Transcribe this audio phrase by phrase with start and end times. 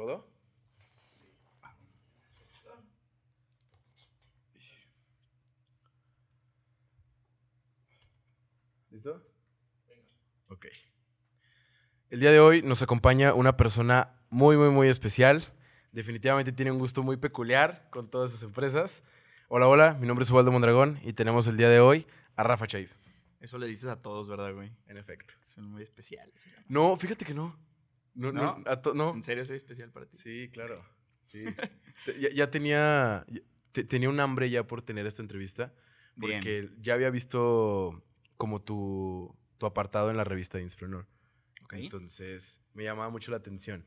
[0.00, 0.26] ¿Todo?
[8.88, 9.22] ¿Listo?
[10.48, 10.68] Ok.
[12.08, 15.44] El día de hoy nos acompaña una persona muy, muy, muy especial.
[15.92, 19.02] Definitivamente tiene un gusto muy peculiar con todas sus empresas.
[19.48, 22.06] Hola, hola, mi nombre es Ubaldo Mondragón y tenemos el día de hoy
[22.36, 22.88] a Rafa Chaib.
[23.38, 24.72] Eso le dices a todos, ¿verdad, güey?
[24.86, 25.34] En efecto.
[25.44, 26.32] Son muy especiales.
[26.68, 27.54] No, fíjate que no.
[28.14, 28.64] No, no, ¿No?
[28.66, 29.14] a to- no.
[29.14, 30.16] En serio, soy especial para ti.
[30.16, 30.84] Sí, claro.
[31.22, 31.44] Sí.
[32.18, 33.40] Ya, ya tenía, ya-
[33.72, 35.74] te- tenía un hambre ya por tener esta entrevista,
[36.16, 36.38] Bien.
[36.40, 38.02] porque ya había visto
[38.38, 41.06] como tu, tu apartado en la revista de Inspreneur.
[41.64, 41.74] Ok.
[41.74, 43.86] Entonces, me llamaba mucho la atención.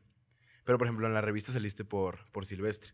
[0.63, 2.93] Pero, por ejemplo, en la revista saliste por, por Silvestre.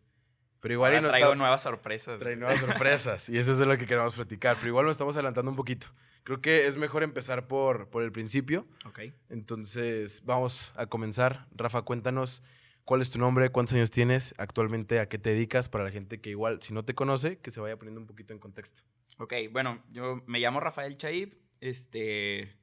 [0.61, 2.17] Pero igual y Ahora no traigo está- nuevas sorpresas.
[2.20, 4.55] trae nuevas sorpresas y eso es de lo que queremos platicar.
[4.55, 5.87] Pero igual nos estamos adelantando un poquito.
[6.29, 8.67] Creo que es mejor empezar por, por el principio.
[8.85, 8.99] Ok.
[9.29, 11.47] Entonces, vamos a comenzar.
[11.55, 12.43] Rafa, cuéntanos
[12.85, 16.21] cuál es tu nombre, cuántos años tienes, actualmente a qué te dedicas para la gente
[16.21, 18.84] que igual, si no te conoce, que se vaya poniendo un poquito en contexto.
[19.17, 21.34] Ok, bueno, yo me llamo Rafael Chaib.
[21.62, 22.55] Este.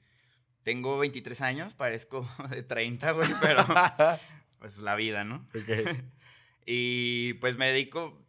[0.63, 3.67] Tengo 23 años, parezco de 30, güey, pero.
[4.61, 5.45] pues la vida, ¿no?
[5.49, 5.89] Ok.
[6.67, 8.25] Y pues me dedico.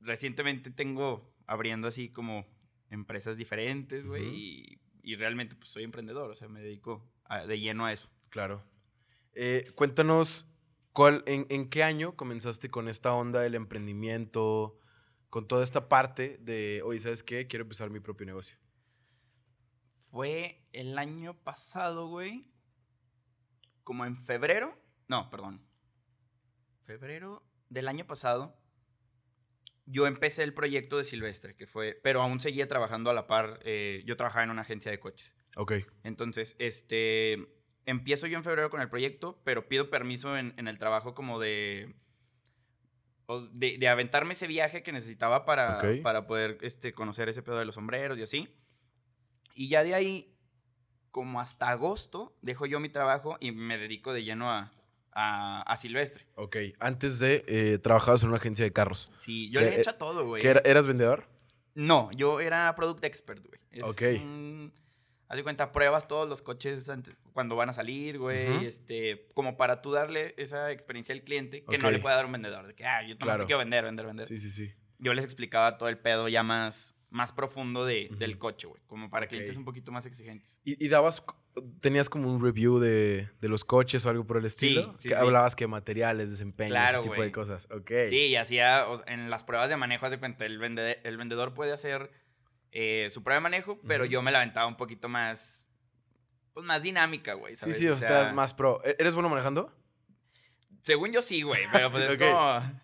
[0.00, 2.44] Recientemente tengo abriendo así como
[2.90, 4.78] empresas diferentes, güey.
[5.02, 8.10] Y realmente pues soy emprendedor, o sea, me dedico a- de lleno a eso.
[8.28, 8.62] Claro.
[9.32, 10.46] Eh, cuéntanos,
[10.92, 14.78] cuál, en, en qué año comenzaste con esta onda del emprendimiento,
[15.30, 17.46] con toda esta parte de, oye, ¿sabes qué?
[17.46, 18.58] Quiero empezar mi propio negocio.
[20.10, 22.50] Fue el año pasado, güey.
[23.84, 24.76] Como en febrero.
[25.08, 25.64] No, perdón.
[26.84, 28.59] Febrero del año pasado.
[29.90, 31.98] Yo empecé el proyecto de Silvestre, que fue.
[32.02, 33.60] Pero aún seguía trabajando a la par.
[33.64, 35.36] eh, yo trabajaba en una agencia de coches.
[35.56, 35.72] Ok.
[36.04, 37.48] Entonces, este.
[37.86, 41.40] Empiezo yo en febrero con el proyecto, pero pido permiso en, en el trabajo como
[41.40, 41.94] de.
[43.26, 47.58] pues, De, de aventarme ese viaje que necesitaba para, para poder este, conocer ese pedo
[47.58, 48.48] de los sombreros y así.
[49.54, 50.36] Y ya de ahí,
[51.10, 54.72] como hasta agosto, dejo yo mi trabajo y me dedico de lleno a,
[55.12, 56.26] a, a Silvestre.
[56.36, 56.56] Ok.
[56.78, 59.10] Antes de, eh, trabajabas en una agencia de carros.
[59.18, 60.40] Sí, yo ¿Qué- le he hecho a todo, güey.
[60.42, 61.26] ¿Qué era- ¿Eras vendedor?
[61.74, 63.60] No, yo era product expert, güey.
[63.70, 64.02] Es Ok.
[64.22, 64.72] un-
[65.28, 68.48] haz de cuenta, pruebas todos los coches antes- cuando van a salir, güey.
[68.56, 68.64] Ujú.
[68.66, 72.32] este, como para tú darle esa experiencia al cliente que no le puede dar un
[72.32, 72.66] vendedor.
[72.66, 73.46] De que, ah, yo Claro.
[73.46, 74.26] quiero vender, vender, vender.
[74.26, 74.72] Sí, sí, sí.
[74.98, 78.82] Yo les explicaba todo el pedo ya más, más profundo de, del coche, güey.
[78.86, 79.30] Como para Ok.
[79.30, 80.60] clientes un poquito más exigentes.
[80.64, 81.22] ¿Y, y dabas,
[81.80, 84.94] tenías como un review de, de los coches o algo por el estilo?
[84.98, 85.20] sí, que sí.
[85.20, 87.68] hablabas que materiales, desempeño, Claro, ese tipo de cosas.
[87.70, 87.90] Ok.
[88.08, 91.16] Sí, y hacía, o sea, en las pruebas de manejo, de cuenta, el, vende- el
[91.16, 92.10] vendedor puede hacer
[92.72, 95.64] eh, su prueba de manejo, pero yo me la aventaba un poquito más,
[96.54, 97.56] pues más dinámica, güey.
[97.56, 98.80] Sí, sí, o sea, estás más pro.
[98.84, 99.74] ¿E- ¿Eres bueno manejando?
[100.82, 102.80] Según yo sí, güey, pero pues es como...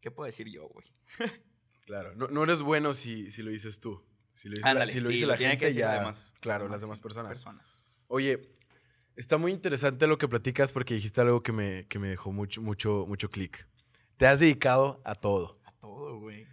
[0.00, 0.86] ¿Qué puedo decir yo, güey?
[1.86, 2.14] Claro.
[2.14, 4.02] No, no eres bueno si, si lo dices tú.
[4.34, 5.98] Si lo dice, la, si lo dice gente, ya.
[6.00, 7.30] demás- claro, las demás personas.
[7.30, 7.82] Personas.
[8.08, 8.50] Oye,
[9.16, 12.60] está muy interesante lo que platicas porque dijiste algo que me, que me dejó mucho,
[12.60, 13.66] mucho, mucho clic.
[14.16, 15.60] Te has dedicado a todo.
[15.64, 16.46] A todo, güey.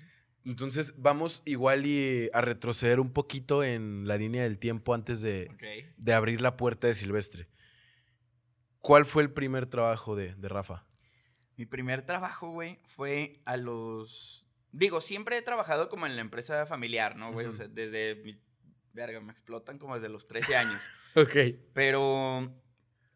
[0.45, 5.49] Entonces, vamos igual y a retroceder un poquito en la línea del tiempo antes de,
[5.97, 7.47] de abrir la puerta de Silvestre.
[8.79, 10.85] ¿Cuál fue el primer trabajo de, de Rafa?
[11.57, 14.47] Mi primer trabajo, güey, fue a los...
[14.71, 17.47] Digo, siempre he trabajado como en la empresa familiar, ¿no, güey?
[17.47, 18.39] O sea, desde mi...
[18.93, 20.81] Verga, me explotan como desde los 13 años.
[21.13, 21.35] Ok.
[21.73, 22.55] Pero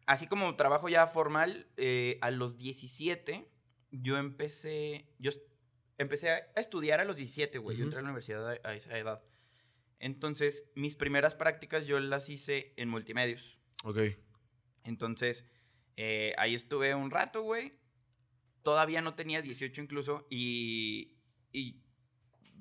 [0.04, 3.50] así como trabajo ya formal, eh, a los 17
[3.90, 5.30] yo empecé, yo
[5.96, 7.78] empecé a estudiar a los 17, güey.
[7.78, 9.22] Yo entré a la universidad a, a esa edad.
[9.98, 13.58] Entonces, mis primeras prácticas yo las hice en multimedios.
[13.84, 13.98] Ok.
[14.84, 15.48] Entonces,
[15.96, 17.78] eh, ahí estuve un rato, güey.
[18.62, 20.26] Todavía no tenía 18 incluso.
[20.30, 21.15] Y.
[21.58, 21.80] y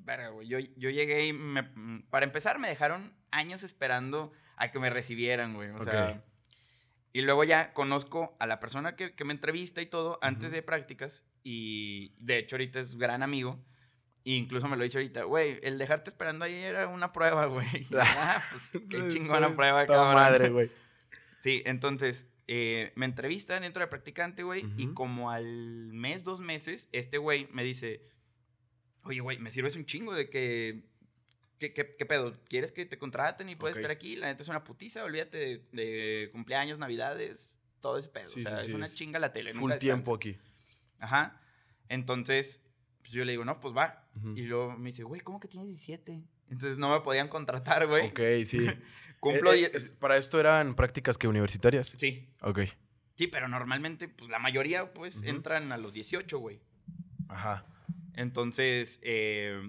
[0.03, 0.47] verga, güey.
[0.47, 1.33] Yo, yo llegué y.
[1.33, 5.69] me- para empezar, me dejaron años esperando a que me recibieran, güey.
[5.71, 6.23] O sea.
[7.13, 10.61] Y luego ya conozco a la persona que, que me entrevista y todo antes de
[10.61, 11.23] prácticas.
[11.43, 13.63] Y de hecho, ahorita es gran amigo.
[14.25, 17.87] E incluso me lo dice ahorita, güey, el dejarte esperando ahí era una prueba, güey.
[17.97, 20.13] Ah, pues qué chingona prueba, cabrón.
[20.13, 20.71] madre, güey.
[21.39, 25.45] Sí, entonces eh, me entrevistan, entro de practicante, güey, y como al
[25.93, 28.01] mes, dos meses, este güey me dice,
[29.05, 30.83] oye, güey, me sirves un chingo de que,
[31.59, 32.37] ¿qué, qué, qué pedo?
[32.49, 34.15] ¿Quieres que te contraten y puedes estar aquí?
[34.15, 38.25] La neta es una putiza, olvídate de, de cumpleaños, navidades, todo ese pedo.
[38.25, 39.53] Sí, o sea, sí, es sí, una es chinga la tele.
[39.53, 40.37] Full tiempo aquí.
[40.99, 41.39] Ajá.
[41.89, 42.61] Entonces,
[43.01, 44.07] pues yo le digo, no, pues va.
[44.35, 46.23] Y luego me dice, güey, ¿cómo que tienes 17?
[46.49, 48.07] Entonces no me podían contratar, güey.
[48.07, 48.65] Ok, sí.
[49.19, 49.75] Cumplo Eh, eh, 10.
[49.75, 51.95] es- ¿Para esto eran prácticas que universitarias?
[51.97, 52.59] Sí, Ok.
[53.17, 56.59] Sí, pero normalmente, pues la mayoría, pues, entran a los 18, güey.
[57.29, 57.65] Ajá.
[58.15, 59.61] Entonces, eh,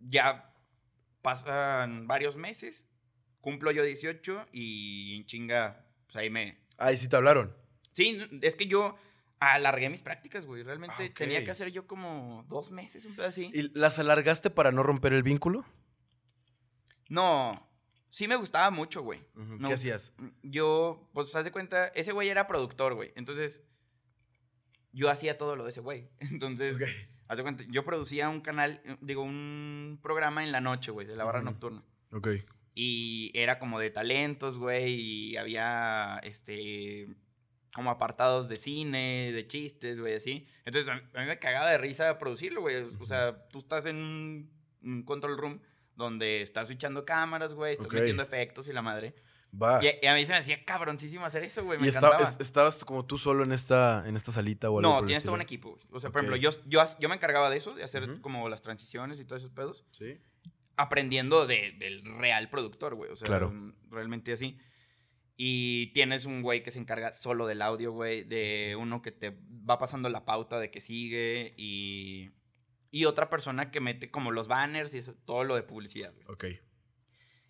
[0.00, 0.54] ya
[1.22, 2.88] pasan varios meses,
[3.40, 6.58] cumplo yo 18 y en chinga, pues ahí me...
[6.76, 7.56] Ahí sí te hablaron.
[7.92, 8.96] Sí, es que yo
[9.40, 10.62] alargué mis prácticas, güey.
[10.62, 13.50] Realmente Ah, tenía que hacer yo como dos meses, un pedo así.
[13.52, 15.64] ¿Y las alargaste para no romper el vínculo?
[17.08, 17.68] No,
[18.10, 19.20] sí me gustaba mucho, güey.
[19.34, 19.66] No.
[19.66, 20.14] ¿Qué hacías?
[20.42, 23.12] Yo, pues, haz de cuenta, ese güey era productor, güey.
[23.16, 23.62] Entonces,
[24.92, 26.08] yo hacía todo lo de ese güey.
[26.20, 26.76] Entonces.
[27.28, 31.06] Haz de cuenta, yo producía un canal, eh, digo, un programa en la noche, güey,
[31.06, 31.82] de la barra nocturna.
[32.12, 32.28] Ok.
[32.74, 37.08] Y era como de talentos, güey, y había, este,
[37.74, 40.46] como apartados de cine, de chistes, güey, así.
[40.64, 42.76] Entonces, a mí, me cagaba de risa producirlo, güey.
[42.76, 44.50] O sea, tú estás en un,
[44.82, 45.60] un control room
[45.96, 49.14] donde estás switchando cámaras, güey, estás metiendo efectos y la madre.
[49.50, 49.82] Va.
[49.82, 51.78] Y, y a mí se me hacía cabroncísimo hacer eso, güey.
[51.78, 52.22] Me ¿Y encantaba.
[52.22, 55.34] es- estabas como tú solo en esta, en esta salita o algo no, tienes todo
[55.34, 55.82] un equipo, güey.
[55.90, 56.12] O sea, Ok.
[56.14, 58.20] por ejemplo, yo, yo, yo me encargaba de eso, de hacer Ujú.
[58.20, 60.18] como las transiciones y todos esos pedos, Sí.
[60.76, 63.10] aprendiendo de- del real productor, güey.
[63.10, 63.50] O sea, Claro.
[63.50, 64.58] mm, realmente así.
[65.36, 69.30] Y tienes un güey que se encarga solo del audio, güey, de uno que te
[69.68, 72.30] va pasando la pauta de que sigue y,
[72.90, 76.26] y otra persona que mete como los banners y eso, todo lo de publicidad, güey.
[76.28, 76.44] Ok.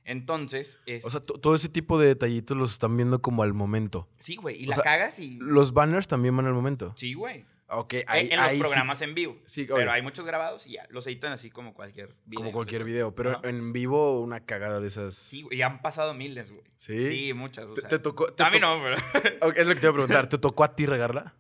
[0.09, 3.53] Entonces, es, O sea, to- todo ese tipo de detallitos los están viendo como al
[3.53, 4.09] momento.
[4.19, 5.37] sí, güey, y o la sea, cagas y...
[5.39, 6.95] Los banners también van al momento.
[6.97, 7.45] Sí, güey.
[7.71, 9.37] Ok, En- ahí, en los ahí sí- programas en vivo.
[9.45, 12.39] Sí, Pero oye, hay muchos grabados y ya, los editan así como cualquier video.
[12.41, 13.15] como cualquier video.
[13.15, 15.15] Pero en vivo, una cagada de esas.
[15.15, 16.65] Sí, güey, ya han pasado miles, güey.
[16.79, 17.07] ¿Sí?
[17.09, 17.91] Sí, muchas, o ¿Te, sea.
[17.91, 18.33] te tocó?
[18.33, 18.97] te a mí no, pero...
[19.47, 20.27] Ok, es lo que te iba a preguntar.
[20.31, 21.35] ¿Te tocó a ti regarla?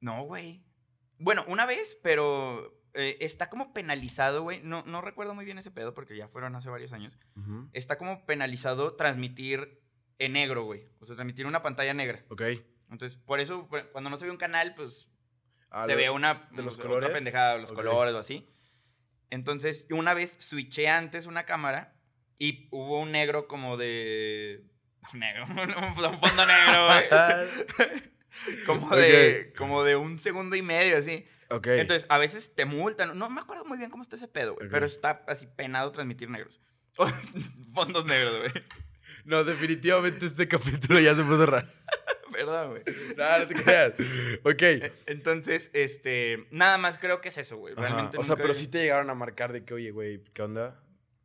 [0.00, 0.64] No, güey.
[1.18, 4.60] Bueno, una vez, pero eh, está como penalizado, güey.
[4.62, 7.18] No, no recuerdo muy bien ese pedo porque ya fueron hace varios años.
[7.72, 9.80] Está como penalizado transmitir
[10.18, 10.86] en negro, güey.
[11.00, 12.24] O sea, transmitir una pantalla negra.
[12.28, 12.42] Ok.
[12.90, 15.08] Entonces, por eso, cuando no se ve un canal, pues
[15.74, 17.10] Ah, se ve una de los otra colores.
[17.12, 18.46] pendejada, los colores o así.
[19.30, 21.94] Entonces, una vez switché antes una cámara
[22.38, 24.66] y hubo un negro como de.
[25.14, 28.02] Un negro, un fondo negro, güey.
[28.66, 31.26] Como de, como de un segundo y medio, así.
[31.56, 31.66] Ok.
[31.68, 33.16] Entonces, a veces te multan.
[33.18, 34.68] No me acuerdo muy bien cómo está ese pedo, güey.
[34.68, 36.60] Pero está así penado transmitir negros.
[37.74, 38.64] Fondos negros, güey.
[39.24, 41.66] no, definitivamente este capítulo ya se puso raro.
[42.32, 42.82] ¿Verdad, güey?
[43.16, 43.92] No, no te creas.
[44.42, 44.62] Ok.
[44.62, 46.46] E- Entonces, este.
[46.50, 47.74] Nada más creo que es eso, güey.
[47.74, 47.82] Ajá.
[47.82, 48.16] Realmente.
[48.18, 50.82] O sea, pero sí te llegaron a marcar de que, oye, güey, ¿qué onda?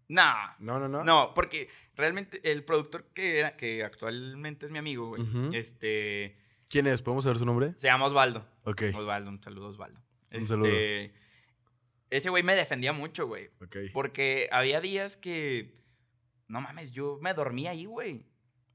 [0.10, 0.56] Nah.
[0.60, 1.04] No, no, no.
[1.04, 5.24] No, porque realmente el productor que era, que actualmente es mi amigo, güey,
[5.54, 6.38] este,
[6.70, 7.02] ¿Quién es?
[7.02, 7.74] ¿Podemos saber su nombre?
[7.78, 8.46] se llama Osvaldo.
[8.64, 8.84] Ok.
[8.94, 10.00] Osvaldo, un saludo, Osvaldo.
[10.32, 10.70] Un Este, saludo.
[12.10, 13.50] Ese güey me defendía mucho, güey,
[13.94, 15.76] porque había días que,
[16.48, 18.26] no mames, yo me dormía ahí, güey.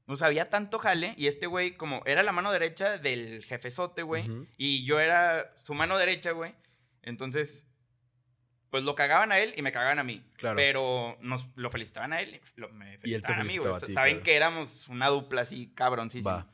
[0.05, 4.03] O sea, había tanto jale y este güey, como era la mano derecha del jefezote,
[4.03, 6.53] güey, y yo era su mano derecha, güey.
[7.01, 7.67] Entonces,
[8.69, 10.23] pues lo cagaban a él y me cagaban a mí.
[10.37, 10.55] Claro.
[10.55, 13.57] Pero nos lo felicitaban a él y lo- me Y él te felicitaban a mí,
[13.57, 13.73] güey.
[13.73, 14.23] a ti, Saben claro.
[14.25, 16.31] que éramos una dupla así, cabroncísima.
[16.35, 16.53] Va.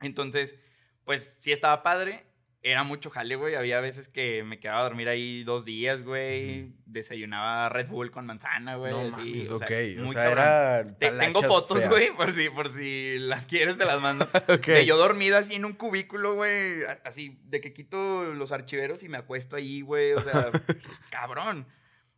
[0.00, 0.56] Entonces,
[1.04, 2.24] pues sí estaba padre.
[2.64, 3.56] Era mucho jale, güey.
[3.56, 6.72] Había veces que me quedaba a dormir ahí dos días, güey.
[6.86, 8.92] Desayunaba Red Bull con manzana, güey.
[8.92, 10.04] No mames, o sea, ok.
[10.08, 10.96] O sea, era.
[10.96, 11.90] Te- tengo fotos, feas.
[11.90, 14.28] güey, por si, por si las quieres, te las mando.
[14.48, 14.66] Ok.
[14.66, 16.84] De yo dormido así en un cubículo, güey.
[17.04, 20.12] Así, de que quito los archiveros y me acuesto ahí, güey.
[20.12, 20.50] O sea,
[21.10, 21.66] cabrón.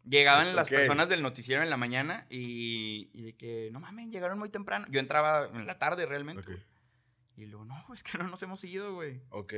[0.07, 4.39] Llegaban las personas del noticiero en la mañana y, y de que, no mames, llegaron
[4.39, 4.85] muy temprano.
[4.91, 6.43] Yo entraba en la tarde realmente.
[6.43, 6.49] Ok.
[6.49, 6.61] güey.
[7.39, 9.23] Y luego, no, es que no nos hemos ido, güey.
[9.31, 9.55] Ok.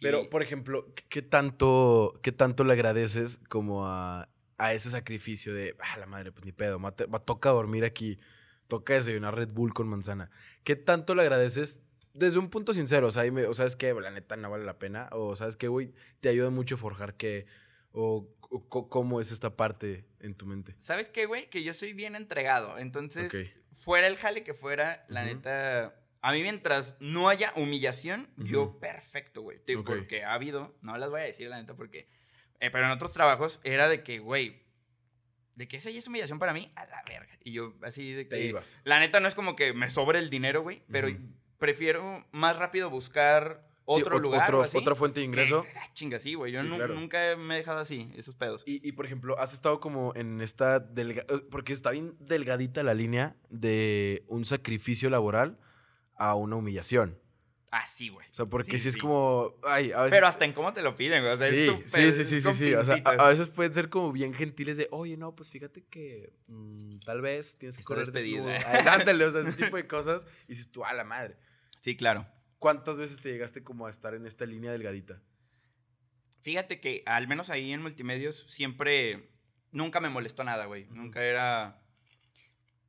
[0.00, 5.54] Pero, por ejemplo, ¿qué- ¿qué tanto, qué tanto le agradeces como a, a ese sacrificio
[5.54, 6.80] de, ah, la madre, pues ni pedo,
[7.24, 8.18] toca dormir aquí,
[8.68, 10.30] toca desayunar Red Bull con manzana?
[10.64, 11.82] ¿Qué tanto le agradeces
[12.14, 13.06] desde un punto sincero?
[13.06, 15.68] O sea, dime, o sabes que la neta no vale la pena, o sabes que,
[15.68, 17.46] güey, te ayuda mucho a forjar que,
[17.92, 18.28] o,
[18.68, 20.76] cómo es esta parte en tu mente.
[20.80, 21.50] ¿Sabes qué, güey?
[21.50, 22.78] Que yo soy bien entregado.
[22.78, 23.32] Entonces,
[23.78, 25.94] fuera el jale que fuera, la neta.
[26.28, 29.58] A mí, mientras no haya humillación, yo perfecto, güey.
[29.84, 32.08] Porque ha habido, no las voy a decir, la neta, porque.
[32.58, 34.62] eh, pero en otros trabajos era de que, güey,
[35.54, 37.38] de que esa ya es humillación para mí, a la verga.
[37.44, 38.30] Y yo, así de que.
[38.36, 38.80] Te ibas.
[38.84, 41.08] La neta no es como que me sobre el dinero, güey, pero
[41.58, 44.42] prefiero más rápido buscar otro ot- lugar.
[44.42, 45.62] otro- o así, otra fuente de ingreso.
[45.62, 46.52] que- ah, chinga, sí, güey.
[46.52, 46.94] Yo Sí, nu- claro.
[46.94, 48.64] nunca me he dejado así, esos pedos.
[48.66, 52.82] Y, y, por ejemplo, has estado como en esta delga eh, porque está bien delgadita
[52.82, 55.58] la línea de un sacrificio laboral
[56.16, 57.18] a una humillación.
[57.70, 58.26] Ah, sí, güey.
[58.30, 60.12] O sea, porque Sí, si es como, ay, a veces...
[60.12, 61.34] Pero hasta en cómo te lo piden, güey.
[61.34, 62.74] O sea, sí, es sí, sí, sí, sí.
[62.74, 66.32] O sea, a, veces pueden ser como bien gentiles de, oye, no, pues fíjate que
[66.46, 68.50] mm, tal vez tienes que Está correr desnudo.
[68.90, 70.26] Ándale, o sea, ese tipo de cosas.
[70.44, 71.36] Y dices tú, a la madre.
[71.80, 72.26] Sí, claro.
[72.58, 75.22] ¿cuántas veces te llegaste como a estar en esta línea delgadita?
[76.40, 79.30] Fíjate que al menos ahí en multimedios siempre,
[79.72, 80.86] nunca me molestó nada, güey.
[80.90, 81.82] Nunca era...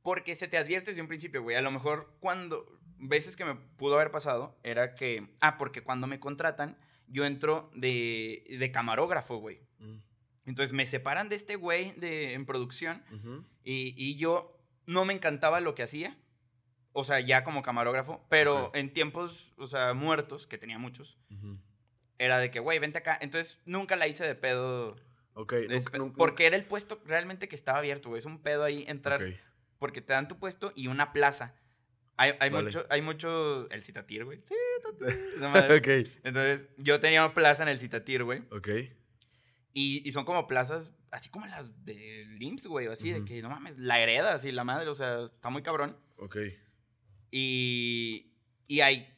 [0.02, 1.56] Porque se te advierte desde un principio, güey.
[1.56, 6.06] A lo mejor cuando, veces que me pudo haber pasado, era que, ah, porque cuando
[6.06, 6.76] me contratan,
[7.06, 9.60] yo entro de, de camarógrafo, güey.
[9.78, 9.98] Mm,
[10.46, 13.02] Entonces me separan de este güey de, en producción
[13.64, 16.16] y, y yo no me encantaba lo que hacía.
[16.92, 18.76] O sea, ya como camarógrafo, pero Ok.
[18.76, 21.16] en tiempos, o sea, muertos, que tenía muchos,
[22.18, 23.16] era de que, güey, vente acá.
[23.20, 24.96] Entonces nunca la hice de pedo.
[25.34, 28.18] Ok, de nunca- porque era el puesto realmente que estaba abierto, güey.
[28.18, 29.20] Es un pedo ahí entrar,
[29.78, 31.54] porque te dan tu puesto y una plaza.
[32.20, 32.64] Hay, hay Vale.
[32.64, 34.40] mucho, hay mucho, el citatir, güey.
[34.44, 34.54] Sí,
[36.24, 38.42] Entonces, yo tenía una plaza en el citatir, güey.
[38.50, 38.68] ok.
[39.72, 43.40] Y, y son como plazas, así como las de LIMS, güey, o así, de que
[43.40, 45.96] no mames, la heredas y la madre, o sea, está muy cabrón.
[46.16, 46.36] Ok.
[47.30, 48.32] Y,
[48.66, 49.08] y hay,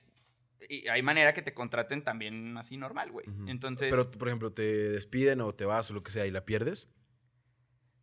[0.68, 3.26] y hay manera que te contraten también así normal, güey.
[3.46, 6.44] Entonces, Pero, por ejemplo, te despiden o te vas o lo que sea y la
[6.44, 6.90] pierdes.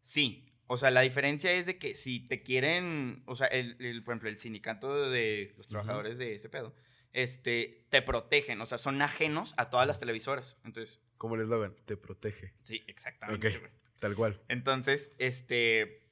[0.01, 0.43] sí.
[0.67, 4.13] O sea, la diferencia es de que si te quieren, o sea, el, el- por
[4.13, 6.75] ejemplo, el sindicato de los trabajadores de ese pedo,
[7.13, 10.57] este, te protegen, o sea, son ajenos a todas las televisoras.
[10.65, 12.53] Entonces, Como el eslogan, te protege.
[12.63, 13.47] sí, exactamente.
[13.47, 13.59] Ok.
[13.59, 13.71] güey.
[13.99, 14.39] Tal cual.
[14.49, 16.03] Entonces, este,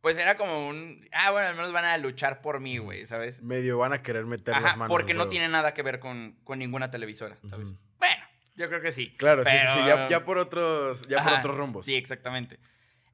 [0.00, 3.42] pues era como un, ah, bueno, al menos van a luchar por mí, güey, ¿sabes?
[3.42, 4.88] Medio van a querer meter Ajá, las manos.
[4.96, 7.68] porque no tiene nada que ver con, con ninguna televisora, ¿sabes?
[7.98, 8.24] Bueno,
[8.56, 9.14] yo creo que sí.
[9.18, 9.80] Claro, sí, sí, sí.
[9.86, 11.84] Ya, ya por otros, ya por otros rumbos.
[11.84, 12.58] Sí, exactamente.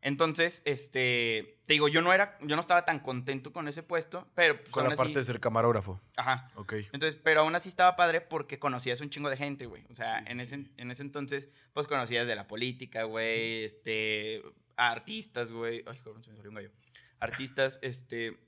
[0.00, 4.28] Entonces, este, te digo, yo no era, yo no estaba tan contento con ese puesto,
[4.34, 6.00] pero pues, Con la parte así- de ser camarógrafo.
[6.16, 6.50] Ajá.
[6.54, 6.74] Ok.
[6.92, 9.84] Entonces, pero aún así estaba padre porque conocías un chingo de gente, güey.
[9.90, 13.64] O sea, Sí, sí, en, ese, en ese entonces, pues conocías de la política, güey,
[13.64, 14.42] este,
[14.76, 15.82] a artistas, güey.
[15.86, 16.70] Ay, cabrón, se me salió un gallo.
[17.18, 18.38] Artistas, este,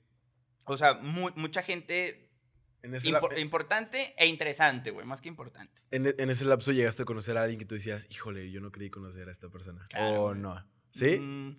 [0.65, 2.31] o sea, mu- mucha gente
[2.83, 5.81] En ese, impor- la- importante e interesante, güey, más que importante.
[5.91, 8.71] en, en ese lapso llegaste a conocer a alguien que tú decías, híjole, yo no
[8.71, 9.85] creí conocer a esta persona.
[9.89, 10.65] Claro, o no.
[10.91, 11.17] ¿Sí?
[11.17, 11.55] Mm,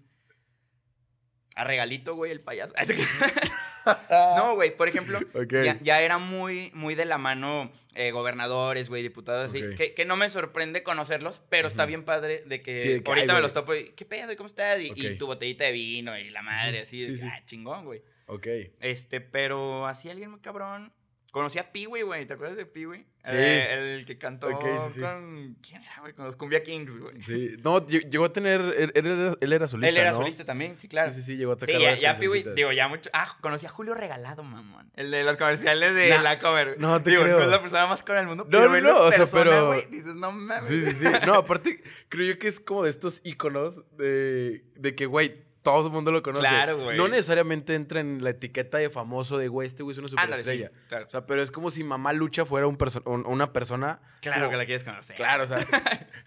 [1.54, 2.74] a regalito, güey, el payaso.
[4.36, 5.18] no, güey, por ejemplo,
[5.50, 10.04] ya, ya era muy, muy de la mano eh, gobernadores, güey, diputados, así, que, que
[10.04, 13.36] no me sorprende conocerlos, pero está bien padre de que, Sí, de que, ahorita ay,
[13.36, 14.34] me los topo y, ¿qué pedo?
[14.36, 14.80] ¿Cómo estás?
[14.80, 17.26] Y, y tu botellita de vino y la madre, así, sí.
[17.26, 18.02] ah, chingón, güey.
[18.26, 18.46] Ok.
[18.80, 20.92] Este, pero así alguien muy cabrón.
[21.32, 23.06] Conocí a Peewee, güey, ¿te acuerdas de Peewee?
[23.24, 23.32] Sí.
[23.34, 24.54] Eh, el que cantó sí,
[24.92, 25.00] sí.
[25.00, 25.56] con...
[25.66, 26.12] ¿Quién era, güey?
[26.12, 27.22] Con los Cumbia Kings, güey.
[27.22, 27.56] Sí.
[27.64, 28.60] No, lle- llegó a tener.
[28.60, 29.90] Él, él era, él era solista.
[29.90, 30.18] Él era ¿no?
[30.18, 31.10] solista también, sí, claro.
[31.10, 33.08] Sí, sí, sí, llegó a Sí, sacar ya, ya Peewee, digo, ya mucho.
[33.14, 34.90] Ah, conocí a Julio Regalado, mamón.
[34.94, 36.76] El de los comerciales de Nah, la cover.
[36.78, 37.38] no te digo, creo.
[37.38, 38.44] No es la persona más cara del mundo.
[38.44, 40.66] No, pero no, no, o sea, pero- güey, dices, no mames.
[40.66, 41.06] Sí, sí, sí.
[41.26, 45.86] No, aparte, creo yo que es como de estos íconos de, de que, güey, todo
[45.86, 46.46] el mundo lo conoce.
[46.48, 46.96] Claro, güey.
[46.96, 50.42] No necesariamente entra en la etiqueta de famoso de, güey, este güey es una Ándale,
[50.42, 50.70] sí, superestrella.
[50.88, 51.06] claro.
[51.06, 54.00] O sea, pero es como si Mamá Lucha fuera un perso- un- una persona.
[54.20, 55.16] claro como- que la quieres conocer.
[55.16, 55.58] Claro, o sea,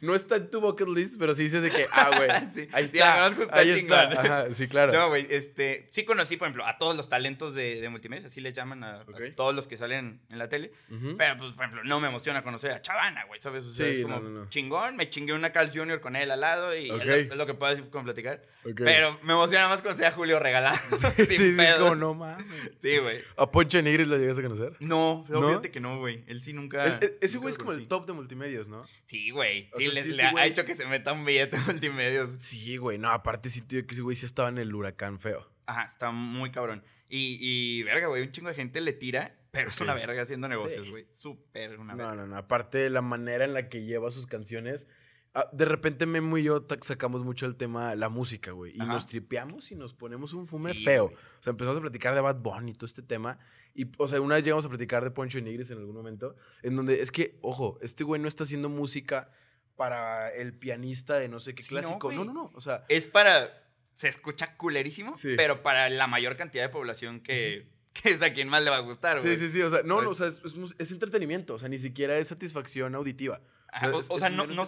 [0.02, 2.88] no está en tu bucket list, pero sí dices de que, ah, güey, Sí, ahí
[2.88, 3.26] sí, está.
[3.52, 4.02] ahí está.
[4.22, 4.94] Ajá, sí, claro.
[4.94, 8.42] No, güey, este, sí conocí, por ejemplo, a todos los talentos de, de multimedia, así
[8.42, 10.72] les llaman a, todos los que salen en la tele.
[10.90, 13.66] Pero, pues, por ejemplo, no me emociona conocer a Chavana, güey, ¿sabes?
[13.66, 14.50] O sea, Sí, es como no, no, no.
[14.50, 16.00] chingón, me chingué una Carl Jr.
[16.00, 18.42] con él al lado y es, lo, es lo que puedo decir con platicar.
[18.66, 18.82] Ok.
[18.84, 20.78] Pero me emociona más conocer a Julio Regalado.
[21.18, 21.80] sí, sí, pedos.
[21.80, 22.46] como, no mames.
[22.82, 23.20] Sí, güey.
[23.38, 24.78] ¿A Poncho Nigris lo llegaste a conocer?
[24.80, 26.24] No, no, que no, güey.
[26.28, 26.86] Él sí nunca.
[26.86, 28.86] Es- es- ese güey es como el top de multimedios, ¿no?
[29.06, 29.70] Sí, güey.
[29.78, 32.32] Sí, sea, le, sí, ha hecho que se meta un billete multimedios.
[32.42, 32.98] Sí, güey.
[32.98, 35.50] No, aparte sí, tío, que ese güey sí estaba en el huracán feo.
[35.66, 36.84] Ajá, está muy cabrón.
[37.10, 40.48] Y, y verga, güey, un chingo de gente le tira, pero es una verga haciendo
[40.48, 40.92] negocios, Sí.
[40.92, 41.08] güey.
[41.14, 42.16] Súper una verga.
[42.16, 42.38] No, no, no.
[42.38, 44.88] Aparte la manera en la que lleva sus canciones.
[45.36, 48.76] Ah, De repente Memo y yo sacamos mucho el tema la música, güey.
[48.76, 48.92] Y Ajá.
[48.94, 51.06] nos tripeamos y nos ponemos un fume Sí, feo.
[51.10, 51.16] güey.
[51.16, 53.38] O sea, empezamos a platicar de Bad Bunny y todo este tema.
[53.76, 56.36] Y, o sea, una vez llegamos a platicar de Poncho y Nigris en algún momento.
[56.64, 59.30] En donde es que, ojo, este güey no está haciendo música
[59.76, 62.12] para el pianista de no sé qué Sí, clásico.
[62.12, 62.52] No, no, no.
[62.56, 63.62] O sea, Es para.
[63.94, 65.36] Se escucha culerísimo, Sí.
[65.38, 68.78] pero para la mayor cantidad de población que, que es a quien más le va
[68.78, 69.38] a gustar, güey.
[69.38, 69.62] sí, sí, sí.
[69.62, 70.36] O sea, no, no, o ¿Sabes?
[70.36, 71.54] sea, es, es mus- es entretenimiento.
[71.54, 73.42] O sea, ni siquiera es satisfacción auditiva.
[73.72, 74.66] Ajá, o- es- o sea, no, no.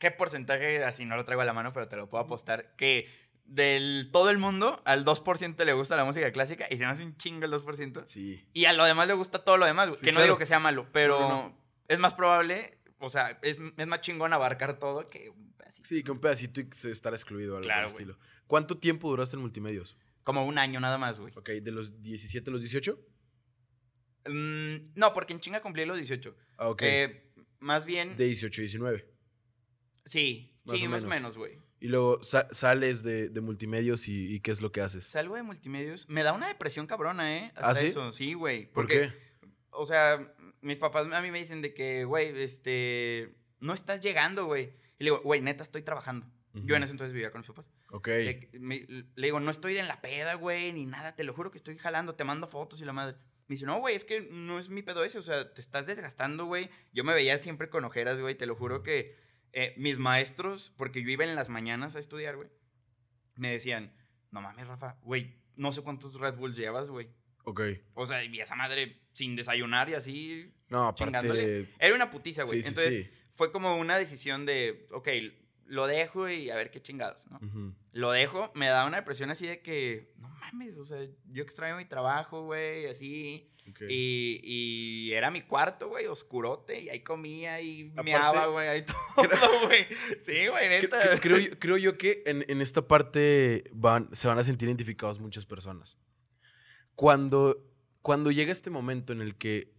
[0.00, 3.08] Qué porcentaje, así no lo traigo a la mano, pero te lo puedo apostar, que
[3.44, 7.04] del todo el mundo, al 2% le gusta la música clásica y se me hace
[7.04, 8.04] un chingo el 2%.
[8.06, 8.44] Sí.
[8.52, 9.88] Y a lo demás le gusta todo lo demás.
[9.98, 11.56] Sí, que no digo que sea malo, pero No, no, no.
[11.88, 15.88] es más probable, o sea, es, es más chingón abarcar todo que un pedacito.
[15.88, 18.12] Sí, que un pedacito y estar excluido, algo Claro, por el güey.
[18.14, 18.30] estilo.
[18.46, 19.96] ¿Cuánto tiempo duraste en multimedios?
[20.22, 21.32] Como un año nada más, güey.
[21.36, 22.98] Ok, de los 17 a los 18.
[24.26, 26.36] Mm, no, porque en chinga cumplí los 18.
[26.58, 26.82] Ah, ok.
[26.82, 29.06] Eh, más bien, de 18 a 19.
[30.10, 31.36] Sí, más sí, o más o menos.
[31.38, 31.58] güey.
[31.80, 35.04] Y luego sa- sales de, de multimedios y, y ¿qué es lo que haces?
[35.04, 37.52] Salgo de multimedios, me da una depresión cabrona, ¿eh?
[37.54, 37.86] Hasta ¿Ah, sí?
[37.86, 38.66] eso, sí, güey.
[38.66, 39.12] ¿Por porque, qué?
[39.70, 44.44] O sea, mis papás a mí me dicen de que, güey, este, no estás llegando,
[44.44, 44.74] güey.
[44.98, 46.26] Y le digo, güey, neta, estoy trabajando.
[46.52, 47.64] Yo en ese entonces vivía con mis papás.
[47.90, 48.08] Ok.
[48.08, 51.50] Le, me- le digo, no estoy en la peda, güey, ni nada, te lo juro
[51.52, 53.16] que estoy jalando, te mando fotos y la madre.
[53.46, 55.86] Me dice, no, güey, es que no es mi pedo ese, o sea, te estás
[55.86, 56.68] desgastando, güey.
[56.92, 59.16] Yo me veía siempre con ojeras, güey, te lo juro que
[59.52, 62.48] eh, mis maestros, porque yo iba en las mañanas a estudiar, güey,
[63.36, 63.92] me decían,
[64.30, 67.08] no mames, Rafa, güey, no sé cuántos Red Bulls llevas, güey.
[67.44, 67.60] Ok.
[67.94, 71.68] O sea, y esa madre sin desayunar y así, No, aparte.
[71.78, 72.62] Era una putiza, güey.
[72.62, 73.10] Sí, Entonces, sí.
[73.34, 75.08] fue como una decisión de, ok,
[75.66, 77.40] lo dejo y a ver qué chingados, ¿no?
[77.92, 80.98] Lo dejo, me da una depresión así de que, no mames, o sea,
[81.30, 83.50] yo extraño mi trabajo, güey, así.
[83.70, 83.80] Ok.
[83.88, 88.84] Y, y era mi cuarto, güey, oscurote, y ahí comía y Aparte- meaba, güey, ahí
[89.16, 89.84] todo, güey.
[90.24, 91.00] Sí, güey, neta.
[91.16, 94.68] cre- Creo, yo- creo yo que en, en esta parte van, se van a sentir
[94.68, 95.98] identificados muchas personas.
[96.94, 97.66] Cuando,
[98.02, 99.72] cuando llega este momento en el que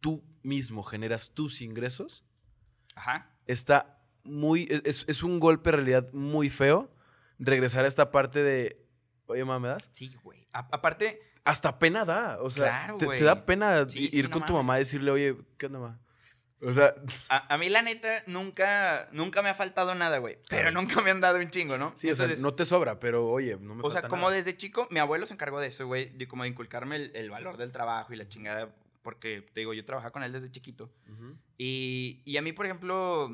[0.00, 2.24] tú mismo generas tus ingresos,
[2.94, 3.36] Ajá.
[3.46, 4.68] está muy.
[4.70, 6.92] Es, es- un golpe en realidad muy feo
[7.38, 8.84] regresar a esta parte de.
[9.26, 9.90] Oye, mamá, ¿me das?
[9.92, 10.48] Sí, güey.
[10.52, 12.38] Aparte, Hasta pena da.
[12.40, 15.10] O sea, Claro, te, da pena Sí, ir sí, no con tu mamá a decirle,
[15.10, 16.00] oye, ¿qué onda, mamá?
[16.60, 16.92] O sea,
[17.28, 20.38] a, a mí la neta nunca, nunca me ha faltado nada, güey.
[20.50, 21.92] Pero nunca me han dado un chingo, ¿no?
[21.94, 24.34] sí, o sea, no te sobra, pero oye, no me O sea, como nada.
[24.36, 27.30] desde chico, mi abuelo se encargó de eso, güey, de como de inculcarme el, el
[27.30, 30.90] valor del trabajo y la chingada, porque te digo, yo trabajaba con él desde chiquito.
[31.58, 33.30] Y, y a mí, por ejemplo,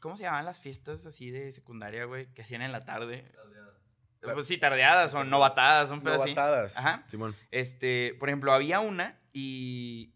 [0.00, 3.24] ¿cómo se llamaban las fiestas así de secundaria, güey, que hacían en la tarde?
[3.34, 3.57] Ta-
[4.20, 6.30] Pues sí, tardeadas o novatadas, un pedo así.
[6.34, 6.76] Novatadas.
[6.76, 7.04] Ajá.
[7.06, 7.34] Simón.
[7.50, 10.12] Este, por ejemplo, había una y,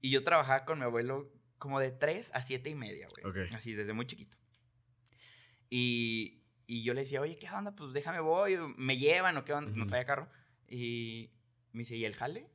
[0.00, 3.46] y yo trabajaba con mi abuelo como de 3 a 7 y media, güey.
[3.46, 3.52] Ok.
[3.54, 4.36] Así, desde muy chiquito.
[5.70, 7.74] Y, y yo le decía, oye, ¿qué onda?
[7.74, 9.72] Pues déjame voy, me llevan o qué onda.
[9.74, 10.28] No traía carro.
[10.68, 11.30] Y
[11.72, 12.48] me dice, ¿y el jale?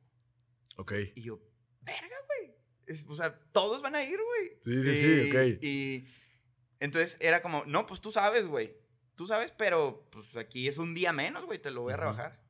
[0.76, 0.92] Ok.
[1.14, 1.40] Y yo,
[1.82, 2.54] verga, güey.
[2.86, 4.58] Es- O sea, todos van a ir, güey.
[4.60, 5.62] Sí, sí, sí, ok.
[5.62, 6.06] Y
[6.80, 8.76] entonces era como, no, pues tú sabes, güey.
[9.16, 11.58] Tú sabes, pero pues aquí es un día menos, güey.
[11.60, 12.40] Te lo voy a rebajar.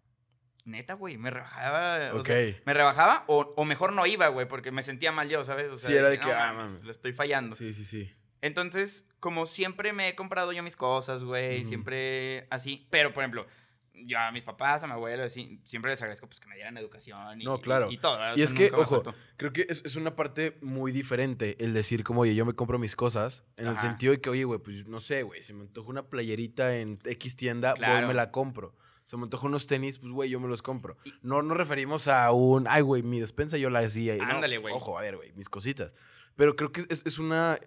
[0.64, 1.18] Neta, güey.
[1.18, 2.14] Me rebajaba.
[2.14, 2.26] o Ok.
[2.26, 5.70] sea, me rebajaba o, o mejor no iba, güey, porque me sentía mal yo, ¿sabes?
[5.70, 6.84] O sea, Sí, era de no que, ah, mames.
[6.84, 7.54] Lo estoy fallando.
[7.54, 8.10] Sí, sí, sí.
[8.40, 12.86] Entonces, como siempre me he comprado yo mis cosas, güey, siempre así.
[12.90, 13.46] Pero, por ejemplo,
[13.94, 17.40] yo a mis papás, a mi abuelo, siempre les agradezco pues, que me dieran educación
[17.40, 17.90] y, No, claro.
[17.90, 18.18] y, y todo.
[18.18, 18.33] ¿verdad?
[18.33, 19.14] O Y sea, es que, ojo, faltó.
[19.37, 22.78] Creo que es, es una parte muy diferente el decir como, oye, yo me compro
[22.78, 25.62] mis cosas, en el sentido de que, oye, güey, pues no sé, güey, si me
[25.62, 28.09] antoja una playerita en X tienda, voy y Claro.
[28.09, 28.74] me la compro.
[29.04, 30.96] Se me antoja unos tenis, pues, güey, yo me los compro.
[31.04, 34.14] Y- No nos referimos a un, ay, güey, mi despensa yo la hacía.
[34.14, 34.72] Ándale, güey.
[34.74, 35.92] Ojo, a ver, güey, mis cositas.
[36.37, 37.59] Pero creo que es, es una,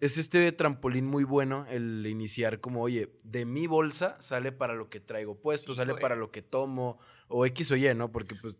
[0.00, 4.88] es este trampolín muy bueno el iniciar como, oye, de mi bolsa sale para lo
[4.88, 6.02] que traigo puesto, Sí, sale güey.
[6.02, 8.10] para lo que tomo, o X o Y, ¿no?
[8.10, 8.54] Porque, pues,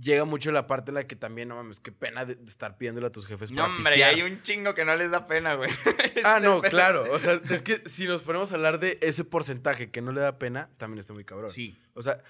[0.00, 3.06] llega mucho la parte en la que también, no mames, qué pena de, estar pidiéndole
[3.06, 4.14] a tus jefes No, para hombre, pistear.
[4.14, 5.70] hay un chingo que no les da pena, güey.
[6.24, 7.04] Ah, Este no, claro.
[7.12, 10.20] O sea, es que si nos ponemos a hablar de ese porcentaje que no le
[10.20, 11.48] da pena, también está muy cabrón.
[11.50, 11.78] Sí.
[11.94, 12.22] O sea,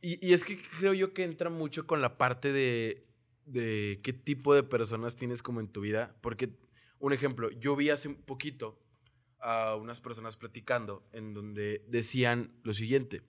[0.00, 3.04] y, y es que creo yo que entra mucho con la parte de,
[3.46, 6.14] de qué tipo de personas tienes como en tu vida.
[6.20, 6.50] Porque,
[7.00, 8.80] un ejemplo, yo vi hace un poquito
[9.40, 13.22] a unas personas platicando en donde decían lo siguiente.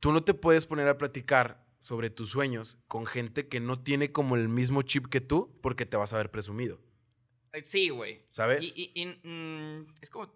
[0.00, 4.10] Tú no te puedes poner a platicar sobre tus sueños con gente que no tiene
[4.12, 6.80] como el mismo chip que tú porque te vas a ver presumido,
[7.52, 8.24] Eh, Sí, güey.
[8.30, 8.72] ¿sabes?
[8.76, 10.32] Y, y- y, mm, es como.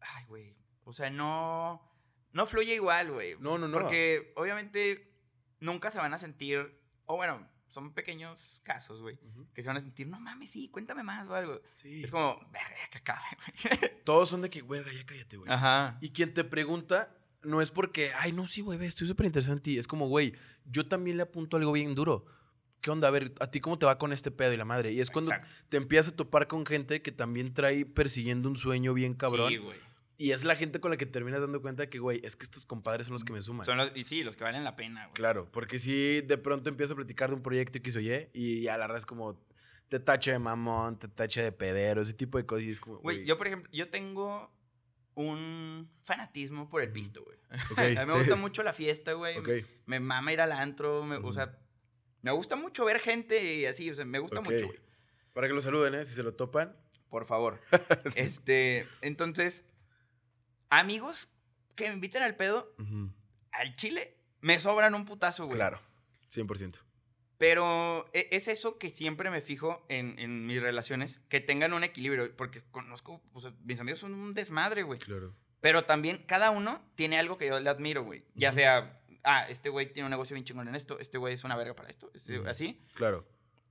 [0.00, 0.56] Ay, güey.
[0.84, 1.80] O sea, no.
[2.32, 3.36] No fluye igual, güey.
[3.40, 3.78] No, no, no.
[3.78, 5.12] Porque obviamente
[5.60, 6.78] nunca se van a sentir.
[7.06, 9.18] O bueno, son pequeños casos, güey.
[9.52, 11.60] Que se van a sentir, no mames, sí, cuéntame más o algo.
[11.74, 12.02] Sí.
[12.04, 13.90] Es como, verga, que acabe, güey.
[14.04, 15.50] Todos son de que, güey, ya cállate, güey.
[15.50, 15.98] Ajá.
[16.00, 19.62] Y quien te pregunta no es porque, ay, no, sí, güey, estoy súper interesado en
[19.62, 19.76] ti.
[19.76, 20.34] Es como, güey,
[20.64, 22.24] yo también le apunto algo bien duro.
[22.80, 23.08] ¿Qué onda?
[23.08, 24.92] A ver, ¿a ti cómo te va con este pedo y la madre?
[24.92, 25.52] Y es cuando Exacto.
[25.70, 29.50] te empiezas a topar con gente que también trae persiguiendo un sueño bien cabrón.
[29.50, 29.78] Sí, güey.
[30.16, 32.64] Y es la gente con la que terminas dando cuenta que, güey, es que estos
[32.64, 33.64] compadres son los que me suman.
[33.64, 35.14] Son los, y sí, los que valen la pena, güey.
[35.14, 38.62] Claro, porque si de pronto empiezas a platicar de un proyecto X o Y y
[38.62, 39.40] ya la es como
[39.88, 42.64] te tacha de mamón, te tacha de pedero, ese tipo de cosas.
[42.64, 44.50] Y es como, Güey, güey, yo, por ejemplo, yo tengo
[45.14, 47.38] un fanatismo por el pisto, güey.
[47.96, 49.36] a mí me sí, gusta mucho la fiesta, güey.
[49.86, 51.58] Me mama ir al antro, me- o sea,
[52.22, 54.80] me gusta mucho ver gente y así, o sea, me gusta mucho, güey.
[55.32, 56.04] Para que lo saluden, ¿eh?
[56.04, 56.76] Si se lo topan.
[57.10, 57.60] Por favor.
[58.16, 59.64] este, entonces,
[60.78, 61.32] amigos
[61.74, 62.74] que me inviten al pedo,
[63.52, 65.56] al chile, me sobran un putazo, güey.
[65.56, 65.80] Claro,
[66.30, 66.78] 100%.
[67.36, 71.82] Pero e- es eso que siempre me fijo en, en mis relaciones, que tengan un
[71.84, 75.00] equilibrio, porque conozco, o sea, mis amigos son un desmadre, güey.
[75.00, 75.34] Claro.
[75.60, 78.24] Pero también cada uno tiene algo que yo le admiro, güey.
[78.34, 78.56] Ya Ujú.
[78.56, 81.56] sea, ah, este güey tiene un negocio bien chingón en esto, este güey es una
[81.56, 82.84] verga para esto, este- así.
[82.94, 83.26] Claro.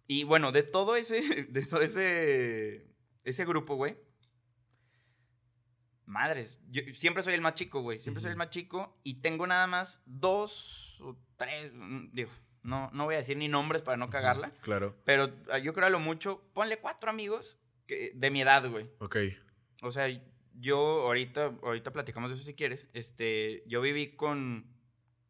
[0.07, 2.85] Y bueno, de todo ese, de todo ese,
[3.23, 3.95] ese grupo, güey.
[6.05, 7.99] Madres, yo siempre soy el más chico, güey.
[7.99, 12.29] Siempre soy el más chico y tengo nada más dos o tres, mm, digo,
[12.61, 14.95] no, no voy a decir ni nombres para no cagarla, Claro.
[15.05, 18.89] pero ah, yo creo a lo mucho, ponle cuatro amigos que, de mi edad, güey.
[18.99, 19.17] Ok.
[19.81, 20.07] O sea,
[20.59, 22.87] yo ahorita, ahorita platicamos de eso si quieres.
[22.93, 24.67] Este, yo viví con,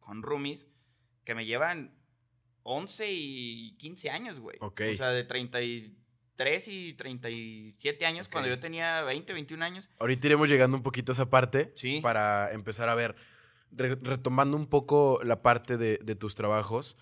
[0.00, 0.66] con roomies
[1.24, 1.96] que me llevan
[2.62, 4.56] 11 y 15 años, güey.
[4.60, 4.82] Ok.
[4.92, 5.96] O sea, de 33 y
[6.36, 9.88] 37 años, cuando yo tenía 20, 21 años.
[9.98, 12.00] Ahorita iremos llegando un poquito a esa parte Sí.
[12.02, 13.14] para empezar a ver,
[13.72, 16.96] re- retomando un poco la parte de, de tus trabajos.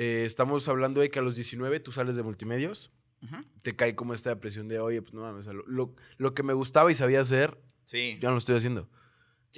[0.00, 2.92] eh, estamos hablando de que a los 19 tú sales de multimedios,
[3.62, 6.34] te cae como esta depresión de, oye, pues no mames, o sea, lo, lo- lo
[6.34, 8.16] que me gustaba y sabía hacer, Sí.
[8.20, 8.88] ya no lo estoy haciendo.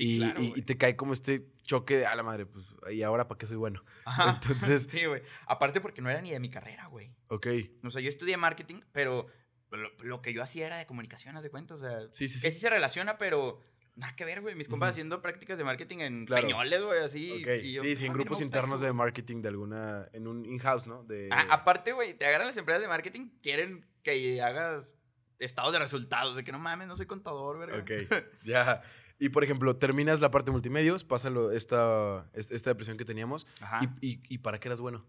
[0.01, 2.75] Sí, y, claro, y- y te cae como este choque de, a la madre, pues,
[2.91, 3.85] ¿y ahora para qué soy bueno?
[4.05, 4.41] Ajá.
[4.43, 5.23] Entonces- Sí, güey.
[5.47, 7.15] Aparte porque no era ni de mi carrera, güey.
[7.29, 7.47] Ok,
[7.85, 9.27] O sea, yo estudié marketing, pero
[9.71, 11.75] lo, lo que yo hacía era de comunicación, haz de cuenta.
[11.75, 12.57] O sea, sí, sí, que sí.
[12.57, 13.61] sí se relaciona, pero
[13.95, 14.55] nada que ver, güey.
[14.55, 14.91] Mis compas Ujú.
[14.95, 16.47] haciendo prácticas de marketing en Claro.
[16.49, 17.31] Peñoles, güey, así.
[17.43, 18.87] Ok, y yo, sí, sí, en "Ah, grupos internos eso".
[18.87, 21.05] de marketing de alguna, en un in-house, ¿no?
[21.05, 24.95] De, Ah, aparte, güey, te agarran las empresas de marketing, quieren que hagas
[25.39, 27.79] estados de resultados, de que no mames, no soy contador, verga.
[27.79, 27.91] Ok,
[28.43, 28.83] ya.
[29.21, 33.05] Y por ejemplo, terminas la parte de multimedios, pasa lo- esta, es- esta depresión que
[33.05, 33.47] teníamos.
[33.61, 33.81] Ajá.
[34.01, 35.05] Y, y- y para qué eras bueno?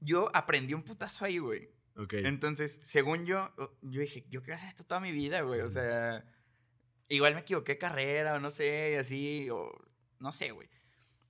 [0.00, 1.68] Yo aprendí un putazo ahí, güey.
[1.96, 2.14] Ok.
[2.14, 5.60] Entonces, según yo, yo dije, yo quiero hacer esto toda mi vida, güey.
[5.60, 6.24] O sea,
[7.08, 9.70] igual me equivoqué carrera, o no sé, así, o
[10.18, 10.68] no sé, güey.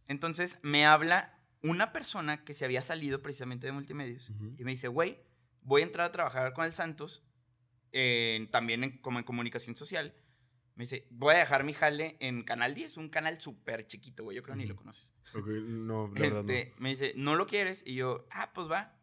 [0.06, 4.54] Entonces, me habla una persona que se había salido precisamente de multimedios Ujú.
[4.58, 5.18] y me dice, güey,
[5.62, 7.22] voy a entrar a trabajar con el Santos,
[7.92, 10.14] en- también en- como en comunicación social.
[10.80, 14.34] Me dice, voy a dejar mi jale en Canal 10, un canal súper chiquito, güey.
[14.34, 15.12] Yo creo ni lo conoces.
[15.34, 17.82] Ok, no, la verdad Este, me dice, ¿no lo quieres?
[17.84, 18.96] Y yo, ah, pues va.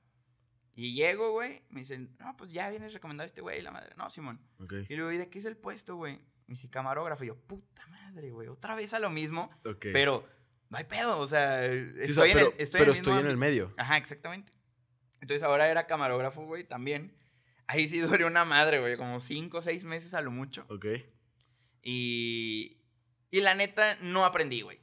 [0.74, 1.62] Y llego, güey.
[1.70, 3.94] Me dicen, no, pues ya vienes recomendado este güey, la madre.
[3.96, 4.42] No, Simón.
[4.58, 4.66] no.
[4.66, 6.16] Ok, Y luego, ¿y de qué es el puesto, güey?
[6.48, 7.24] Me dice, camarógrafo.
[7.26, 8.48] Y yo, puta madre, güey.
[8.48, 9.52] Otra vez a lo mismo.
[9.64, 9.86] ok.
[9.94, 10.28] Pero
[10.72, 11.20] no hay pedo.
[11.20, 13.28] O sea, Sí, estoy, o sea, en, el, estoy pero en el mismo estoy en
[13.28, 13.76] el medio.
[13.78, 14.52] Ajá, exactamente.
[15.22, 17.16] Entonces ahora era camarógrafo, güey, también.
[17.68, 18.98] Ahí sí duré una madre, güey.
[18.98, 20.66] Como cinco o seis meses a lo mucho.
[20.70, 20.88] Ok.
[21.90, 22.78] Y,
[23.32, 24.80] y la neta, no aprendí, güey.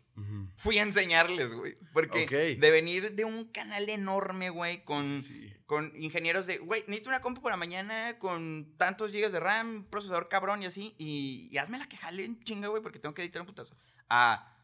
[0.57, 1.77] Fui a enseñarles, güey.
[1.93, 2.27] Porque
[2.59, 5.53] de venir de un canal enorme, güey, con, sí, sí.
[5.67, 10.29] con ingenieros de, güey, necesito una compu para mañana con tantos gigas de RAM, procesador
[10.29, 13.23] cabrón y así, y, y hazme la que jale en chinga, güey, porque tengo que
[13.23, 13.77] editar un putazo.
[14.09, 14.57] Ah,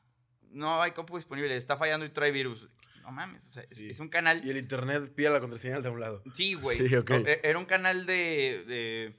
[0.50, 2.68] no hay compu disponible, está fallando y trae virus.
[3.02, 4.40] No mames, o sea, es- un canal...
[4.44, 6.22] Y el internet pide la contraseña de un lado.
[6.32, 6.78] Sí, güey.
[6.88, 7.10] Sí, ok.
[7.10, 9.16] O- e- Era un canal de, de-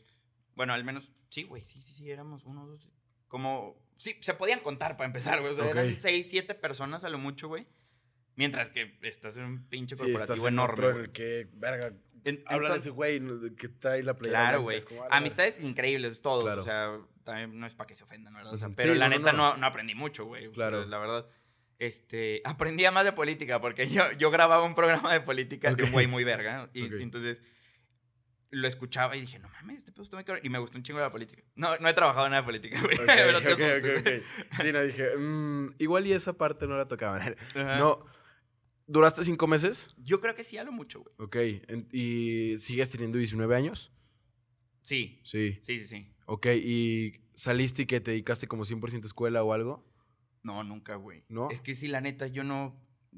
[0.55, 1.11] Bueno, al menos.
[1.29, 1.65] Sí, güey.
[1.65, 2.09] Sí, sí, sí.
[2.09, 2.87] Éramos uno, dos.
[3.31, 3.77] Como.
[3.95, 5.53] Sí, se podían contar para empezar, güey.
[5.53, 5.71] O sea, Ok.
[5.71, 7.65] eran seis, siete personas a lo mucho, güey.
[8.35, 10.73] Mientras que estás en un pinche Sí, corporativo estás en enorme.
[10.73, 11.93] otro en el que, verga,
[12.25, 14.79] En- habla de ese güey de que trae la playera Claro, güey.
[15.09, 16.43] Amistades increíbles, todos.
[16.43, 16.61] Claro.
[16.61, 18.53] O sea, también no es para que se ofendan, ¿verdad?
[18.53, 19.51] O sea, pero Sí, la no, neta no.
[19.53, 20.47] no, no aprendí mucho, güey.
[20.47, 20.85] O sea, Claro.
[20.85, 21.27] la verdad.
[21.79, 25.87] Este, aprendía más de política porque yo, yo grababa un programa de política de Ok.
[25.87, 26.69] un güey muy verga.
[26.73, 26.93] Y, Ok.
[26.99, 27.41] y entonces
[28.51, 30.45] lo escuchaba y dije, no mames, este pedo está muy cabrón.
[30.45, 31.41] Y me gustó un chingo la política.
[31.55, 32.97] No, no he trabajado en nada de política, güey.
[32.97, 33.99] Ok, pero te ok, asustes.
[34.01, 34.61] ok, ok.
[34.61, 37.21] Sí, no, dije, mm, igual y esa parte no la tocaban.
[37.55, 37.77] Ajá.
[37.79, 38.05] No,
[38.87, 39.95] ¿duraste cinco meses?
[39.97, 41.15] Yo creo que sí, a lo mucho, güey.
[41.17, 41.37] Ok,
[41.93, 43.91] ¿y sigues teniendo 19 años?
[44.83, 45.59] Sí, Sí.
[45.63, 46.13] sí, sí, sí.
[46.25, 49.87] Ok, ¿y saliste y que te dedicaste como 100% a escuela o algo?
[50.43, 51.23] No, nunca, güey.
[51.29, 51.49] ¿No?
[51.51, 52.73] Es que sí, la neta, yo no...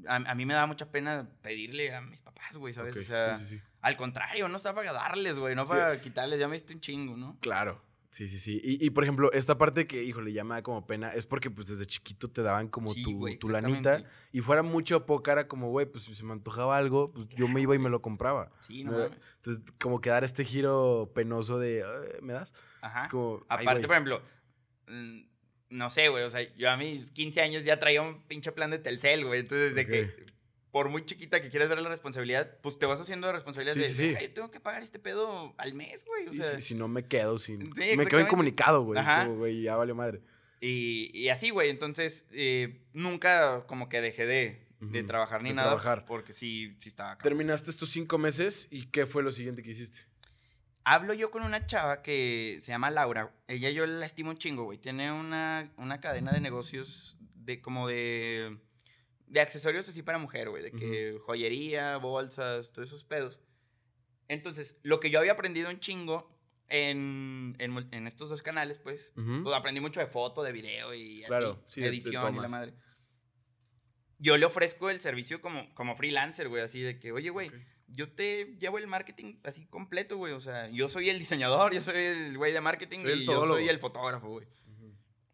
[0.08, 2.96] A, a mí me daba mucha pena pedirle a mis papás, güey, ¿sabes?
[2.96, 3.62] O sea, sí, sí, sí.
[3.80, 7.16] al contrario, no está para darles, güey, no para quitarles, ya me diste un chingo,
[7.16, 7.38] ¿no?
[7.40, 7.80] Claro.
[8.10, 8.60] Sí, sí, sí.
[8.62, 11.50] Y, y, por ejemplo, esta parte que, híjole, ya me da como pena, es porque
[11.50, 14.04] pues desde chiquito te daban como tu, güey, tu lanita.
[14.30, 17.26] Y fuera mucho o poca, era como, güey, pues si se me antojaba algo, pues
[17.30, 18.52] yo me iba y me lo compraba.
[18.60, 19.24] Sí, no No era- mames.
[19.38, 22.52] Entonces, como que dar este giro penoso de, "Ay, ¿me das?
[22.82, 23.02] Ajá.
[23.02, 24.22] Es como, Aparte, por ejemplo,
[25.74, 28.70] no sé, güey, o sea, yo a mis 15 años ya traía un pinche plan
[28.70, 29.40] de Telcel, güey.
[29.40, 30.24] Entonces, de que
[30.70, 33.84] por muy chiquita que quieres ver la responsabilidad, pues te vas haciendo responsabilidad Sí, de,
[33.86, 34.06] sí, sí.
[34.08, 36.26] "Verga, yo tengo que pagar este pedo al mes, güey.
[36.26, 37.70] Sí, o sea, sí, si no me quedo sin...
[37.96, 39.00] Me quedo incomunicado, güey.
[39.00, 40.20] Es como, güey, ya vale madre.
[40.60, 41.70] Y, y así, güey.
[41.70, 45.68] Entonces, eh, nunca como que dejé de, de trabajar ni de nada.
[45.70, 46.06] trabajar.
[46.06, 47.36] Porque sí, sí estaba cabrón.
[47.38, 50.00] Terminaste estos cinco meses y ¿qué fue lo siguiente que hiciste?
[50.84, 53.34] Hablo yo con una chava que se llama Laura.
[53.48, 54.78] Ella yo la estimo un chingo, güey.
[54.78, 58.58] Tiene una, una cadena de negocios de como de,
[59.26, 60.62] de accesorios así para mujer, güey.
[60.62, 63.40] De que joyería, bolsas, todos esos pedos.
[64.28, 66.30] Entonces, lo que yo había aprendido un chingo
[66.68, 69.42] en, en, en estos dos canales, pues, Ujú.
[69.44, 71.28] pues aprendí mucho de foto, de video y así.
[71.28, 72.74] Claro, sí, de- de edición y la madre.
[74.18, 77.54] Yo le ofrezco el servicio como, como freelancer, güey, así de que, oye, güey, Ok.
[77.94, 80.32] Yo te llevo el marketing así completo, güey.
[80.32, 83.46] O sea, yo soy el diseñador, yo soy el güey de marketing Soy y yo
[83.46, 84.46] soy el fotógrafo, güey.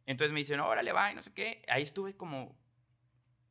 [0.06, 1.62] Entonces me dicen, órale, va, y no sé qué.
[1.68, 2.58] Ahí estuve como,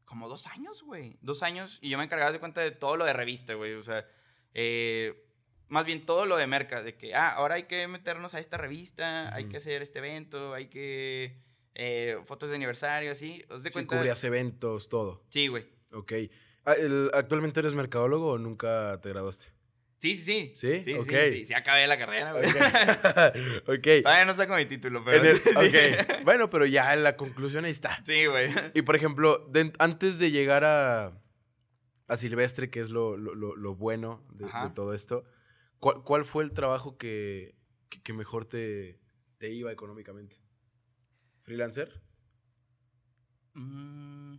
[0.06, 1.18] como dos años, güey.
[1.22, 3.74] Dos años y yo me encargaba de cuenta de todo lo de revista, güey.
[3.74, 4.06] O sea,
[4.54, 5.26] eh,
[5.70, 8.58] más bien todo lo de merca, de que, ah, ahora hay que meternos a esta
[8.58, 11.38] revista, hay que hacer este evento, hay que...
[11.76, 13.46] eh, fotos de aniversario, así.
[13.50, 15.24] ¿Os de Sí, cubrías eventos, todo.
[15.30, 15.66] Sí, güey.
[15.92, 16.14] Ok.
[16.66, 16.76] Ah,
[17.14, 19.48] ¿Actualmente eres mercadólogo o nunca te graduaste?
[20.02, 20.78] Sí, sí, sí.
[20.78, 20.84] ¿Sí?
[20.86, 21.10] Sí, Ok.
[21.10, 22.46] sí, sí, sí, acabé la carrera, güey.
[22.46, 22.56] Ok.
[23.68, 24.04] ok.
[24.04, 25.18] Todavía no saco mi título, pero...
[25.18, 25.50] En el- sí.
[25.50, 26.24] ok.
[26.24, 28.02] Bueno, pero ya la conclusión ahí está.
[28.06, 28.50] Sí, güey.
[28.74, 31.22] Y por ejemplo, de- antes de llegar a,
[32.08, 35.26] a Silvestre, que es lo, lo- lo- lo bueno de, todo esto,
[35.80, 37.56] ¿cuál, cuál fue el trabajo que,
[37.90, 39.00] que- que mejor te,
[39.38, 40.38] te iba económicamente?
[41.44, 42.02] ¿Freelancer?
[43.54, 44.38] Mm.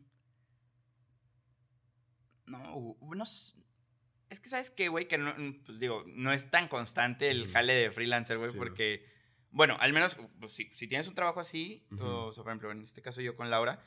[2.50, 5.08] No, no Es que, ¿sabes qué, güey?
[5.08, 8.56] Que no, mm, pues digo, no es tan constante el jale de freelancer, güey, Sí,
[8.56, 8.62] no.
[8.62, 9.04] porque,
[9.50, 12.82] bueno, al menos, pues, si, si tienes un trabajo así, o, sea, por ejemplo, en
[12.82, 13.84] este caso yo con Laura,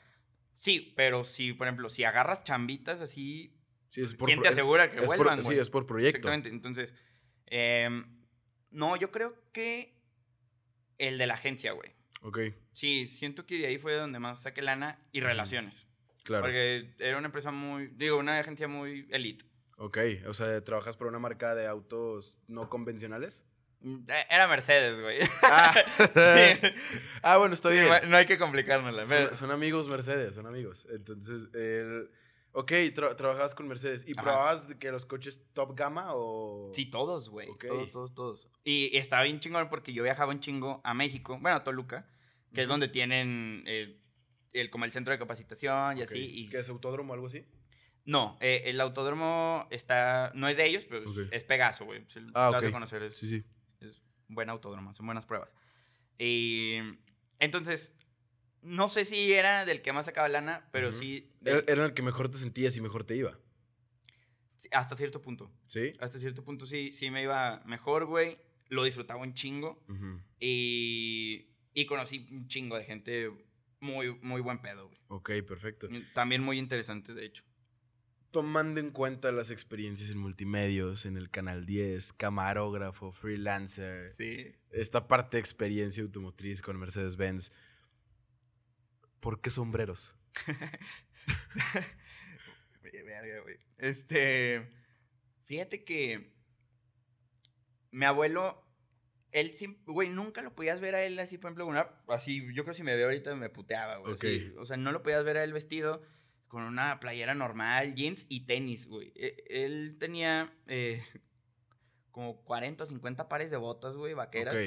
[0.53, 3.57] sí, pero si, por ejemplo, si agarras chambitas así,
[3.89, 5.59] Sí, es por ¿quién te es- asegura que es por- vuelvan, Sí, güey?
[5.59, 6.17] es por proyecto.
[6.17, 6.93] Exactamente, entonces,
[7.45, 8.05] em,
[8.71, 9.95] no, yo creo que
[10.97, 11.91] el de la agencia, güey.
[12.21, 12.39] Ok,
[12.71, 15.85] Sí, siento que de ahí fue donde más saqué lana y relaciones.
[16.23, 16.43] Claro.
[16.43, 19.45] Porque era una empresa muy, digo, una agencia muy elite.
[19.77, 23.45] Ok, o sea, ¿trabajas para una marca de autos no convencionales?
[23.81, 25.19] Mm, eh, Era Mercedes, güey.
[25.43, 26.71] Ah, Sí.
[27.21, 27.89] ah, bueno, está bien.
[28.09, 29.03] No hay que complicárnosla.
[29.03, 30.87] Son, son amigos Mercedes, son amigos.
[30.89, 32.09] Entonces, el...
[32.53, 34.07] ok, tra- trabajabas con Mercedes.
[34.07, 34.21] ¿Y Ajá.
[34.23, 36.71] probabas que los coches top gama o...?
[36.73, 37.49] Sí, todos, güey.
[37.49, 37.65] Ok.
[37.67, 38.49] Todos, todos, todos.
[38.63, 42.07] Y, estaba bien chingón porque yo viajaba un chingo a México, bueno, a Toluca,
[42.53, 43.99] que es donde tienen eh,
[44.53, 46.19] el, como el centro de capacitación y así.
[46.19, 47.45] Y, ¿Qué es autódromo o algo así?
[48.05, 52.05] No, eh, el autódromo está, no es de ellos, pero es- Pegaso, güey.
[52.33, 52.71] Ah, ok.
[52.71, 53.43] conocer, es, Sí, sí.
[53.79, 55.49] es un buen autódromo, son buenas pruebas.
[56.19, 56.75] Y
[57.39, 57.93] entonces,
[58.61, 61.93] no sé si era del que más sacaba lana, pero sí, Era, del- era el
[61.93, 63.39] que mejor te sentías y mejor te iba.
[64.57, 65.51] sí, hasta cierto punto.
[65.65, 65.93] ¿Sí?
[65.99, 68.37] Hasta cierto punto sí, sí me iba mejor, güey.
[68.69, 69.83] Lo disfrutaba un chingo.
[70.39, 73.31] Y, y conocí un chingo de gente
[73.83, 74.97] muy, muy buen pedo, güey.
[75.09, 75.87] Ok, perfecto.
[76.13, 77.43] También muy interesante, de hecho.
[78.31, 84.55] Tomando en cuenta las experiencias en multimedios, en el Canal 10, camarógrafo, freelancer, Sí.
[84.71, 87.51] esta parte de experiencia automotriz con Mercedes-Benz,
[89.19, 90.15] ¿por qué sombreros?
[92.81, 93.57] Verga, güey.
[93.77, 94.67] Este.
[95.45, 96.33] Fíjate que.
[97.91, 98.63] Mi abuelo.
[99.33, 99.81] Él siempre.
[99.87, 102.39] Güey, nunca lo podías ver a él así, por ejemplo, una, así.
[102.53, 104.13] Yo creo que si me veo ahorita me puteaba, güey.
[104.13, 104.53] así.
[104.57, 106.01] O sea, no lo podías ver a él vestido
[106.47, 109.11] con una playera normal, jeans y tenis, güey.
[109.15, 110.53] E- Él tenía.
[110.67, 111.03] eh,
[112.11, 114.55] como 40 o 50 pares de botas, güey, vaqueras.
[114.55, 114.61] Ok.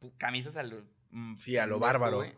[0.00, 0.84] pu- Camisas a lo.
[1.10, 2.16] mm, Sí, a lo bárbaro.
[2.18, 2.32] güey.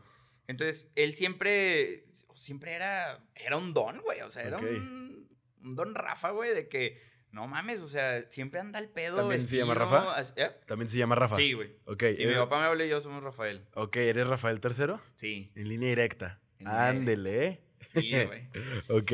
[0.46, 2.04] Entonces, él siempre.
[2.34, 3.26] Siempre era.
[3.34, 4.20] Era un don, güey.
[4.20, 5.28] O sea, era un,
[5.62, 7.00] un don Rafa, güey, de que.
[7.32, 9.16] No mames, o sea, siempre anda al pedo.
[9.16, 10.14] ¿También se llama Rafa?
[10.16, 10.50] así- ¿eh?
[10.66, 11.36] También se llama Rafa.
[11.36, 11.76] Sí, güey.
[11.84, 13.62] Ok, Y mi papá, mi abuelo y yo somos Rafael.
[13.74, 14.94] ok, ¿eres Rafael III?
[15.14, 15.52] Sí.
[15.54, 16.40] En línea directa.
[16.58, 17.60] En Ándele, ¿eh?
[17.94, 18.48] Sí, güey.
[18.88, 19.12] Ok.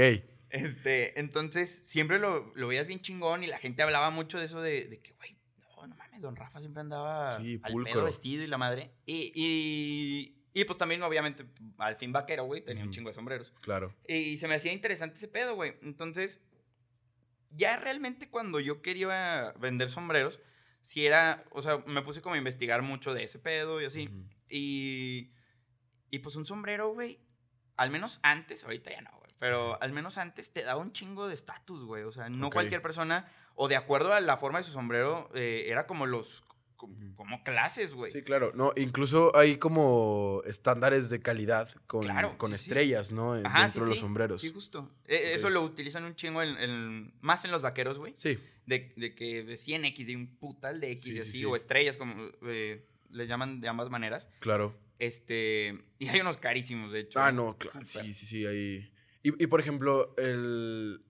[0.50, 4.62] Este, entonces, siempre lo, lo veías bien chingón y la gente hablaba mucho de eso
[4.62, 5.36] de, de que, güey,
[5.76, 8.92] no, no mames, don Rafa siempre andaba Sí, al pedo vestido y la madre.
[9.04, 11.44] Y, y, y pues también, obviamente,
[11.78, 13.52] al fin vaquero, güey, tenía un chingo de sombreros.
[13.62, 13.92] Claro.
[14.06, 15.74] Y se me hacía interesante ese pedo, güey.
[15.82, 16.40] Entonces,
[17.56, 20.40] ya realmente cuando yo quería vender sombreros,
[20.82, 24.08] si era, o sea, me puse como a investigar mucho de ese pedo y así.
[24.48, 25.32] Y,
[26.10, 27.20] y pues un sombrero, güey,
[27.76, 31.26] al menos antes, ahorita ya no, güey, pero al menos antes te daba un chingo
[31.26, 32.04] de estatus, güey.
[32.04, 35.64] O sea, no cualquier persona, o de acuerdo a la forma de su sombrero, eh,
[35.68, 36.44] era como los,
[37.16, 38.10] como, clases, güey.
[38.10, 38.52] Sí, claro.
[38.54, 42.64] No, incluso hay como estándares de calidad con, Claro, con sí, sí.
[42.64, 43.34] estrellas, ¿no?
[43.34, 44.42] Ajá, Dentro sí, de los sombreros.
[44.42, 44.90] Sí, justo.
[45.06, 45.36] Eh, Ok.
[45.36, 48.12] Eso lo utilizan un chingo en, en- más en los vaqueros, güey.
[48.16, 48.38] Sí.
[48.66, 51.44] De, de que de 100X, de un putal de X, así, sí.
[51.44, 52.14] o estrellas, como
[52.46, 54.28] eh, les llaman de ambas maneras.
[54.40, 54.74] Claro.
[54.98, 57.18] Este, y hay unos carísimos, de hecho.
[57.20, 57.80] Ah, no, claro.
[57.84, 58.46] Sí, sí, sí.
[58.46, 58.90] Ahí.
[59.22, 61.02] Y, y, por ejemplo, el.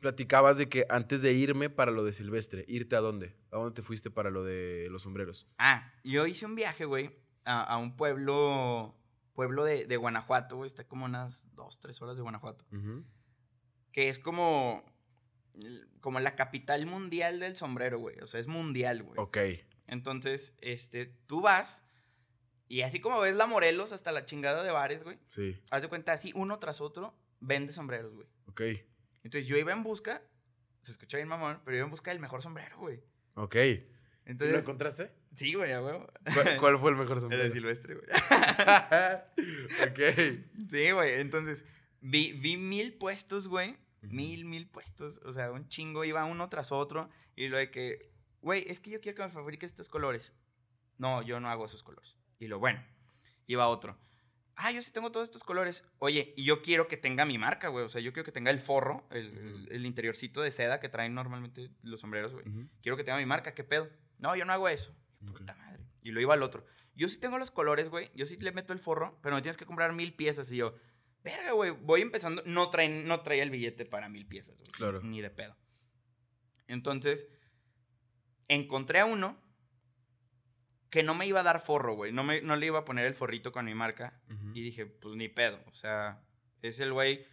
[0.00, 3.34] Platicabas de que antes de irme para lo de Silvestre, ¿irte a dónde?
[3.50, 5.46] ¿A dónde te fuiste para lo de los sombreros?
[5.58, 7.10] Ah, yo hice un viaje, güey,
[7.44, 8.94] a, a un pueblo,
[9.34, 12.64] pueblo de, de Guanajuato, güey, está como unas dos, tres horas de Guanajuato,
[13.92, 14.84] que es como,
[16.00, 19.18] como la capital mundial del sombrero, güey, o sea, es mundial, güey.
[19.18, 19.38] Ok.
[19.86, 21.82] Entonces, este, tú vas
[22.68, 25.58] y así como ves la Morelos hasta la chingada de bares, güey, Sí.
[25.70, 28.28] haz de cuenta, así uno tras otro vende sombreros, güey.
[28.46, 28.62] Ok.
[29.24, 30.22] Entonces yo iba en busca
[30.88, 33.02] se escucha bien mamón, pero iba en busca del mejor sombrero, güey.
[33.34, 33.56] Ok.
[33.56, 33.86] ¿Y
[34.24, 35.10] Entonces, lo encontraste?
[35.36, 36.10] sí, güey, a huevo.
[36.34, 37.44] ¿Cuál, cuál fue el mejor El sombrero?
[37.44, 38.06] de Silvestre, güey.
[39.88, 40.70] ok.
[40.70, 41.20] Sí, güey.
[41.20, 41.64] Entonces,
[42.00, 43.76] vi, vi mil puestos, güey.
[44.00, 45.20] Mil, mil puestos.
[45.24, 47.10] O sea, un chingo iba uno tras otro.
[47.36, 50.32] Y lo de que, güey, es que yo quiero que me fabriques estos colores.
[50.96, 52.16] No, yo no hago esos colores.
[52.38, 52.82] Y lo bueno,
[53.46, 53.98] iba otro.
[54.60, 55.84] Ah, yo sí tengo todos estos colores.
[56.00, 57.84] Oye, y yo quiero que tenga mi marca, güey.
[57.84, 61.70] O sea, yo quiero que tenga el forro, el, interiorcito de seda que traen normalmente
[61.82, 62.44] los sombreros, güey.
[62.82, 63.88] Quiero que tenga mi marca, ¿qué pedo?
[64.18, 64.92] No, yo no hago eso.
[65.24, 65.84] Puta madre.
[66.02, 66.66] Y lo iba al otro.
[66.96, 68.10] Yo sí tengo los colores, güey.
[68.16, 70.50] Yo sí le meto el forro, pero me tienes que comprar mil piezas.
[70.50, 70.74] Y yo,
[71.22, 72.42] verga, güey, voy empezando.
[72.44, 74.72] No traen, no traía el billete para mil piezas, güey.
[74.72, 75.00] Claro.
[75.02, 75.56] Ni de pedo.
[76.66, 77.28] Entonces,
[78.48, 79.40] encontré a uno
[80.90, 82.12] que no me iba a dar forro, güey.
[82.12, 84.20] No, me, no le iba a poner el forrito con mi marca.
[84.54, 85.60] Y dije, pues ni pedo.
[85.66, 86.20] O sea,
[86.62, 87.24] es el güey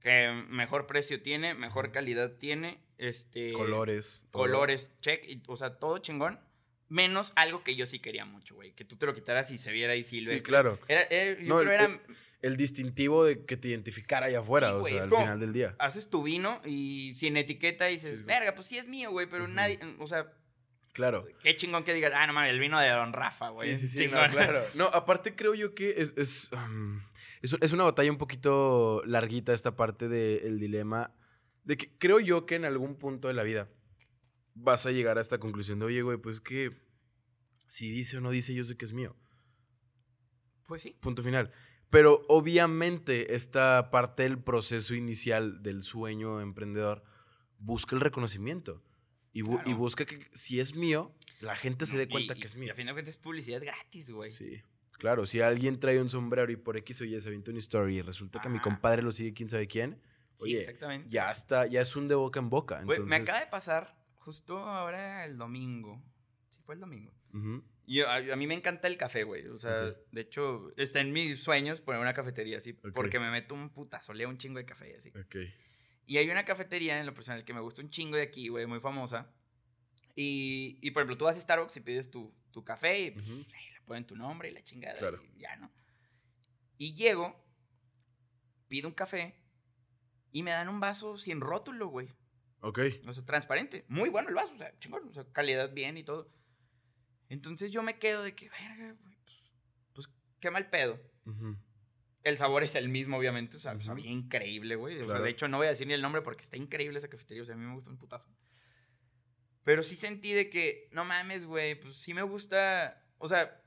[0.00, 2.80] que mejor precio tiene, mejor calidad tiene.
[2.98, 4.26] Este, Colores.
[4.30, 4.42] todo.
[4.42, 6.40] colores, check, y, o sea, todo chingón.
[6.88, 8.72] Menos algo que yo sí quería mucho, güey.
[8.72, 10.36] Que tú te lo quitaras y se viera ahí silvestre.
[10.38, 10.78] Sí, claro.
[10.86, 12.00] Era, era- yo No, el- era,
[12.42, 15.74] El distintivo de que te identificara allá afuera, Sí, o sea, al final del día.
[15.80, 19.26] haces tu vino y sin etiqueta y dices, Sí, verga, pues sí es mío, güey,
[19.28, 20.32] pero nadie, o sea,
[20.96, 21.26] Claro.
[21.42, 23.76] qué chingón que digas, ah, no mames, el vino de Don Rafa, güey.
[23.76, 24.30] Sí, sí, sí, no, chingón".
[24.30, 24.64] claro.
[24.74, 27.02] No, aparte creo yo que es, es, um,
[27.42, 31.12] es, es una batalla un poquito larguita esta parte del dilema
[31.64, 33.68] de que creo yo que en algún punto de la vida
[34.54, 36.70] vas a llegar a esta conclusión de, oye, güey, pues que
[37.68, 39.14] si dice o no dice, yo sé que es mío.
[40.66, 40.96] Pues sí.
[40.98, 41.52] Punto final.
[41.90, 47.04] Pero obviamente esta parte del proceso inicial del sueño emprendedor
[47.58, 48.82] busca el reconocimiento.
[49.36, 52.40] Y, bu- y busca que si es mío, la gente se dé y- cuenta y-
[52.40, 52.72] que es Y mío.
[52.72, 54.30] a fin de cuentas es publicidad gratis, güey.
[54.32, 54.62] Sí.
[54.98, 57.98] Claro, si alguien trae un sombrero y por X o Y se avienta una story
[57.98, 60.00] y resulta que mi compadre lo sigue quién sabe quién,
[60.36, 61.08] Sí, oye, exactamente.
[61.10, 62.80] ya está, ya es un de boca en boca.
[62.80, 66.02] Entonces, me acaba de pasar justo ahora el domingo.
[66.48, 67.12] Sí, fue el domingo.
[67.34, 69.46] Ujú, Y a, a mí me encanta el café, güey.
[69.48, 72.72] O sea, de hecho, está en mis sueños poner una cafetería así.
[72.72, 75.10] Porque me meto un putazo, leo un chingo de café así.
[75.10, 75.36] Ok.
[76.06, 78.66] Y hay una cafetería en lo personal que me gusta un chingo de aquí, güey,
[78.66, 79.30] muy famosa.
[80.14, 83.26] Y, y por ejemplo, tú vas a Starbucks y pides tu, tu café y pues,
[83.26, 84.98] le ponen tu nombre y la chingada.
[84.98, 85.20] Claro.
[85.22, 85.70] Y ya, ¿no?
[86.78, 87.36] Y llego,
[88.68, 89.34] pido un café
[90.32, 92.08] y me dan un vaso sin rótulo, güey.
[92.60, 92.80] Ok.
[93.06, 93.84] O sea, transparente.
[93.88, 95.08] Muy bueno el vaso, o sea, chingón.
[95.08, 96.30] O sea, calidad bien y todo.
[97.28, 99.36] Entonces yo me quedo de que, verga, güey, pues,
[99.92, 100.08] pues
[100.40, 101.00] qué mal pedo.
[101.26, 101.56] Ujú,
[102.26, 103.56] El sabor es el mismo, obviamente.
[103.56, 103.82] O sea, Ujú.
[103.84, 105.00] sabía increíble, güey.
[105.00, 107.08] O sea, de hecho, no voy a decir ni el nombre porque está increíble esa
[107.08, 107.42] cafetería.
[107.42, 108.28] O sea, a mí me gusta un putazo.
[109.64, 113.04] Pero sí sentí de que, no mames, güey, pues sí me gusta.
[113.18, 113.60] O sea,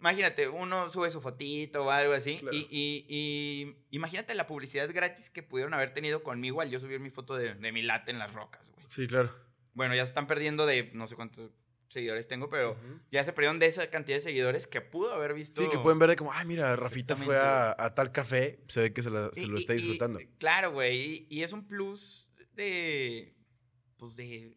[0.00, 2.38] imagínate, uno sube su fotito o algo así.
[2.38, 2.56] Claro.
[2.56, 6.98] y, y- y imagínate la publicidad gratis que pudieron haber tenido conmigo al yo subir
[7.00, 8.86] mi foto de, de mi late en las rocas, güey.
[8.86, 9.30] Sí, claro.
[9.74, 11.50] Bueno, ya se están perdiendo de no sé cuántos
[11.92, 12.76] seguidores tengo, pero
[13.10, 15.62] ya se perdieron de esa cantidad de seguidores que pudo haber visto.
[15.62, 18.80] Sí, que pueden ver de como, ay, mira, Rafita fue a, a tal café, se
[18.80, 20.20] ve que se, la- se Y- lo y- está y- disfrutando.
[20.38, 21.26] claro, güey.
[21.30, 23.34] Y, y es un plus de.
[23.98, 24.56] Pues de.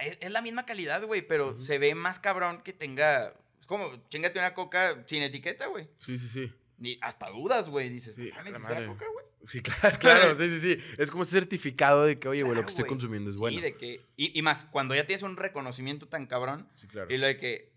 [0.00, 3.34] Es, es la misma calidad, güey, pero se ve más cabrón que tenga.
[3.60, 5.88] Es como, chingate una coca sin etiqueta, güey.
[5.98, 6.52] Sí, sí, sí.
[6.78, 7.90] Ni hasta dudas, güey.
[7.90, 8.86] Dices, Sí, "Ah, la ¿necesitará madre.
[8.88, 9.24] coca, güey?
[9.44, 10.82] Sí, claro, claro, sí, sí, sí.
[10.98, 13.56] Es como ese certificado de que, oye, güey, lo que estoy consumiendo es bueno.
[13.58, 14.04] Sí, de que.
[14.16, 17.12] Y, y más, cuando ya tienes un reconocimiento tan cabrón, Sí, claro.
[17.12, 17.72] y lo de que.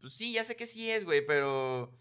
[0.00, 1.92] Pues sí, ya sé que sí es, güey, pero.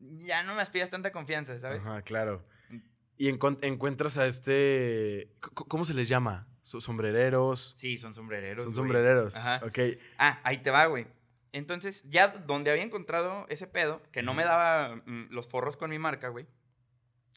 [0.00, 1.84] Ya no me aspiras tanta confianza, ¿sabes?
[1.86, 2.44] Ajá, claro.
[2.70, 2.78] Mm.
[3.18, 5.30] Y encuentras a este.
[5.40, 6.46] ¿Cómo se les llama?
[6.62, 7.74] So- ¿Sombrereros?
[7.78, 8.62] Sí, son sombrereros.
[8.62, 9.36] Son sombrereros.
[9.36, 9.60] Ajá.
[9.66, 9.78] Ok.
[10.18, 11.06] Ah, ahí te va, güey.
[11.52, 15.90] Entonces, ya donde había encontrado ese pedo, que no me daba mm, los forros con
[15.90, 16.46] mi marca, güey.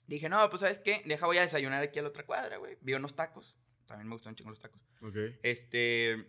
[0.08, 1.02] Dije, no, pues, ¿sabes qué?
[1.06, 2.78] Deja, voy a desayunar aquí a la otra cuadra, güey.
[2.82, 3.58] Vi unos tacos.
[3.88, 4.82] También me gustan chingo los tacos.
[5.02, 5.16] Ok.
[5.44, 6.26] Este.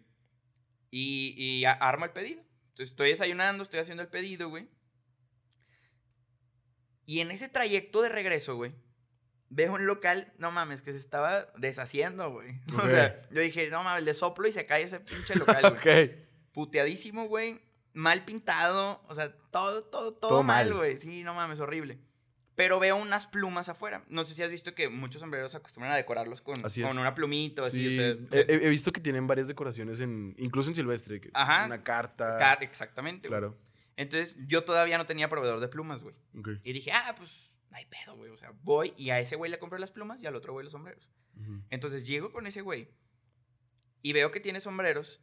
[0.91, 2.41] Y, y a- armo el pedido.
[2.71, 4.69] Entonces, estoy desayunando, estoy haciendo el pedido, güey.
[7.07, 8.75] Y en ese trayecto de regreso, güey,
[9.51, 12.61] veo un local, no mames, que se estaba deshaciendo, güey.
[12.72, 12.79] Ok.
[12.85, 16.05] O sea, yo dije, no mames, le soplo y se cae ese pinche local, güey
[16.07, 16.12] ok.
[16.53, 17.61] puteadísimo, güey.
[17.93, 19.03] Mal pintado.
[19.09, 20.72] O sea, todo, todo, todo, Todo mal.
[20.75, 20.99] güey.
[20.99, 22.01] Sí, no mames, horrible.
[22.57, 24.05] Pero veo unas plumas afuera.
[24.09, 27.14] No sé si has visto que muchos sombreros acostumbran a decorarlos con, Así con una
[27.14, 27.78] plumita así.
[27.88, 30.34] Sí, o sea, he, visto que tienen varias decoraciones en.
[30.38, 31.20] Incluso en Silvestre.
[31.20, 31.66] que es Ajá.
[31.66, 32.38] Una carta.
[32.38, 33.40] car- exactamente, güey.
[33.40, 33.59] Claro.
[33.96, 36.14] Entonces, yo todavía no tenía proveedor de plumas, güey.
[36.38, 36.48] Ok.
[36.62, 37.30] Y dije, ah, pues,
[37.70, 38.30] no hay pedo, güey.
[38.30, 40.64] O sea, voy y a ese güey le compro las plumas y al otro güey
[40.64, 41.09] los sombreros.
[41.70, 42.88] Entonces, llego con ese güey
[44.02, 45.20] y veo que tiene sombreros.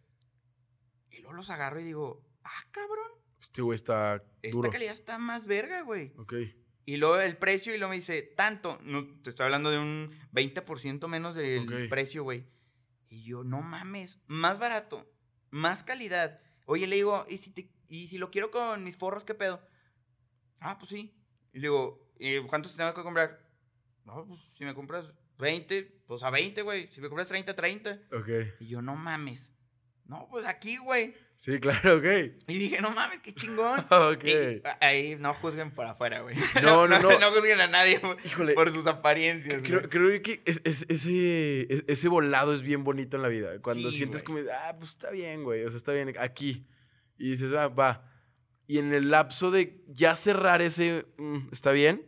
[1.09, 3.11] Y luego los agarro y digo, ah, cabrón.
[3.39, 4.69] Este güey está Esta duro.
[4.69, 6.11] calidad está más verga, güey.
[6.17, 6.33] Ok.
[6.85, 8.79] Y luego el precio, y luego me dice, tanto.
[8.83, 11.89] No, te estoy hablando de un 20% menos del Ok.
[11.89, 12.45] precio, güey.
[13.09, 15.05] Y yo, no mames, más barato,
[15.51, 16.39] más calidad.
[16.65, 19.61] Oye, le digo, ¿y si, te- y si lo quiero con mis forros, qué pedo?
[20.59, 21.13] Ah, pues sí.
[21.53, 23.39] Y le digo, "¿Y ¿cuántos te tengo que comprar?
[24.05, 26.87] No, pues si me compras 20, pues a 20, güey.
[26.91, 27.99] Si me compras 30, 30.
[28.11, 28.29] Ok.
[28.59, 29.51] Y yo, no mames.
[30.11, 31.13] No, pues aquí, güey.
[31.37, 32.05] Sí, claro, ok.
[32.49, 33.79] Y dije, no mames, qué chingón.
[33.89, 34.25] Ok.
[34.25, 36.35] Y ahí no juzguen por afuera, güey.
[36.61, 37.17] No, no, no.
[37.17, 38.53] No juzguen a nadie Híjole.
[38.53, 39.61] por sus apariencias.
[39.63, 39.89] Creo, güey.
[39.89, 43.57] creo que es- es- ese, es- ese volado es bien bonito en la vida.
[43.61, 44.43] Cuando Sí, sientes güey.
[44.43, 45.63] como, ah, pues está bien, güey.
[45.63, 46.67] O sea, está bien aquí.
[47.17, 48.05] Y dices, va, va.
[48.67, 52.05] Y en el lapso de ya cerrar ese, mm, está bien,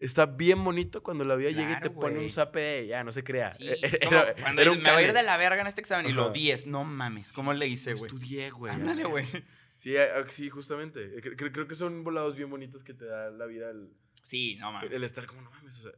[0.00, 3.12] está bien bonito cuando la vida llega y te pone un zape de, ya, no
[3.12, 3.52] se crea.
[3.52, 3.66] Sí,
[4.00, 6.06] Era- cuando era dices, un me voy a ir de la verga en este examen
[6.06, 6.32] y lo Ajá.
[6.32, 6.66] 10.
[6.66, 8.04] No mames, ¿cómo le hice, güey?
[8.06, 8.72] Estudié, güey.
[8.74, 9.26] Ándale, güey.
[9.74, 11.16] Sí, ah, sí, justamente.
[11.22, 13.90] Cre- Creo, creo que son volados bien bonitos que te da la vida el,
[14.24, 14.90] Sí, no mames.
[14.90, 15.92] el estar como, no mames, o sea,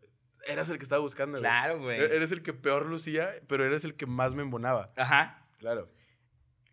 [0.47, 1.39] eras el que estaba buscando.
[1.39, 2.01] Claro, güey.
[2.01, 4.93] E- Eres el que peor lucía, pero eres el que más me embonaba.
[4.97, 5.47] Ajá.
[5.59, 5.93] Claro.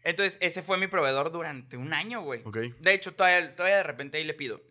[0.04, 2.42] Entonces, ese fue mi proveedor durante un año, güey.
[2.46, 2.58] Ok.
[2.80, 4.62] De hecho, todavía, todavía de repente ahí le pido.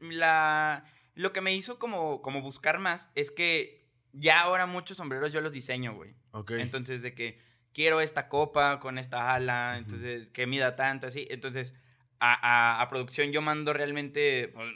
[0.00, 0.84] La,
[1.18, 5.40] lo que me hizo como, como buscar más es que ya ahora muchos sombreros yo
[5.40, 6.14] los diseño, güey.
[6.30, 6.52] Ok.
[6.52, 7.40] Entonces, de que
[7.72, 11.26] quiero esta copa con esta ala, entonces, que mida tanto, así.
[11.30, 11.74] Entonces,
[12.20, 12.34] a,
[12.78, 14.68] a- a producción yo mando realmente pues,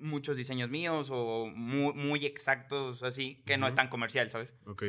[0.00, 4.54] muchos diseños míos o muy, muy exactos, así, que no es tan comercial, ¿sabes?
[4.66, 4.84] ok.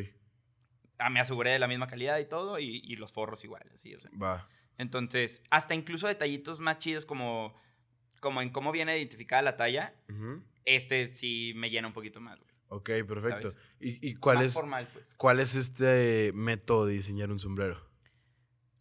[0.98, 3.96] Ah, me aseguré de la misma calidad y todo, y, y los forros igual, así,
[3.96, 4.12] o sea.
[4.22, 4.48] Va.
[4.78, 7.56] Entonces, hasta incluso detallitos más chidos como,
[8.22, 9.94] como en cómo viene identificada la talla,
[10.64, 12.52] este sí me llena un poquito más, güey.
[12.70, 13.52] Ok, perfecto.
[13.52, 13.58] ¿Sabes?
[13.82, 15.06] ¿Y, y cuál, Más es, formal, pues.
[15.18, 17.86] cuál es este método de diseñar un sombrero?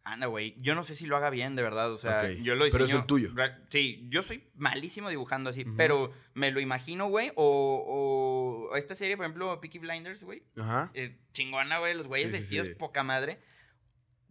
[0.04, 0.54] Anda, güey.
[0.60, 1.92] Yo no sé si lo haga bien, de verdad.
[1.92, 2.72] O sea, yo lo diseño.
[2.72, 3.30] pero es el tuyo.
[3.68, 7.32] Sí, yo soy malísimo dibujando así, pero me lo imagino, güey.
[7.34, 10.42] O, o esta serie, por ejemplo, Peaky Blinders, güey.
[10.56, 10.90] Ajá.
[10.94, 11.94] eh, chingona, güey.
[11.94, 12.74] Los güeyes Sí, vestidos sí.
[12.74, 13.40] poca madre.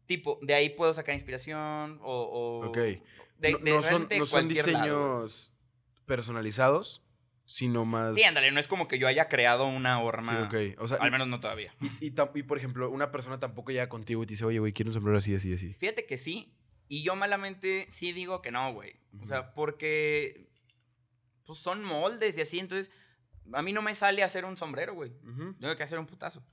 [0.05, 2.61] Tipo, de ahí puedo sacar inspiración o.
[2.61, 2.77] o Ok.
[3.39, 5.53] De- no, de no son, no son lado, diseños
[6.05, 7.03] personalizados,
[7.45, 8.15] sino más...
[8.15, 10.49] Sí, ándale, no es como que yo haya creado una horma.
[10.51, 10.79] Sí, ok.
[10.81, 11.73] O sea, Al menos no todavía.
[11.99, 14.73] y, y y, por ejemplo, una persona tampoco llega contigo y te dice, oye, güey,
[14.73, 15.73] quiero un sombrero así, así, así.
[15.75, 16.53] Fíjate que sí.
[16.87, 18.95] Y yo malamente sí digo que no, güey.
[19.21, 20.49] O sea, porque
[21.45, 22.59] pues son moldes y así.
[22.59, 22.91] Entonces,
[23.53, 25.11] a mí no me sale hacer un sombrero, güey.
[25.59, 26.43] Tengo que hacer un putazo.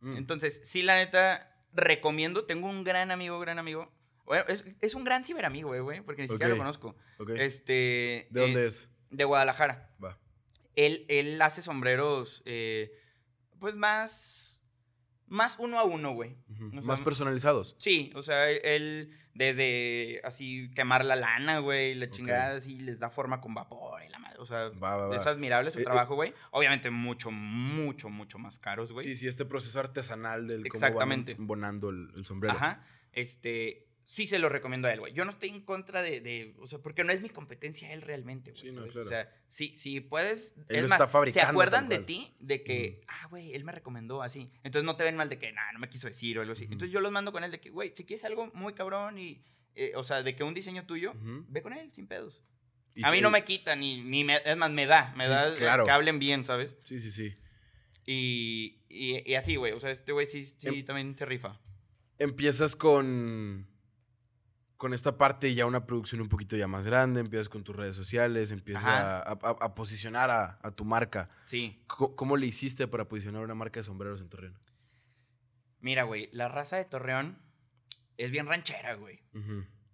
[0.00, 0.16] Mm.
[0.16, 2.46] Entonces, sí, la neta, recomiendo.
[2.46, 3.92] Tengo un gran amigo, gran amigo.
[4.24, 6.96] Bueno, es, es un gran ciberamigo, eh, güey, porque ni siquiera lo conozco.
[7.18, 7.30] Ok.
[7.30, 8.26] Este.
[8.30, 8.90] ¿De dónde eh, es?
[9.10, 9.90] De Guadalajara.
[10.02, 10.18] Va.
[10.76, 12.92] Él, él hace sombreros, eh,
[13.58, 14.40] pues más.
[15.26, 16.36] Más uno a uno, güey.
[16.50, 16.66] Ujú.
[16.66, 17.76] o sea, Más personalizados.
[17.78, 23.10] Sí, o sea, él desde así quemar la lana, güey, la chingada, así les da
[23.10, 24.36] forma con vapor y la madre.
[24.38, 25.16] O sea, Va, va, va.
[25.16, 26.34] es admirable su Eh, trabajo, güey.
[26.52, 29.06] Obviamente mucho, mucho, mucho más caros, güey.
[29.06, 31.32] Sí, sí, este proceso artesanal del cómo Exactamente.
[31.32, 32.54] van embonando el, el sombrero.
[32.54, 32.84] Ajá.
[33.12, 35.12] Este, sí se lo recomiendo a él, güey.
[35.14, 38.02] Yo no estoy en contra de, de- o sea, porque no es mi competencia él
[38.02, 38.60] realmente, güey.
[38.62, 39.00] Sí, no, claro.
[39.02, 42.34] O sea, si, si puedes, Él es lo más, está fabricando se acuerdan de ti,
[42.40, 44.50] de que, ah, güey, él me recomendó así.
[44.62, 46.64] Entonces no te ven mal de que, nah, no me quiso decir o algo así.
[46.64, 49.42] Entonces yo los mando con él de que, güey, si quieres algo muy cabrón y,
[49.74, 51.12] eh, o sea, de que un diseño tuyo,
[51.48, 52.42] ve con él, sin pedos.
[53.02, 55.52] A mí no me quita, ni, ni me, es más, me da, me Sí, da
[55.56, 55.84] claro.
[55.84, 56.76] que hablen bien, ¿sabes?
[56.84, 57.36] Sí, sí, sí.
[58.06, 61.58] Y, y, y así, güey, o sea, este güey sí, sí Em- también se rifa.
[62.18, 63.66] Empiezas con...
[64.76, 67.94] Con esta parte ya una producción un poquito ya más grande, empiezas con tus redes
[67.96, 69.38] sociales, empiezas a, Ajá.
[69.42, 71.30] a- a posicionar a, a tu marca.
[71.44, 71.80] Sí.
[71.86, 74.58] ¿Cómo, le hiciste para posicionar una marca de sombreros en Torreón?
[75.80, 77.38] Mira, güey, la raza de Torreón
[78.16, 79.20] es bien ranchera, güey.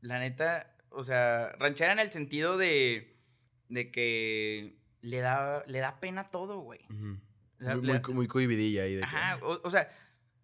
[0.01, 3.19] La neta, o sea, ranchera en el sentido de,
[3.69, 6.81] de que le da, le da pena todo, güey.
[6.89, 7.21] Muy,
[7.83, 9.91] muy, muy cohibidilla ahí de que- Ajá, o, o sea,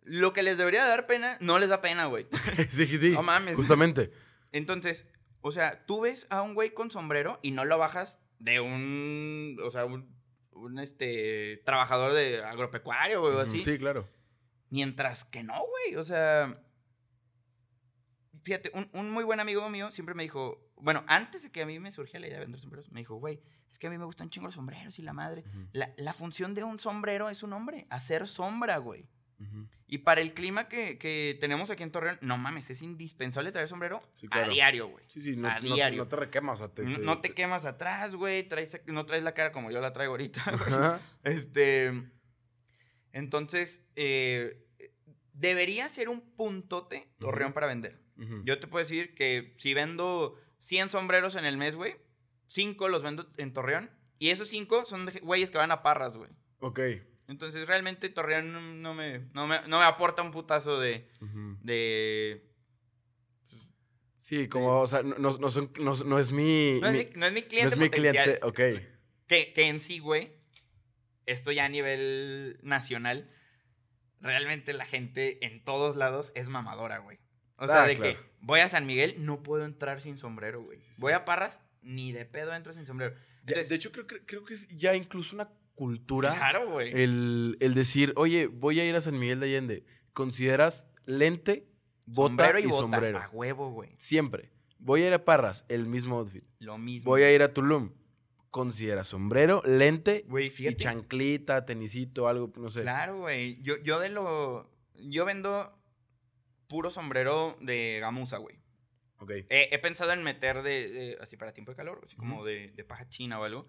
[0.05, 2.26] lo que les debería dar pena, no les da pena, güey.
[2.70, 3.11] sí, sí, sí.
[3.11, 3.57] No mames.
[3.57, 4.12] Justamente.
[4.57, 5.09] Entonces,
[5.43, 9.59] o sea, tú ves a un güey con sombrero y no lo bajas de un,
[9.63, 10.17] o sea, un,
[10.53, 13.63] un, este, trabajador de agropecuario, o así.
[13.63, 14.09] Sí, claro.
[14.71, 15.97] Mientras que no, güey.
[15.97, 16.63] O sea.
[18.43, 20.73] Fíjate, un, un muy buen amigo mío siempre me dijo.
[20.77, 23.17] Bueno, antes de que a mí me surgiera la idea de vender sombreros, me dijo,
[23.17, 23.41] güey,
[23.71, 25.45] es que a mí me gustan chingo los sombreros y la madre.
[25.73, 29.09] La, la función de un sombrero es un hombre, hacer sombra, güey.
[29.39, 29.69] Ujú.
[29.89, 33.68] Y para el clima que, que tenemos aquí en Torreón, no mames, es indispensable traer
[33.68, 35.05] sombrero Sí, a diario, güey.
[35.07, 35.99] Sí, sí, no, A no- diario.
[36.03, 36.61] no te requemas.
[36.61, 38.49] O sea, te, No, te- no te quemas atrás, güey.
[38.49, 40.43] traes- no traes la cara como yo la traigo ahorita.
[41.24, 41.34] güey.
[41.34, 41.93] Este.
[43.12, 44.66] Entonces, eh,
[45.32, 48.01] debería ser un puntote Torreón para vender.
[48.45, 51.97] Yo te puedo decir que si vendo 100 sombreros en el mes, güey,
[52.49, 53.91] 5 los vendo en Torreón.
[54.18, 56.30] Y esos 5 son güeyes que van a Parras, güey.
[56.61, 56.80] Ok.
[57.29, 61.09] Entonces, realmente Torreón no, no me, no, me, no me aporta un putazo de.
[61.62, 62.43] De
[64.18, 66.81] Sí, como, o sea, no, no, son- no- no es mi...
[66.81, 68.24] no, es mi- mi, no es mi no cliente es mi potencial.
[68.24, 68.61] cliente, ok.
[69.29, 70.33] Que, que en sí, güey,
[71.27, 73.31] esto ya a nivel nacional,
[74.20, 77.18] realmente la gente en todos lados es mamadora, güey.
[77.57, 78.18] O sea, Ah, de claro.
[78.18, 80.81] que voy a San Miguel, no puedo entrar sin sombrero, güey.
[80.81, 81.01] Sí, sí, sí.
[81.03, 83.14] Voy a Parras, ni de pedo entro sin sombrero.
[83.45, 86.91] Ya, de hecho, creo, que- creo que es ya incluso una cultura claro, güey.
[86.93, 89.85] el, el decir, oye, voy a ir a San Miguel de Allende.
[90.12, 91.68] ¿Consideras lente,
[92.07, 93.18] bota sombrero y, y bota, sombrero?
[93.18, 93.91] a huevo, güey.
[93.99, 94.51] Siempre.
[94.79, 96.43] Voy a ir a Parras, el mismo outfit.
[96.59, 97.11] Lo mismo.
[97.11, 97.93] Voy a ir a Tulum.
[98.51, 102.83] ¿Consideras sombrero, lente Güey, y chanclita, tenisito, algo, no sé?
[102.83, 103.61] Claro, güey.
[103.62, 104.70] Yo, yo de lo...
[104.95, 105.79] Yo vendo
[106.66, 108.57] puro sombrero de gamuza, güey.
[109.51, 112.72] He, he pensado en meter de, de- así para tiempo de calor, así como de,
[112.74, 113.68] de paja china o algo.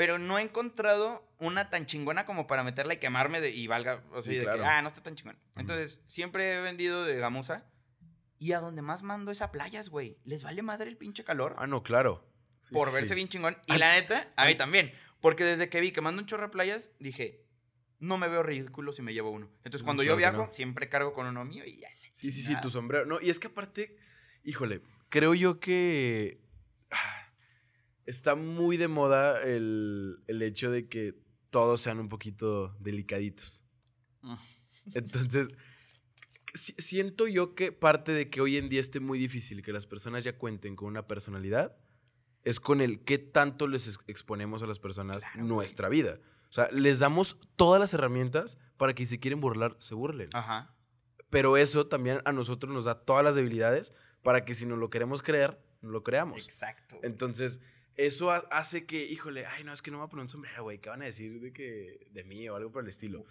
[0.00, 4.02] Pero no he encontrado una tan chingona como para meterla y quemarme de- y valga.
[4.12, 5.38] O sea, Sí, de que, ah, no está tan chingona.
[5.56, 7.66] Entonces, siempre he vendido de gamuza.
[8.38, 10.16] Y a donde más mando es a playas, güey.
[10.24, 12.26] Les vale madre el pinche calor Ah, no, claro.
[12.62, 13.58] Sí, por sí, verse bien chingón.
[13.66, 14.90] Y Ay, la neta, a mí también.
[15.20, 17.44] Porque desde que vi que mando un chorro a playas, dije,
[17.98, 19.50] no me veo ridículo si me llevo uno.
[19.64, 20.54] Entonces, No, cuando yo claro viajo, no.
[20.54, 21.88] siempre cargo con uno mío y ya.
[22.12, 23.04] Sí, sí, sí, tu sombrero.
[23.04, 23.98] No, y es que aparte,
[24.44, 24.80] híjole,
[25.10, 26.40] creo yo que
[26.90, 27.19] ah,
[28.10, 31.14] está muy de moda el, el hecho de que
[31.50, 33.62] todos sean un poquito delicaditos.
[34.22, 34.34] Mm.
[34.94, 35.48] Entonces,
[36.54, 39.86] si- siento yo que parte de que hoy en día esté muy difícil que las
[39.86, 41.76] personas ya cuenten con una personalidad
[42.44, 45.48] es con el qué tanto les ex- exponemos a las personas Claro, güey.
[45.48, 46.18] nuestra vida.
[46.48, 50.30] O sea, les damos todas las herramientas para que si quieren burlar, se burlen.
[50.32, 50.74] Ajá.
[51.28, 53.92] Pero eso también a nosotros nos da todas las debilidades
[54.22, 56.46] para que si nos lo queremos creer, nos lo creamos.
[56.48, 56.96] Exacto.
[56.96, 57.06] güey.
[57.10, 57.60] Entonces,
[58.06, 60.28] eso ha- hace que, híjole, ay, no, es que no me voy a poner un
[60.28, 60.78] sombrero, güey.
[60.80, 63.24] ¿Qué van a decir de que de mí o algo por el estilo?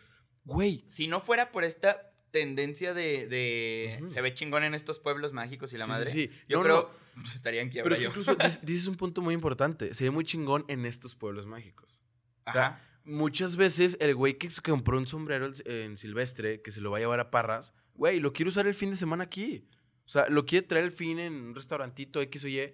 [0.45, 5.33] Güey, si no fuera por esta tendencia de, de se ve chingón en estos pueblos
[5.33, 6.39] mágicos y la Sí, madre, sí, sí.
[6.47, 6.89] yo No, creo
[7.35, 9.93] estaría en pero quiebra es que incluso dices un punto muy importante.
[9.95, 12.03] Se ve muy chingón en estos pueblos mágicos.
[12.45, 12.81] O sea, Ajá.
[13.03, 16.97] muchas veces el güey que compró un sombrero en- en Silvestre, que se lo va
[16.97, 19.67] a llevar a Parras, güey, lo quiere usar el fin de semana aquí.
[20.05, 22.73] O sea, lo quiere traer el fin en un restaurantito X o Y,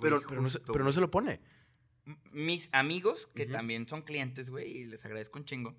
[0.00, 1.40] pero, pero, no, se, pero no se lo pone.
[2.32, 5.76] Mis amigos, que también son clientes, güey, y les agradezco un chingo.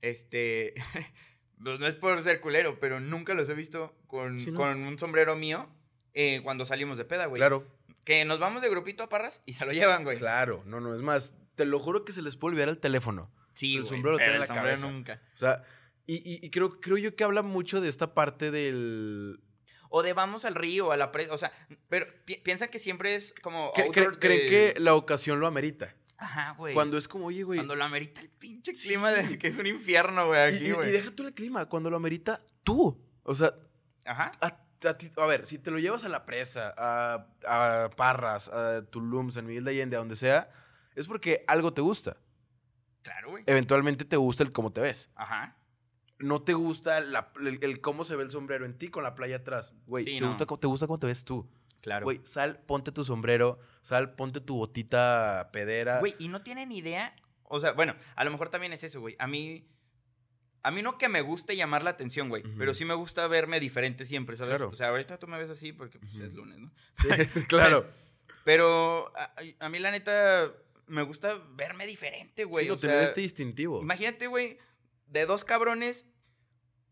[0.00, 0.74] Este.
[1.62, 4.58] pues no es por ser culero, pero nunca los he visto con, Sí, ¿no?
[4.58, 5.68] con un sombrero mío
[6.14, 7.40] eh, cuando salimos de peda, güey.
[7.40, 7.66] Claro.
[8.04, 10.16] Que nos vamos de grupito a parras y se lo llevan, güey.
[10.18, 13.32] Claro, no, no, es más, te lo juro que se les puede olvidar el teléfono.
[13.52, 14.90] Sí, El güey, sombrero el la sombrero cabeza.
[14.92, 15.20] nunca.
[15.34, 15.64] O sea,
[16.06, 19.40] y, y- y creo, creo yo que habla mucho de esta parte del...
[19.90, 21.32] O de vamos al río, a la presa.
[21.34, 21.52] O sea,
[21.88, 23.72] pero pi- piensa que siempre es como.
[23.76, 25.94] outdoor cre- creen de- que la ocasión lo amerita.
[26.18, 26.72] Ajá, güey.
[26.72, 27.58] Cuando es como, oye, güey...
[27.58, 28.88] Cuando lo amerita el pinche Sí.
[28.88, 30.90] clima de que es un infierno, güey, y, aquí, y- y güey.
[30.90, 32.98] deja tú el clima, cuando lo amerita tú.
[33.22, 33.52] O sea,
[34.06, 34.32] Ajá.
[34.40, 34.46] a,
[34.88, 38.86] a ti- a ver, si te lo llevas a la presa, a, a Parras, a
[38.86, 40.48] Tulum, San Miguel de Allende, a donde sea,
[40.94, 42.16] es porque algo te gusta.
[43.02, 43.44] Claro, güey.
[43.46, 45.10] Eventualmente te gusta el cómo te ves.
[45.16, 45.54] Ajá.
[46.18, 49.14] No te gusta la- el, el cómo se ve el sombrero en ti con la
[49.14, 49.72] playa atrás.
[49.86, 50.28] Güey, Sí, no.
[50.28, 51.48] gusta te gusta cómo te ves tú.
[51.82, 52.04] Claro.
[52.04, 56.00] Güey, sal, ponte tu sombrero, sal, ponte tu botita pedera.
[56.00, 57.14] Güey, y no tienen idea.
[57.44, 59.14] O sea, bueno, a lo mejor también es eso, güey.
[59.18, 59.68] A mí.
[60.62, 62.42] A mí no que me guste llamar la atención, güey.
[62.58, 64.56] Pero sí me gusta verme diferente siempre, ¿sabes?
[64.56, 64.70] Claro.
[64.72, 66.72] O sea, ahorita tú me ves así porque pues, es lunes, ¿no?
[67.34, 67.86] Sí, claro.
[68.42, 70.50] Pero a, a mí, la neta,
[70.88, 72.64] me gusta verme diferente, güey.
[72.64, 73.80] Sí, no, o tener sea, este distintivo.
[73.80, 74.58] Imagínate, güey,
[75.06, 76.06] de dos cabrones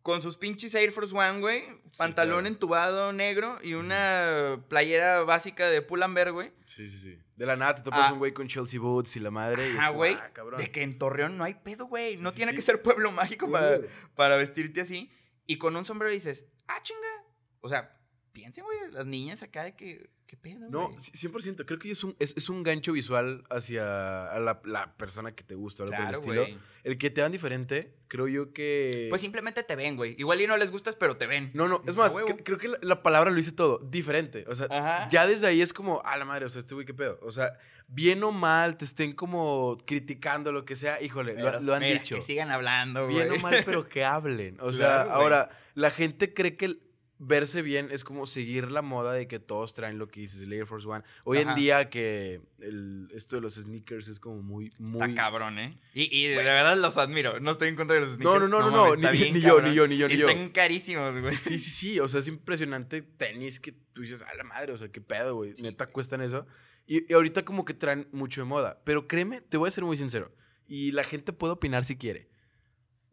[0.02, 1.64] con sus pinches Air Force One, güey,
[1.96, 2.46] pantalón claro.
[2.48, 6.52] entubado negro y una playera básica de Pull&Bear, güey.
[6.66, 7.18] Sí, sí, sí.
[7.36, 8.12] De la nada te topas Ah.
[8.12, 9.70] un güey con Chelsea Boots y la madre.
[9.70, 10.14] y como, güey.
[10.20, 10.30] ah.
[10.58, 12.16] De que en Torreón no hay pedo, güey.
[12.16, 13.78] Sí, no sí, tiene que ser pueblo mágico para,
[14.14, 15.10] para vestirte así.
[15.46, 17.24] Y con un sombrero dices, ah, chinga.
[17.60, 17.98] O sea,
[18.32, 20.98] piensen, güey, las niñas acá de que, ¿qué pedo, No, güey?
[20.98, 21.64] sí, 100%.
[21.64, 25.44] Creo que es un, es, es un gancho visual hacia a la, la persona que
[25.44, 26.42] te gusta, algo por el Claro, estilo.
[26.42, 26.58] güey.
[26.84, 29.06] El que te dan diferente, creo yo que...
[29.10, 30.14] Pues simplemente te ven, güey.
[30.18, 31.50] Igual y no les gustas, pero te ven.
[31.54, 32.28] No, no, es Dices, "A más, huevo".
[32.28, 34.44] cre- creo que la, la palabra lo dice todo, diferente.
[34.48, 35.08] O sea, Ajá.
[35.08, 37.18] ya desde ahí es como, a la madre, o sea, este güey, qué pedo.
[37.22, 37.56] O sea,
[37.88, 41.80] bien o mal, te estén como criticando lo que sea, híjole, lo, Pero, lo han
[41.82, 42.16] mira, dicho.
[42.16, 43.16] Que sigan hablando, güey.
[43.16, 44.58] Bien o mal, pero que hablen.
[44.60, 45.22] O sea, Claro, güey.
[45.22, 46.82] ahora, la gente cree que el
[47.26, 50.52] verse bien es como seguir la moda de que todos traen lo que dices, el
[50.52, 51.04] Air Force One.
[51.24, 55.00] Hoy en día que el- esto de los sneakers es como muy, muy...
[55.02, 55.78] Está cabrón, ¿eh?
[55.94, 57.40] Y, y de verdad los admiro.
[57.40, 58.50] No estoy en contra de los No, sneakers.
[58.50, 60.28] no, no, no, no, está ni- bien ni yo, ni yo, ni yo, ni yo.
[60.28, 61.36] Están carísimos, güey.
[61.36, 64.78] Sí, sí, sí, o sea, es impresionante tenis que tú dices, a la madre, o
[64.78, 66.46] sea, qué pedo, güey, neta cuestan eso.
[66.86, 69.84] Y, y ahorita como que traen mucho de moda, pero créeme, te voy a ser
[69.84, 70.34] muy sincero,
[70.66, 72.28] y la gente puede opinar si quiere.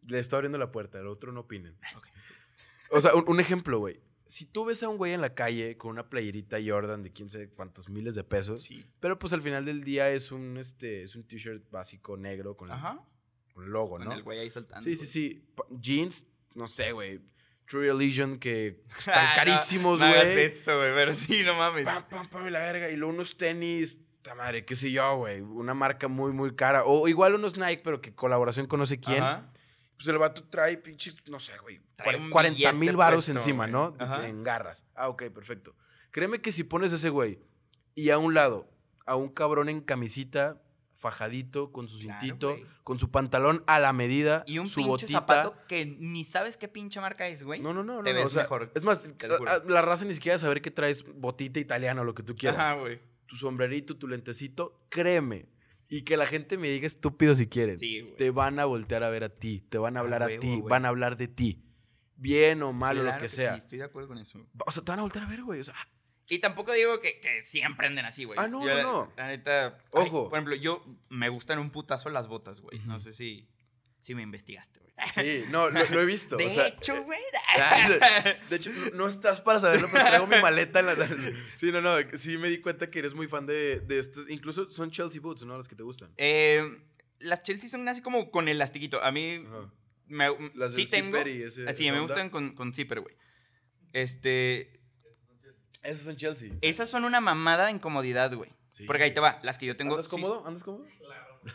[0.06, 1.76] Le estoy abriendo la puerta, el otro no opinen.
[1.96, 2.06] Ok.
[2.92, 4.00] O sea, un, un ejemplo, güey.
[4.26, 7.28] Si tú ves a un güey en la calle con una playerita Jordan de quién
[7.28, 8.84] sabe cuántos miles de pesos, Sí.
[9.00, 12.70] pero pues al final del día es un, este, es un t-shirt básico negro con,
[12.70, 13.00] Ajá.
[13.52, 14.12] con logo, Con ¿no?
[14.12, 14.82] el güey ahí saltando.
[14.84, 15.44] Sí, sí, sí.
[15.54, 17.20] Pa- Jeans, no sé, güey.
[17.66, 20.38] True Religion que Ah, están no, carísimos, no hagas güey.
[20.44, 21.84] esto, güey, pero sí, no mames.
[21.84, 22.88] pam, pam, pam, y la verga.
[22.90, 25.40] Y luego unos tenis, ta madre, qué sé yo, güey.
[25.42, 26.84] Una marca muy, muy cara.
[26.86, 29.22] O igual unos Nike, pero que colaboración con no sé quién.
[29.22, 29.48] Ajá.
[30.04, 31.80] Pues el vato trae pinches, no sé, güey.
[31.96, 33.72] Trae cuare- un 40 mil varos encima, güey.
[33.72, 33.94] ¿no?
[33.98, 34.26] Ajá.
[34.26, 34.84] en garras.
[34.94, 35.76] Ah, ok, perfecto.
[36.10, 37.38] Créeme que si pones a ese güey
[37.94, 38.68] y a un lado
[39.06, 40.60] a un cabrón en camisita,
[40.96, 45.12] fajadito, con su cintito, con su pantalón a la medida, Y un su pinche botita.
[45.18, 47.60] zapato que ni sabes qué pinche marca es, güey.
[47.60, 48.02] No, no, no, no.
[48.04, 49.50] Te no, ves o sea, mejor, Es más, te lo juro.
[49.50, 52.36] a- a- la raza ni siquiera saber que traes botita italiana o lo que tú
[52.36, 52.66] quieras.
[52.66, 53.00] Ajá, güey.
[53.26, 55.46] Tu sombrerito, tu lentecito, créeme.
[55.94, 57.78] Y que la gente me diga estúpido si quieren.
[57.78, 58.16] Sí, güey.
[58.16, 60.62] Te van a voltear a ver a ti, te van a hablar a ti, güey.
[60.62, 61.62] van a hablar de ti.
[62.16, 63.56] Bien o malo, Claro lo que, sí, sea.
[63.56, 64.46] estoy de acuerdo con eso.
[64.64, 65.60] O sea, te van a voltear a ver, güey.
[65.60, 65.74] O sea,
[66.28, 68.38] Y tampoco digo que, que siempre anden así, güey.
[68.40, 69.12] Ah, no, Yo, no, no.
[69.18, 69.66] La neta.
[69.92, 70.30] ay, Ojo.
[70.30, 72.78] por ejemplo, yo me gustan un putazo las botas, güey.
[72.86, 73.48] No sé si,
[74.02, 74.92] si me investigaste, güey.
[75.14, 76.36] sí, no, lo, lo he visto.
[76.36, 77.18] De o sea, hecho, güey.
[78.50, 80.94] de hecho, no, estás para saberlo, pero traigo mi maleta en la.
[81.54, 81.96] Sí, no, no.
[82.14, 84.28] Sí me di cuenta que eres muy fan de, de estos.
[84.28, 85.56] Incluso son Chelsea Boots, ¿no?
[85.56, 86.12] Las que te gustan.
[86.18, 86.62] Eh,
[87.20, 89.02] las Chelsea son así como con elastiquito.
[89.02, 89.72] A mí Ajá.
[90.06, 91.16] me, Las sí del tengo.
[91.18, 91.68] zipper y ese.
[91.68, 92.02] Así, me onda.
[92.02, 93.16] gustan con, con zipper, güey.
[93.92, 94.80] Este.
[95.82, 96.52] Esas son Chelsea.
[96.60, 98.50] Esas son una mamada de incomodidad, güey.
[98.68, 98.84] Sí.
[98.86, 99.38] Porque ahí te va.
[99.42, 99.94] Las que yo tengo.
[99.94, 100.46] ¿Andas sí- cómodo?
[100.46, 100.86] ¿Andas cómodo?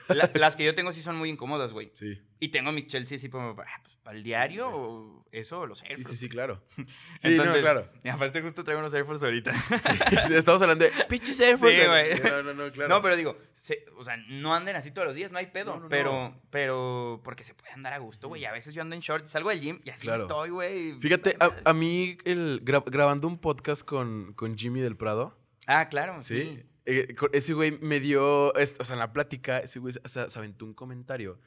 [0.10, 1.92] La- las que yo tengo sí son muy incómodas, güey.
[1.94, 2.20] Sí.
[2.40, 5.82] Y tengo mis Chelsea así como ah, pues, para el diario o eso o los
[5.84, 6.18] Air Sí, sí, Force.
[6.18, 6.64] sí, claro.
[7.18, 7.90] Sí, no, Entonces, claro.
[8.04, 9.52] Y aparte justo traigo unos Air Force ahorita.
[10.32, 11.82] Estamos hablando de pinches Air Force.
[11.82, 12.20] Sí, güey.
[12.32, 12.90] No, no, no, claro.
[12.90, 15.76] No, pero digo, se- o sea, no anden así todos los días, no hay pedo.
[15.76, 16.42] No, no, pero, no.
[16.52, 18.46] pero, porque se puede andar a gusto, güey.
[18.46, 20.24] A veces yo ando en shorts, salgo del gym y así Claro.
[20.24, 21.00] estoy, güey.
[21.00, 21.36] Fíjate,
[21.66, 25.38] a, mí el, gra- grabando un podcast con, con Jimmy del Prado,
[25.70, 26.64] Ah, claro, ¿sí?
[26.90, 30.64] Eh, ese güey me dio, o sea, en la plática, ese güey se, se aventó
[30.66, 31.38] un comentario,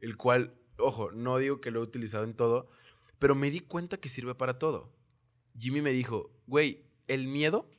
[0.00, 2.68] el cual, ojo, no digo que lo he utilizado en todo,
[3.18, 4.92] pero me di cuenta que sirve para todo.
[5.58, 7.70] Jimmy me dijo, güey, el miedo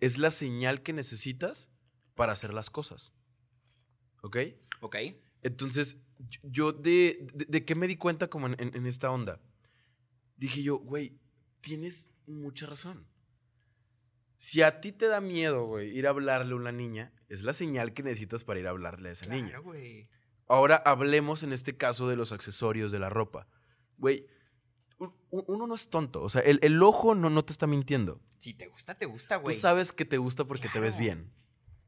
[0.00, 1.70] es la señal que necesitas
[2.16, 3.14] para hacer las cosas.
[4.22, 4.36] ¿Ok?
[4.80, 4.96] Ok.
[5.42, 9.10] Entonces, yo- yo de, de, de qué me di cuenta como en, en- en esta
[9.10, 9.40] onda.
[10.36, 11.16] Dije yo, güey,
[11.60, 13.06] tienes mucha razón.
[14.44, 17.54] Si a ti te da miedo, güey, ir a hablarle a una niña, es la
[17.54, 19.48] señal que necesitas para ir a hablarle a esa niña.
[19.48, 20.06] Claro, güey.
[20.46, 23.48] Ahora hablemos en este caso de los accesorios de la ropa.
[23.96, 24.26] Güey,
[25.30, 26.22] uno no es tonto.
[26.22, 28.20] O sea, el, el ojo no, no te está mintiendo.
[28.36, 29.56] Si te gusta, te gusta, Tú güey.
[29.56, 31.32] sabes que te gusta porque te ves bien.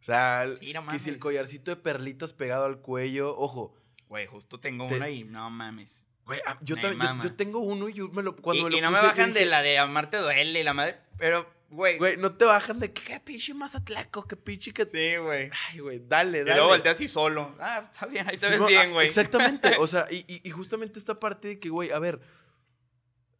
[0.00, 3.74] O sea, Sí, no que si el collarcito de perlitas pegado al cuello, ojo,
[4.08, 6.05] Güey, justo tengo Te- una y no mames.
[6.26, 6.74] Güey, ah, yo,
[7.22, 9.06] yo, tengo uno y yo me lo, cuando y me lo y no me puse,
[9.06, 10.96] bajan de la de amarte duele y la madre.
[11.18, 11.98] Pero, güey.
[11.98, 14.84] Güey, no te bajan de qué pinche mazatlaco, qué pinche que...
[14.86, 15.50] Sí, güey.
[15.70, 16.54] Ay, güey, dale, Y dale.
[16.56, 17.54] luego volteas así solo.
[17.60, 19.06] Ah, está bien, ahí te Sí, ves no, bien, ah, güey.
[19.06, 22.20] Exactamente, o sea, y, y- y justamente esta parte de que, güey, a ver,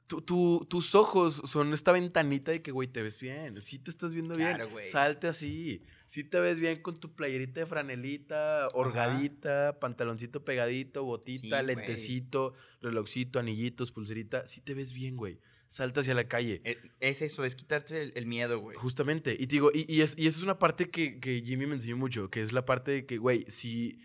[0.07, 3.91] tu- tu- tus ojos son esta ventanita de que, güey, te ves bien, sí te
[3.91, 8.69] estás viendo Claro, bien, salte así, sí te ves bien con tu playerita de franelita,
[8.75, 16.01] orgadita, pantaloncito pegadito, botita, Sí, lentecito, relojcito, anillitos, pulserita, sí te ves bien, güey, salta
[16.01, 16.63] hacia la calle.
[16.65, 18.77] Eh, Es eso, es quitarte el, el miedo, güey.
[18.77, 19.33] Justamente.
[19.39, 21.75] Y te digo, y, y es, y esa es una parte que, que Jimmy me
[21.75, 23.99] enseñó mucho, que es la parte de que, güey, si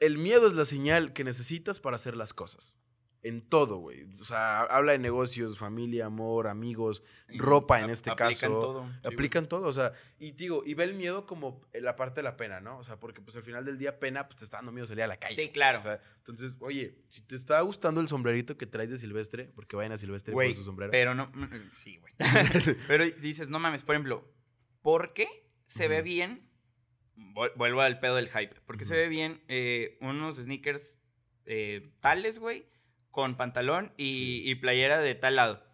[0.00, 2.78] el miedo es la señal que necesitas para hacer las cosas.
[3.24, 4.02] En todo, güey.
[4.20, 8.46] O sea, habla de negocios, familia, amor, amigos, ropa en este aplican caso.
[8.60, 12.16] todo, sí, aplican todo, o sea, y digo, y ve el miedo como la parte
[12.16, 12.78] de la pena, ¿no?
[12.78, 15.04] O sea, porque pues al final del día pena, pues te está dando miedo salir
[15.04, 15.36] a la calle.
[15.36, 15.78] Sí, claro.
[15.78, 19.76] O sea, entonces, oye, si te está gustando el sombrerito que traes de Silvestre, porque
[19.76, 20.90] vayan a Silvestre por su sombrero.
[20.90, 21.28] pero no...
[21.32, 22.12] mm, mm, Sí, güey.
[22.88, 24.28] pero dices, no mames, por ejemplo,
[24.82, 25.28] ¿por qué
[25.68, 26.48] se ve bien?
[27.16, 28.60] Vuel- Vuelvo al pedo del hype.
[28.66, 30.98] ¿Por qué se ve bien eh, unos sneakers
[31.46, 32.66] eh, tales, güey,
[33.12, 34.42] con pantalón y, Sí.
[34.50, 35.64] y playera de tal lado?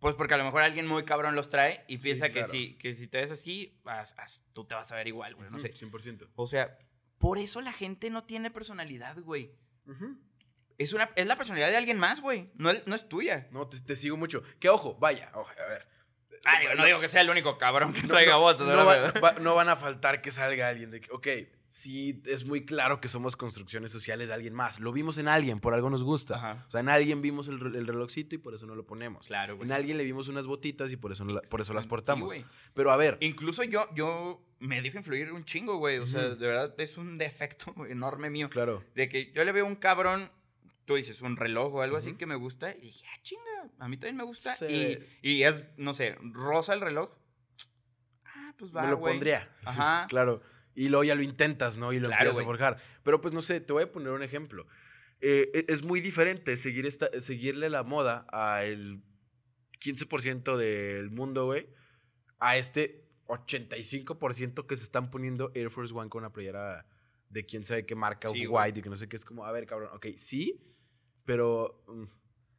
[0.00, 2.50] Pues porque a lo mejor alguien muy cabrón los trae y Sí, piensa claro.
[2.50, 5.34] que, si, que si te ves así, vas- vas- tú te vas a ver igual,
[5.36, 5.48] güey.
[5.50, 5.72] No sé.
[5.72, 6.28] 100%.
[6.34, 6.76] O sea,
[7.18, 9.52] por eso la gente no tiene personalidad, güey.
[10.78, 12.50] Es, una, es la personalidad de alguien más, güey.
[12.54, 13.48] No, es- no es tuya.
[13.52, 14.42] No, te, te sigo mucho.
[14.60, 15.86] Que ojo, vaya, ojo, a ver.
[16.44, 18.84] Ah, digo, no digo que sea el único cabrón que No, traiga botas, no,
[19.20, 21.26] va- no van a faltar que salga alguien de que, ok,
[21.76, 24.80] sí, es muy claro que somos construcciones sociales de alguien más.
[24.80, 26.36] Lo vimos en alguien, por algo nos gusta.
[26.36, 26.64] Ajá.
[26.66, 29.26] O sea, en alguien vimos el, el relojcito y por eso no lo ponemos.
[29.26, 29.68] Claro, güey.
[29.68, 32.32] En alguien le vimos unas botitas y por eso, no por eso las portamos.
[32.72, 35.98] Pero a ver, Incluso yo, yo me dejo influir un chingo, güey.
[35.98, 38.48] O sea, de verdad es un defecto enorme mío.
[38.48, 38.82] claro.
[38.94, 40.30] De que yo le veo un cabrón
[40.86, 42.70] tú dices, un reloj o algo así que me gusta.
[42.70, 44.54] Y dije, ah, chinga, a mí también me gusta.
[44.54, 44.98] Sí.
[45.20, 47.10] Y, y es, no sé, rosa el reloj.
[48.24, 49.50] Ah, pues va, me lo pondría.
[49.60, 50.06] Sí, Ajá.
[50.08, 50.40] claro.
[50.76, 51.92] Y luego ya lo intentas, ¿no?
[51.92, 52.46] Y lo Claro, empiezas a güey.
[52.46, 52.78] forjar.
[53.02, 54.66] Pero pues no sé, te voy a poner un ejemplo.
[55.20, 59.02] Eh, e- es muy diferente seguir esta, seguirle la moda al
[59.80, 61.66] 15% del mundo, güey,
[62.38, 66.86] a este 85% que se están poniendo Air Force One con una playera
[67.30, 69.16] de quién sabe qué marca, Sí, white, y que no sé qué.
[69.16, 70.60] Es como, a ver, cabrón, ok, sí,
[71.24, 72.04] pero mm,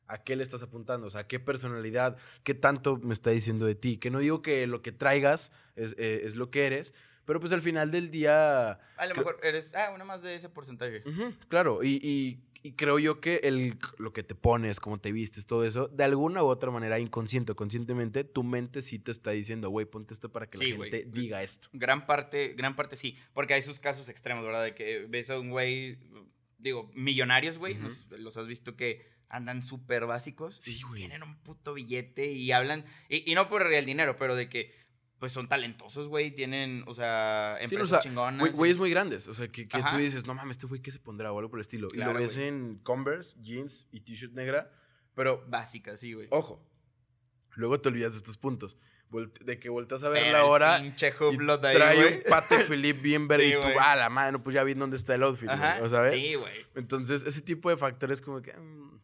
[0.07, 1.07] ¿a qué le estás apuntando?
[1.07, 3.97] O sea, ¿qué personalidad, qué tanto me está diciendo de ti?
[3.97, 6.93] Que no digo que lo que traigas es, eh, es lo que eres,
[7.27, 8.71] pero pues al final del día...
[8.97, 11.03] A lo mejor eres, ah, una más de ese porcentaje.
[11.49, 15.45] Claro, y, y- y creo yo que el, lo que te pones, cómo te vistes,
[15.45, 19.29] todo eso, de alguna u otra manera, inconsciente o conscientemente, tu mente sí te está
[19.31, 21.69] diciendo, güey, ponte esto para que Sí, la gente diga esto.
[21.71, 23.15] Gran parte, gran parte sí.
[23.33, 24.63] Porque hay sus casos extremos, ¿verdad?
[24.63, 25.99] De que ves a un güey,
[26.57, 27.75] digo, millonarios, güey.
[27.75, 30.55] Los, los has visto que andan súper básicos.
[30.55, 31.01] Sí, güey.
[31.01, 32.85] Tienen un puto billete y hablan.
[33.07, 34.73] Y, y no por el dinero, pero de que,
[35.19, 36.31] pues son talentosos, güey.
[36.33, 38.41] Tienen, o sea, Sí, empresas no, o sea, chingonas.
[38.41, 40.81] Güey- y- Güeyes muy grandes, o sea, que, que tú dices, no mames, este güey,
[40.81, 41.31] ¿qué se pondrá?
[41.31, 41.87] O algo por el estilo.
[41.93, 42.47] y lo ves güey.
[42.47, 44.71] en Converse, jeans y t-shirt negra,
[45.15, 46.27] pero, Básicas, sí, güey.
[46.31, 46.63] ojo,
[47.55, 48.77] luego te olvidas de estos puntos.
[49.39, 52.67] De que volteas a ver Pero la el hora Pinche hublot ahí, trae un Patek
[52.67, 55.15] Philippe bien verde Sí, y tú, ah, la madre, no, pues ya vi dónde está
[55.15, 55.81] el outfit, güey.
[55.81, 56.21] ¿o sabes?
[56.21, 56.53] Sí, güey.
[56.75, 58.99] Entonces, ese tipo de factores como que, mm,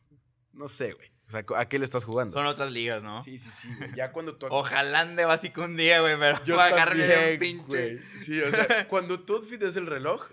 [0.52, 1.13] no sé, güey.
[1.34, 2.34] O sea, ¿a qué le estás jugando?
[2.34, 3.22] Son otras ligas, ¿no?
[3.22, 3.92] Sí, sí, sí, güey.
[3.96, 4.48] Ya cuando tú...
[4.52, 7.96] Ojalá ande básico un día, güey, pero Yo voy a agarrarme de un pinche.
[7.96, 8.18] güey.
[8.18, 10.30] Sí, o sea, cuando outfit es el reloj,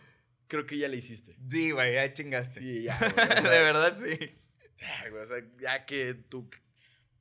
[0.46, 1.36] creo que ya le hiciste.
[1.48, 2.60] Sí, güey, ya chingaste.
[2.60, 3.10] Sí, ya, güey.
[3.10, 4.34] o sea, de verdad, sí.
[4.78, 6.50] ya, güey, o sea, ya que tu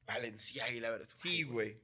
[0.06, 1.08] Valenciaga y la verdad.
[1.14, 1.74] Sí, güey.
[1.74, 1.80] Sí,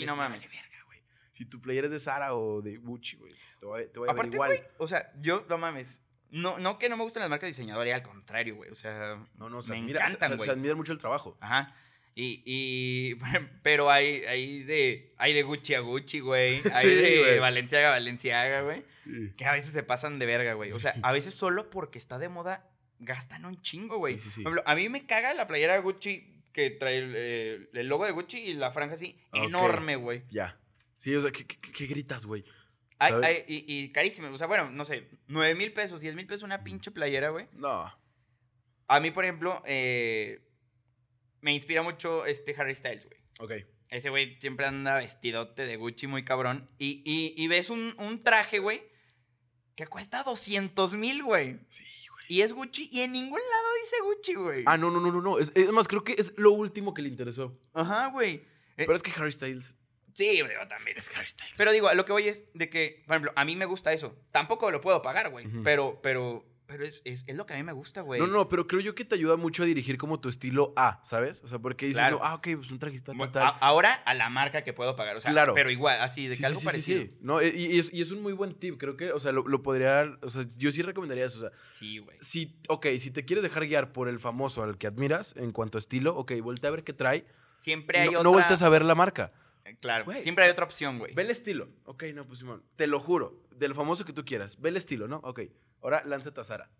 [0.00, 0.40] vale- no me mames.
[0.40, 0.98] vale verga, güey.
[1.32, 4.08] Si tu player es de Zara o de Gucci, güey, te voy, a- te voy
[4.08, 4.50] a Aparte, igual.
[4.56, 6.00] güey, o sea, yo, no mames.
[6.34, 8.70] No, no que no me gusten las marcas diseñadoras, al contrario, güey.
[8.70, 10.48] O sea, No, no, se me admira, encantan, se, güey.
[10.48, 11.36] se admira mucho el trabajo.
[11.40, 11.74] Ajá.
[12.16, 13.14] Y, y,
[13.62, 16.60] pero hay, hay de, hay de Gucci a Gucci, güey.
[16.72, 17.38] Hay Sí, de güey.
[17.38, 18.84] Valenciaga a Valenciaga, güey.
[19.04, 19.32] Sí.
[19.36, 20.70] Que a veces se pasan de verga, güey.
[20.72, 22.68] O sea, a veces solo porque está de moda
[23.00, 24.18] gastan un chingo, güey.
[24.20, 24.44] Sí, sí, sí.
[24.64, 28.12] A mí me caga la playera de Gucci que trae el, eh, el logo de
[28.12, 30.22] Gucci y la franja así enorme, güey.
[30.30, 30.56] Ya.
[30.96, 32.44] Sí, o sea, ¿qué, qué- qué gritas, güey?
[33.48, 34.28] Y, y carísimo.
[34.32, 37.48] O sea, bueno, no sé, 9 mil pesos, 10 mil pesos una pinche playera, güey.
[37.52, 37.92] No.
[38.86, 40.46] A mí, por ejemplo, eh,
[41.40, 43.20] me inspira mucho este Harry Styles, güey.
[43.60, 43.66] Ok.
[43.90, 46.70] Ese güey siempre anda vestidote de Gucci muy cabrón.
[46.78, 48.82] Y, y- y ves un, un traje, güey,
[49.76, 51.60] que cuesta 200 mil, güey.
[51.70, 52.24] Sí, güey.
[52.28, 54.64] Y es Gucci y en ningún lado dice Gucci, güey.
[54.66, 55.38] Ah, no, no, no, no, no.
[55.38, 57.60] Es, es más, creo que es lo último que le interesó.
[57.72, 58.34] Ajá, güey.
[58.76, 59.78] Eh, Pero es que Harry Styles.
[60.14, 60.96] Sí, yo también.
[60.96, 61.54] Es Harry Styles.
[61.56, 64.16] Pero digo, lo que voy es de que, por ejemplo, a mí me gusta eso.
[64.30, 65.46] Tampoco lo puedo pagar, güey.
[65.46, 65.62] Ujú.
[65.62, 68.18] Pero, pero, pero es, es, es lo que a mí me gusta, güey.
[68.20, 70.98] No, no, pero creo yo que te ayuda mucho a dirigir como tu estilo A,
[71.04, 71.42] ¿sabes?
[71.44, 72.18] O sea, porque dices, Claro.
[72.18, 73.42] no, ah, ok, pues un trajista total.
[73.42, 75.16] a- ahora a la marca que puedo pagar.
[75.16, 75.52] O sea, Claro.
[75.52, 77.02] pero igual, así, de Sí, que sí, algo sí, sí, parecido.
[77.02, 77.10] sí.
[77.20, 78.78] No, y, y es, y es un muy buen tip.
[78.78, 80.06] Creo que, o sea, lo, lo podría.
[80.22, 81.36] O sea, yo sí recomendaría eso.
[81.38, 82.16] O sea, Sí, güey.
[82.22, 85.76] si, ok, si te quieres dejar guiar por el famoso al que admiras en cuanto
[85.76, 87.26] a estilo, ok, voltea a ver qué trae.
[87.58, 88.22] Siempre hay No, otra...
[88.24, 89.32] no voltees a ver la marca.
[89.80, 91.14] Claro, Güey, siempre hay otra opción, güey.
[91.14, 91.68] Ve el estilo.
[91.84, 92.62] Ok, no, pues Simón.
[92.76, 93.42] Te lo juro.
[93.50, 94.60] Del famoso que tú quieras.
[94.60, 95.16] Ve el estilo, ¿no?
[95.24, 95.40] Ok.
[95.82, 96.70] Ahora lánzate a Zara.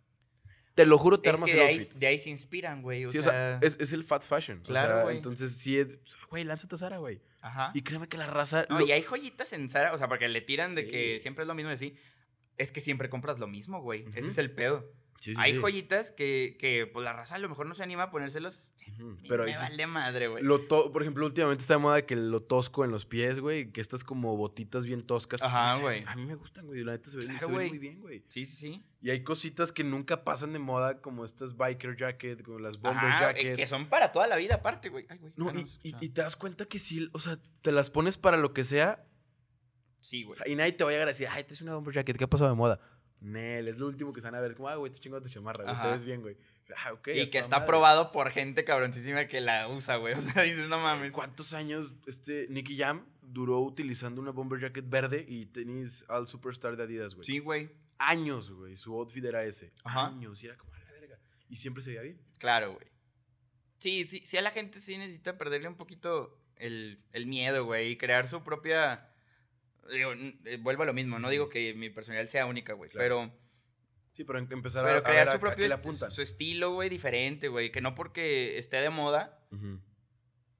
[0.74, 1.93] Te lo juro, te Es armas que el de ahí, outfit.
[1.99, 3.05] de ahí se inspiran, güey.
[3.05, 4.61] O sí, sea, o sea, es, es el fast fashion.
[4.62, 5.16] Claro, o sea, güey.
[5.16, 5.99] entonces sí es.
[6.30, 7.22] Güey, lánzate a Zara, güey.
[7.41, 7.70] Ajá.
[7.74, 8.66] Y créeme que la raza.
[8.68, 10.91] No, lo- y hay joyitas en Zara, o sea, porque le tiran de Sí.
[10.91, 11.97] que siempre es lo mismo y así.
[12.59, 14.05] Es que siempre compras lo mismo, güey.
[14.14, 14.85] Ese es el pedo.
[15.24, 15.58] Sí, sí, hay sí.
[15.58, 18.72] joyitas que, que, pues, la raza a lo mejor no se anima a ponérselos.
[19.26, 20.44] Pero me dices, vale madre, güey.
[20.68, 23.72] Por ejemplo, últimamente está de moda que lo tosco en los pies, güey.
[23.72, 25.42] Que estas como botitas bien toscas.
[25.42, 26.04] Ajá, no sé, güey.
[26.06, 26.84] A mí me gustan, güey.
[26.84, 28.22] La neta se Claro, se ven muy bien, güey.
[28.28, 28.82] Sí, sí, sí.
[29.00, 33.04] Y hay cositas que nunca pasan de moda, como estas biker jacket, como las bomber
[33.12, 33.56] Ajá, eh, jacket.
[33.56, 35.06] que son para toda la vida aparte, güey.
[35.36, 38.36] No, y, y- y te das cuenta que sí, o sea, te las pones para
[38.36, 39.06] lo que sea.
[40.00, 40.36] Sí, o güey.
[40.36, 42.24] sea, y nadie te va a llegar a decir, ay, traes una bomber jacket, ¿qué
[42.24, 42.78] ha pasado de moda?
[43.24, 44.54] Nel, es lo último que se van a ver.
[44.54, 46.36] Como, ah, güey, te chingado tu chamarra, güey, te ves bien, güey.
[46.76, 47.08] Ah, ok.
[47.08, 47.66] a y que está madre.
[47.66, 50.14] probado por gente cabroncísima que la usa, güey.
[50.18, 51.12] O sea, dices, no mames.
[51.12, 56.76] ¿Cuántos años este Nicky Jam duró utilizando una bomber jacket verde y tenis al superstar
[56.76, 57.24] de Adidas, güey?
[57.24, 57.70] Sí, güey.
[57.98, 58.76] Años, güey.
[58.76, 59.72] Su outfit era ese.
[59.84, 60.08] Ajá.
[60.08, 60.42] Años.
[60.42, 61.18] Y era como a la verga.
[61.48, 62.20] Y siempre se veía bien.
[62.38, 62.86] Claro, güey.
[63.78, 67.92] Sí, sí, sí, a la gente sí necesita perderle un poquito el, el miedo, güey,
[67.92, 69.10] y crear su propia...
[69.93, 70.12] Digo,
[70.45, 73.05] eh, vuelvo a lo mismo, no digo que mi personalidad sea única, güey, Claro.
[73.30, 73.45] pero,
[74.11, 76.11] Sí, pero em- empezar pero a, a crear ver su propio apuntan.
[76.11, 79.41] su estilo, güey, diferente, güey, que no porque esté de moda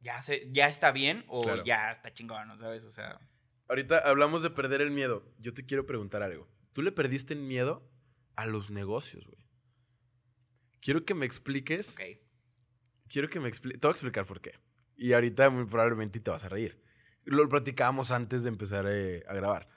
[0.01, 1.65] ya, se, ya está bien o Claro.
[1.65, 2.83] ya está chingón, ¿no ¿sabes?
[2.85, 3.19] O sea,
[3.69, 5.25] Ahorita hablamos de perder el miedo.
[5.39, 6.47] Yo te quiero preguntar algo.
[6.75, 7.91] ¿Tú le perdiste el miedo
[8.37, 9.43] a los negocios, güey?
[10.83, 11.95] Quiero que me expliques.
[11.95, 12.19] Ok.
[13.09, 13.81] Quiero que me expliques.
[13.81, 14.53] Te voy a explicar por qué.
[14.97, 16.79] Y ahorita muy probablemente te vas a reír.
[17.25, 19.69] Lo platicábamos antes de empezar eh, a grabar.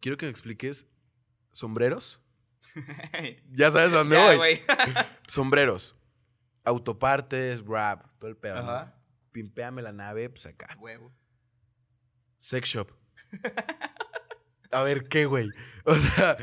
[0.00, 0.86] Quiero que me expliques
[1.52, 2.20] sombreros.
[3.52, 4.60] Ya sabes a dónde voy.
[5.26, 5.96] Sombreros.
[6.64, 8.62] Autopartes, rap, todo el pedo.
[8.62, 8.92] ¿no?
[9.32, 10.76] Pimpeame la nave, pues acá.
[10.78, 11.10] Huevo.
[12.36, 12.90] Sex shop.
[14.70, 15.48] A ver, ¿qué, güey?
[15.84, 16.36] O sea,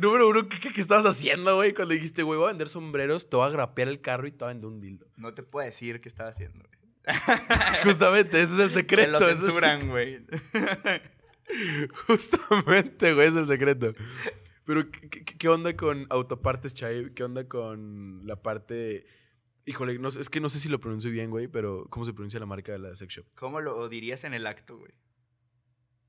[0.00, 1.74] número uno, ¿qué, qué- qué estabas haciendo, güey?
[1.74, 4.38] Cuando dijiste, güey, voy a vender sombreros, te voy a grapear el carro y te
[4.38, 5.06] voy a vender un dildo.
[5.16, 6.64] No te puedo decir qué estaba haciendo.
[6.66, 6.78] güey.
[7.84, 9.12] Justamente, ese es el secreto.
[9.12, 10.24] lo censuran, güey.
[12.06, 13.94] Justamente, güey, es el secreto.
[14.64, 17.12] Pero, ¿qué, qué- onda con autopartes, Chay?
[17.14, 19.06] ¿Qué onda con la parte...
[19.66, 22.38] Híjole, no es que no sé si lo pronuncio bien, güey, pero ¿cómo se pronuncia
[22.38, 23.26] la marca de la sex shop?
[23.34, 24.92] ¿Cómo lo dirías en el acto, güey?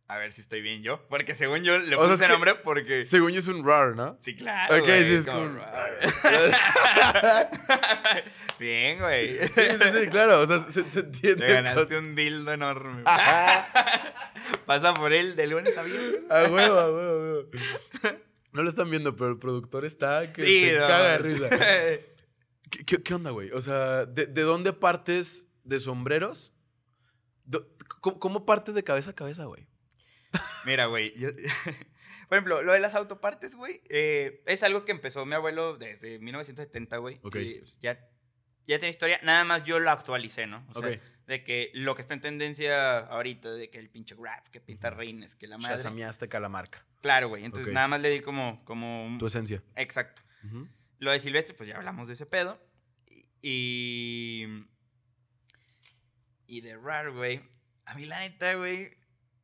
[0.08, 1.02] A ver si estoy bien yo.
[1.10, 3.04] Porque según yo le O sea, puse es que- nombre porque.
[3.06, 4.18] Según yo es un RAR, ¿no?
[4.22, 4.76] Sí, claro.
[4.78, 5.66] Ok, güey, sí, es como- como-
[8.60, 9.40] bien, güey.
[9.48, 10.42] Sí, sí, sí, claro.
[10.42, 11.46] O sea, se, se entiende.
[11.48, 13.04] Te ganaste un dildo enorme.
[14.66, 16.22] Pasa por él de lunes a viernes.
[16.30, 17.50] A huevo, a huevo, a huevo.
[18.52, 21.50] No lo están viendo, pero el productor está que Sí, se no, caga de risa.
[22.70, 23.52] ¿Qué, qué- qué onda, güey?
[23.52, 26.54] O sea, ¿de, de dónde partes de sombreros?
[27.44, 27.68] Do-
[28.02, 29.68] ¿Cómo, cómo partes de cabeza a cabeza, güey?
[30.66, 31.18] Mira, güey.
[31.18, 31.30] yo-
[32.30, 36.18] Por ejemplo, lo de las autopartes, güey, eh, es algo que empezó mi abuelo desde
[36.20, 37.20] 1970, güey.
[37.22, 37.36] Ok.
[37.36, 37.94] y, pues, ya,
[38.68, 39.20] ya tiene historia.
[39.22, 40.66] Nada más yo lo actualicé, ¿no?
[40.74, 41.02] O sea, Ok.
[41.28, 44.90] de que lo que está en tendencia ahorita, de que el pinche rap, que pinta
[44.90, 45.76] reines, que la madre.
[45.76, 46.84] Shazameaste acá la marca.
[47.02, 47.46] Claro, güey.
[47.46, 49.20] Entonces nada más le di como, como un...
[49.20, 49.62] Tu esencia.
[49.76, 50.24] Exacto.
[50.98, 52.60] Lo de Silvestre, pues ya hablamos de ese pedo.
[53.44, 54.46] Y.
[56.48, 57.42] Y de Rar, güey.
[57.86, 58.92] A mí, la neta, güey.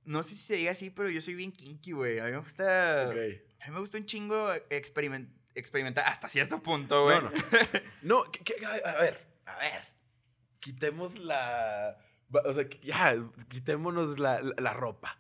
[0.06, 2.20] No sé si se diga así, pero yo soy bien kinky, güey.
[2.20, 3.10] A mí me gusta.
[3.10, 7.20] A mí me gusta un chingo experiment- experimentar hasta cierto punto, güey.
[7.22, 7.32] No,
[8.02, 8.24] no.
[8.24, 8.24] No,
[8.86, 9.82] a ver, a ver.
[10.60, 11.98] Quitemos la.
[12.46, 13.16] O sea, ya,
[13.50, 15.20] quitémonos la, la- la ropa.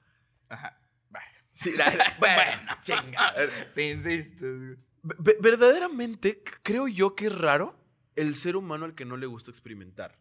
[0.49, 0.79] Ajá.
[1.09, 1.27] Bueno.
[1.51, 3.35] Sí, la- bueno, chinga.
[3.75, 4.45] Sí, insisto.
[5.03, 7.77] verdaderamente, creo yo que es raro
[8.15, 10.17] el ser humano al que no le gusta experimentar.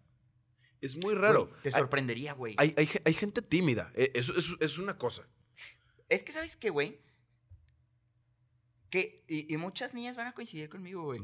[0.81, 1.51] Es muy raro.
[1.63, 2.55] Te sorprendería, güey.
[2.59, 3.93] Hay, hay hay gente tímida.
[3.95, 5.27] e- Eso, eso es una cosa.
[6.09, 6.99] Es que, ¿sabes qué, güey?
[8.91, 9.25] Que.
[9.29, 11.21] Y, y muchas niñas van a coincidir conmigo, güey.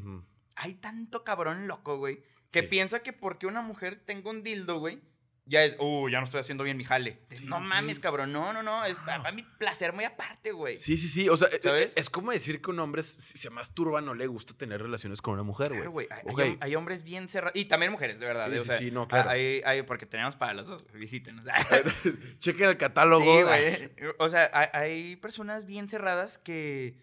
[0.56, 2.68] Hay tanto cabrón loco, güey, que Sí.
[2.68, 5.00] piensa que porque una mujer tenga un dildo, güey,
[5.48, 7.20] ya es, uh, ya no estoy haciendo bien mi jale.
[7.30, 9.22] Sí, no mames, cabrón, no, no, no, es Claro.
[9.22, 10.76] para mi placer muy aparte, güey.
[10.76, 11.28] Sí, sí, sí.
[11.28, 11.96] O sea, e- ¿Sabes?
[11.96, 15.22] e- es como decir que un hombre, si se masturba, no le gusta tener relaciones
[15.22, 15.78] con una mujer, güey.
[15.80, 16.08] Claro, güey.
[16.10, 16.40] Hay, Ok.
[16.40, 17.56] hay- hay hombres bien cerrados.
[17.56, 18.46] Y también mujeres, de verdad.
[18.48, 19.30] Sí, eh, o sí, sea, sí, no, claro.
[19.30, 20.84] Hay, hay- porque tenemos para los dos.
[20.92, 21.44] Visítenos.
[22.38, 23.24] Chequen el catálogo.
[23.38, 23.90] Sí, güey.
[24.18, 26.98] O sea, hay, personas bien cerradas que,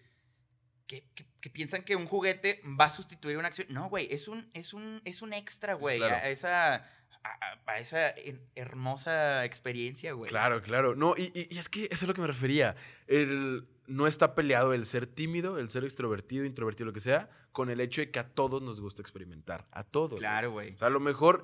[0.86, 3.66] que, que- que piensan que un juguete va a sustituir una acción.
[3.70, 6.16] No, güey, es un, es un, es un extra, Sí, güey, claro.
[6.16, 6.88] a esa,
[7.24, 10.28] a, esa her- hermosa experiencia, güey.
[10.30, 10.94] Claro, claro.
[10.94, 12.76] No, y, y- y es que eso es a lo que me refería.
[13.06, 17.70] El, no está peleado el ser tímido, el ser extrovertido, introvertido, lo que sea, con
[17.70, 19.66] el hecho de que a todos nos gusta experimentar.
[19.72, 20.18] A todos.
[20.18, 20.74] Claro, güey.
[20.74, 21.42] O sea, a lo mejor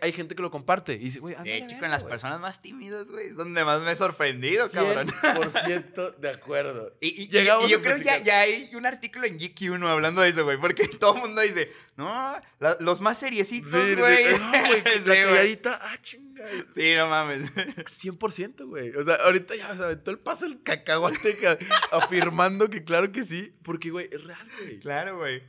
[0.00, 3.08] hay gente que lo comparte y dice, güey, De hecho, con las personas más tímidas,
[3.08, 5.08] güey, es donde más me he sorprendido, cabrón.
[5.08, 6.92] 100% de acuerdo.
[7.00, 10.44] Y, Llegamos y yo creo que ya hay un artículo en GQ1 hablando de eso,
[10.44, 10.58] güey.
[10.58, 14.24] Porque todo el mundo dice, no, la- los más seriecitos, güey.
[14.34, 14.40] sí.
[14.40, 16.44] No, güey, Sí, la calladita, ah, chinga.
[16.74, 17.50] Sí, no mames.
[17.54, 18.96] 100%, güey.
[18.96, 21.58] O sea, ahorita ya se aventó el paso el cacahuate ca-
[21.90, 24.80] afirmando que claro que sí, porque, güey, es real, güey.
[24.80, 25.42] Claro, güey.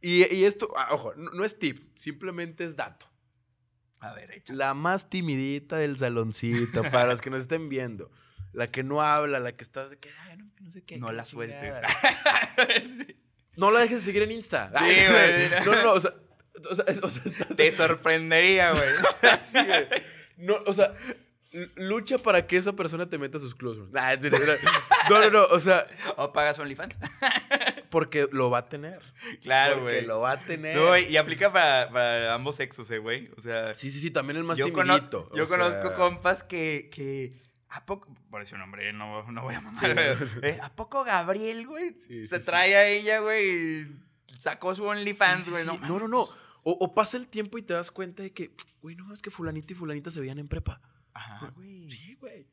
[0.00, 3.10] Y, y esto, ah, ojo, no, no es tip, simplemente es dato.
[3.98, 4.56] A ver, échale.
[4.58, 8.12] La más timidita del saloncito, para los que nos estén viendo.
[8.52, 10.98] La que no habla, la que está de que, ay, no, no sé qué.
[10.98, 11.82] No la chingada".
[12.56, 13.16] sueltes.
[13.56, 14.70] No la dejes de seguir en Insta.
[14.78, 15.50] Sí, güey.
[15.64, 16.14] No, no, no, o sea,
[16.70, 18.88] o sea, o sea, estás- Te sorprendería, güey.
[19.42, 20.02] Sí, güey.
[20.36, 20.94] No, o sea,
[21.76, 23.54] lucha para que esa persona te meta sus
[24.30, 24.54] serio,
[25.08, 25.86] No, no, no, o sea,
[26.16, 26.96] ¿O pagas OnlyFans?
[27.90, 29.00] porque lo va a tener.
[29.42, 30.06] Claro, porque güey.
[30.06, 30.76] lo va a tener.
[30.76, 33.30] No, güey, y aplica para, para ambos sexos, eh, güey.
[33.36, 34.98] O sea, Sí, sí, sí, también el más yo, cono-
[35.34, 37.32] yo sea, conozco compas que, que
[37.68, 38.14] ¿a poco?
[38.30, 40.42] Por ese nombre, no, no voy a mamar, Sí, pero, no.
[40.46, 41.94] eh, ¿a poco Gabriel, güey?
[41.94, 43.86] Sí, se sí, trae a ella, güey, y
[44.38, 45.64] sacó su OnlyFans, güey.
[45.64, 46.20] no, No, no, no.
[46.68, 48.50] O, o pasa el tiempo y te das cuenta de que,
[48.82, 50.80] güey, no, es que fulanito y fulanita se veían en prepa.
[51.14, 51.88] Ajá, güey.
[51.88, 52.46] Sí, güey.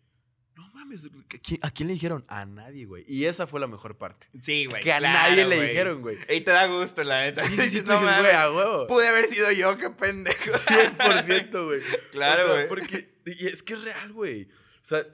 [0.55, 1.07] No mames.
[1.07, 1.09] ¿a
[1.41, 2.24] quién- ¿A quién le dijeron?
[2.28, 3.03] A nadie, güey.
[3.07, 4.28] Y esa fue la mejor parte.
[4.39, 4.84] Sí, güey.
[4.84, 6.20] que a claro, nadie le dijeron, güey.
[6.30, 7.41] Y te da gusto, la neta.
[7.41, 8.86] Sí, sí, sí, tú No dices, mames, güey, a huevo.
[8.88, 10.51] Pude haber sido yo, qué pendejo.
[10.68, 11.82] 100%, güey.
[12.11, 12.68] Claro, O sea, güey.
[12.68, 14.47] Porque, y es que es real, güey.
[14.84, 15.05] O sea,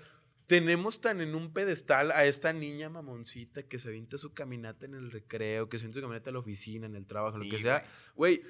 [0.47, 4.95] tenemos tan en un pedestal a esta niña mamoncita que se avienta su caminata en
[4.95, 7.59] el recreo, que se avienta su caminata a la oficina, en el trabajo, lo que
[7.59, 7.86] sea.
[8.15, 8.41] Güey,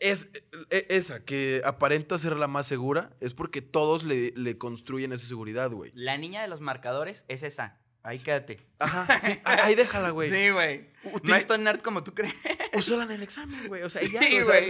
[0.00, 0.30] es
[0.70, 5.26] e- esa que aparenta ser la más segura, es porque todos le, le construyen esa
[5.26, 5.92] seguridad, güey.
[5.94, 7.78] La niña de los marcadores es esa.
[8.02, 8.66] Ahí quédate.
[8.78, 10.32] Ajá, sí, ahí déjala, güey.
[10.32, 10.88] Sí, güey.
[11.22, 12.34] No es tan nerd como tú crees.
[12.72, 13.82] Úsala en el examen, güey.
[13.82, 14.60] O sea, ya, Sí, o, sea,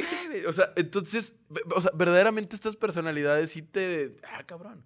[0.48, 1.36] o sea, entonces,
[1.74, 4.16] o sea, verdaderamente estas personalidades sí te.
[4.24, 4.84] Ah, cabrón.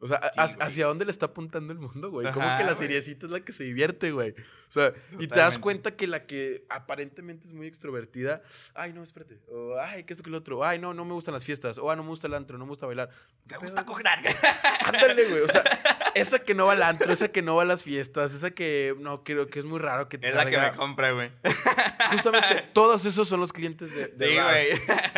[0.00, 0.58] O sea, Sí.
[0.60, 2.30] ¿hacia dónde le está apuntando el mundo, güey?
[2.32, 4.32] Como que la seriecita es la que se divierte, güey.
[4.32, 8.42] O sea, y te das cuenta que la que aparentemente es muy extrovertida,
[8.74, 9.40] ay, no, espérate.
[9.48, 10.62] O, ay, que esto que lo otro.
[10.64, 11.78] Ay, no, no me gustan las fiestas.
[11.78, 13.08] O, ah, no me gusta el antro, no me gusta bailar.
[13.46, 13.86] Me ¿Qué gusta pedo?
[13.86, 14.06] coger.
[14.84, 15.42] Ándale, güey.
[15.42, 15.62] O sea,
[16.14, 18.94] esa que no va al antro, esa que no va a las fiestas, esa que
[18.98, 21.30] no creo que es muy raro que te Es la que me compra, güey.
[22.12, 24.28] Justamente, todos esos son los clientes de, de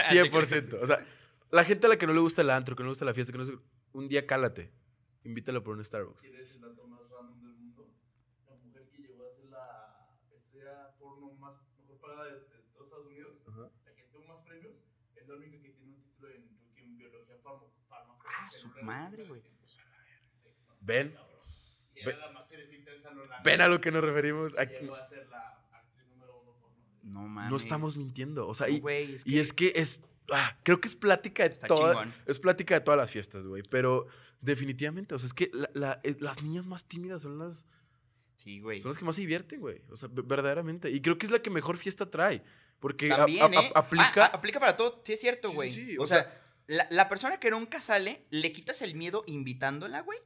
[0.09, 0.31] Sí, güey.
[0.31, 0.79] 100%.
[0.83, 1.05] O sea,
[1.51, 3.15] la gente a la que no le gusta el antro, que no le gusta la
[3.15, 3.55] fiesta, que no se-
[3.97, 4.71] un día cálate.
[5.25, 6.23] Invítalo por un Starbucks.
[6.29, 7.91] ¿Quieres el dato más random del mundo?
[8.49, 12.41] La mujer que llegó a ser la estrella porno más mejor pagada de, de
[12.75, 13.71] todos Estados Unidos, Ajá.
[13.85, 14.75] la que tuvo más premios,
[15.17, 18.23] es la única que tiene un título en, biología farmo, fármaco.
[18.29, 19.43] Ah, su madre, güey.
[20.81, 21.17] Ven,
[21.95, 24.57] Y Ve- era la más serie intensa, no la ven a lo que nos referimos.
[24.59, 24.75] Aquí.
[24.83, 26.77] Llegó a ser la actriz número uno porno.
[27.03, 27.51] No mames.
[27.51, 28.47] No estamos mintiendo.
[28.47, 30.03] O sea, No, y, es y que es que es.
[30.33, 31.97] Ah, creo que es plática de está todas.
[31.97, 32.15] chingón.
[32.27, 33.63] Es plática de todas las fiestas, güey.
[33.69, 34.07] Pero
[34.41, 37.67] definitivamente, o sea, es que la- la- eh, las niñas más tímidas son las,
[38.37, 38.81] Sí, güey.
[38.81, 39.83] son las que más se divierten, güey.
[39.91, 40.91] O sea, ve- verdaderamente.
[40.91, 42.43] Y creo que es la que mejor fiesta trae.
[42.79, 43.73] Porque a- También, a- a- ¿eh?
[43.75, 44.25] aplica.
[44.27, 45.01] Ah, ah, aplica para todo.
[45.05, 45.73] Sí, es cierto, Sí, sí, güey.
[45.73, 49.23] sí, o, o sea, sea- la, la persona que nunca sale, le quitas el miedo
[49.27, 50.19] invitándola, güey.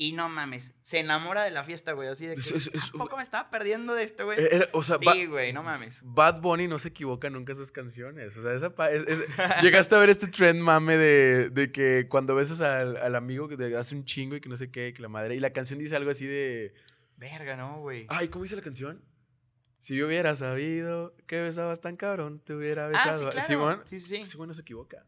[0.00, 2.06] Y no mames, se enamora de la fiesta, güey.
[2.08, 4.38] Así de que, Es- es- es- ¿a poco me estaba perdiendo de esto, güey?
[4.38, 5.98] Eh, era- o sea, va- sí, güey, no mames.
[6.04, 8.36] Bad Bunny no se equivoca nunca en sus canciones.
[8.36, 9.26] O sea, esa es-
[9.62, 13.56] llegaste a ver este trend mame de, de que cuando besas al, al amigo que
[13.56, 15.34] te hace un chingo y que no sé qué, que la madre.
[15.34, 16.74] Y la canción dice algo así de.
[17.16, 18.06] Verga, no, güey.
[18.08, 19.04] Ay, ¿cómo dice la canción?
[19.80, 23.18] Si yo hubiera sabido que besabas tan cabrón, te hubiera Ah, besado.
[23.18, 23.46] sí, claro.
[23.48, 23.82] Simón.
[23.86, 24.36] Sí, sí, sí.
[24.36, 25.04] Güey no se equivoca.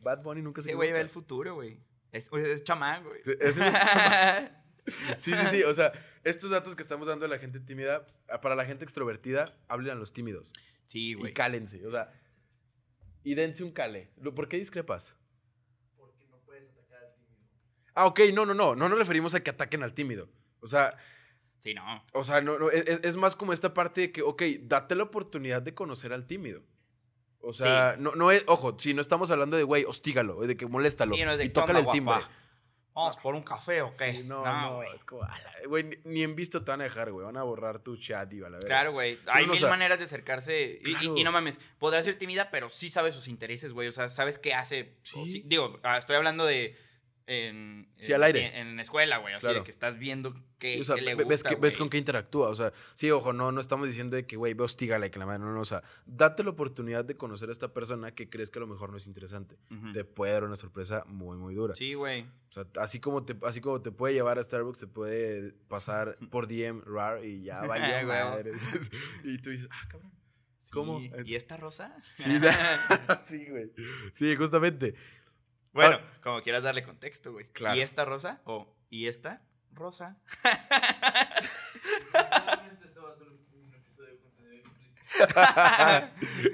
[0.00, 0.94] Bad Bunny nunca se güey equivoca.
[0.98, 1.78] ve el futuro, güey.
[2.12, 3.20] Es, es chamán, güey.
[3.24, 3.56] Sí, es
[5.16, 5.62] Sí, sí, sí.
[5.62, 5.92] O sea,
[6.24, 8.04] estos datos que estamos dando a la gente tímida,
[8.42, 10.52] para la gente extrovertida, hablen a los tímidos.
[10.86, 11.32] sí, Y güey.
[11.34, 11.86] cálense.
[11.86, 12.12] O sea,
[13.24, 14.10] y dense un cale.
[14.34, 15.16] ¿Por qué discrepas?
[15.96, 17.38] Porque no puedes atacar al tímido.
[17.94, 18.74] Ah, ok, no, no, no.
[18.74, 20.28] No nos referimos a que ataquen al tímido.
[20.60, 20.96] O sea,
[21.60, 22.04] Sí, no.
[22.12, 24.96] o sea, no, no, es, es- es más como esta parte de que, ok, date
[24.96, 26.64] la oportunidad de conocer al tímido.
[27.42, 30.66] O sea, no, no es, ojo, si no estamos hablando de, güey, hostígalo, de que
[30.66, 32.14] moléstalo Sí, no de, y tócale el "¿Qué onda, timbre.
[32.14, 32.30] guapa?
[32.94, 34.12] ¿Vamos por un café o qué?
[34.12, 34.88] Sí, no, no, güey.
[34.94, 35.22] es como,
[35.66, 38.40] güey, ni, en visto te van a dejar, güey, van a borrar tu chat y
[38.40, 38.66] a la verga.
[38.66, 39.18] Claro, güey.
[39.28, 40.78] Hay mil maneras de acercarse.
[40.84, 41.16] Y- y- claro.
[41.16, 43.88] Y, no mames, podrá ser tímida, pero sí sabe sus intereses, güey.
[43.88, 44.94] O sea, sabes qué hace.
[45.00, 45.30] o Sí.
[45.30, 46.76] sí- digo, ah, estoy hablando de.
[47.26, 48.60] En, Sí, en- al aire.
[48.60, 49.34] En, escuela, güey.
[49.34, 49.58] Así Claro.
[49.60, 51.88] de que estás viendo qué, Sí, o sea, qué le gusta, ves, que, ves con
[51.88, 52.48] qué interactúa.
[52.48, 55.18] O sea, sí, ojo, no, no estamos diciendo de que, güey, ve hostígala y que
[55.18, 55.38] la madre.
[55.40, 58.58] No, no, o sea, date la oportunidad de conocer a esta persona que crees que
[58.58, 59.56] a lo mejor no es interesante.
[59.70, 59.92] Ujú.
[59.92, 61.74] Te puede dar una sorpresa muy, muy dura.
[61.76, 62.22] Sí, güey.
[62.22, 66.16] O sea, así como, te, así como te puede llevar a Starbucks, te puede pasar
[66.30, 68.04] por DM rar y ya Güey.
[68.04, 68.52] madre.
[69.24, 70.12] y tú dices, ah, cabrón.
[70.72, 71.00] ¿Cómo?
[71.00, 71.10] Sí.
[71.26, 71.94] ¿Y esta rosa?
[72.14, 72.30] Sí,
[73.24, 73.70] sí, güey.
[74.14, 74.94] Sí, justamente.
[75.72, 77.46] Bueno, como quieras darle contexto, güey.
[77.52, 77.76] Claro.
[77.76, 78.40] ¿Y esta rosa?
[78.44, 79.42] O ¿y esta
[79.72, 80.16] rosa?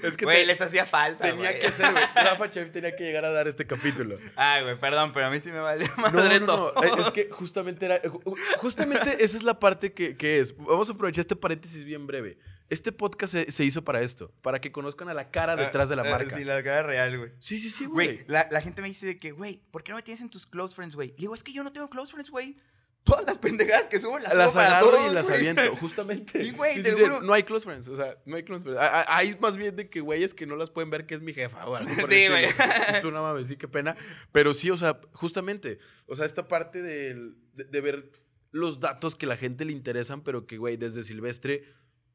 [0.03, 1.61] Es que Güey, te- les hacía falta, tenía güey.
[1.61, 2.05] que ser, güey.
[2.15, 4.19] Rafa Chef tenía que llegar a dar este capítulo.
[4.37, 6.75] Ay, güey, perdón, pero a mí sí me valió madre no, todo.
[6.75, 6.97] no.
[7.07, 8.03] Es que justamente era.
[8.03, 10.57] ju- Justamente esa es la parte que, que es.
[10.57, 12.39] Vamos a aprovechar este paréntesis bien breve.
[12.71, 15.97] Este podcast se, se hizo para esto, para que conozcan a la cara detrás de
[15.97, 16.37] la Ah, marca.
[16.37, 17.31] Sí, la cara real, güey.
[17.41, 18.25] Sí, sí, sí, Güey, güey.
[18.29, 20.47] la, la gente me dice de que, güey, ¿por qué no me tienes en tus
[20.47, 21.09] close friends, güey?
[21.11, 22.57] Le digo, es que yo no tengo close friends, güey.
[23.05, 25.39] Todas las pendejadas que subo las, Las subo para agarro todos, y las güey.
[25.39, 26.41] aviento, justamente.
[26.45, 27.23] Sí, güey, juro.
[27.23, 28.79] No hay close friends, o sea, no hay close friends.
[28.83, 31.23] Ah, ah, Hay más bien de que güeyes que no las pueden ver que es
[31.23, 32.47] mi jefa o algo por el Sí, güey.
[33.01, 33.97] Tú, no mames, sí, qué pena.
[34.31, 38.11] Pero sí, o sea, justamente, o sea, esta parte de, de ver
[38.51, 41.65] los datos que la gente le interesan, pero que, güey, desde Silvestre,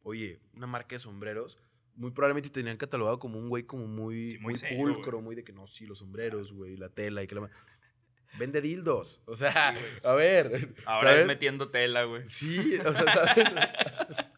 [0.04, 1.58] oye, una marca de sombreros,
[1.96, 5.22] muy probablemente te tenían catalogado como un güey como muy, Sí, muy muy, serio, pulcro,
[5.22, 7.50] muy de que no, sí, los sombreros, güey, la tela y que la...
[8.40, 11.22] Vende dildos, o sea, a ver, Ahora ¿sabes?
[11.22, 12.28] es metiendo tela, güey.
[12.28, 13.48] Sí, o sea, ¿sabes?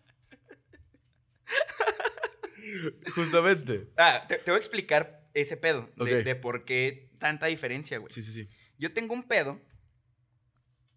[3.15, 3.89] Justamente.
[3.97, 8.09] Ah, te, te voy a explicar ese pedo de por qué tanta diferencia, güey.
[8.11, 8.49] Sí, sí, sí.
[8.77, 9.59] Yo tengo un pedo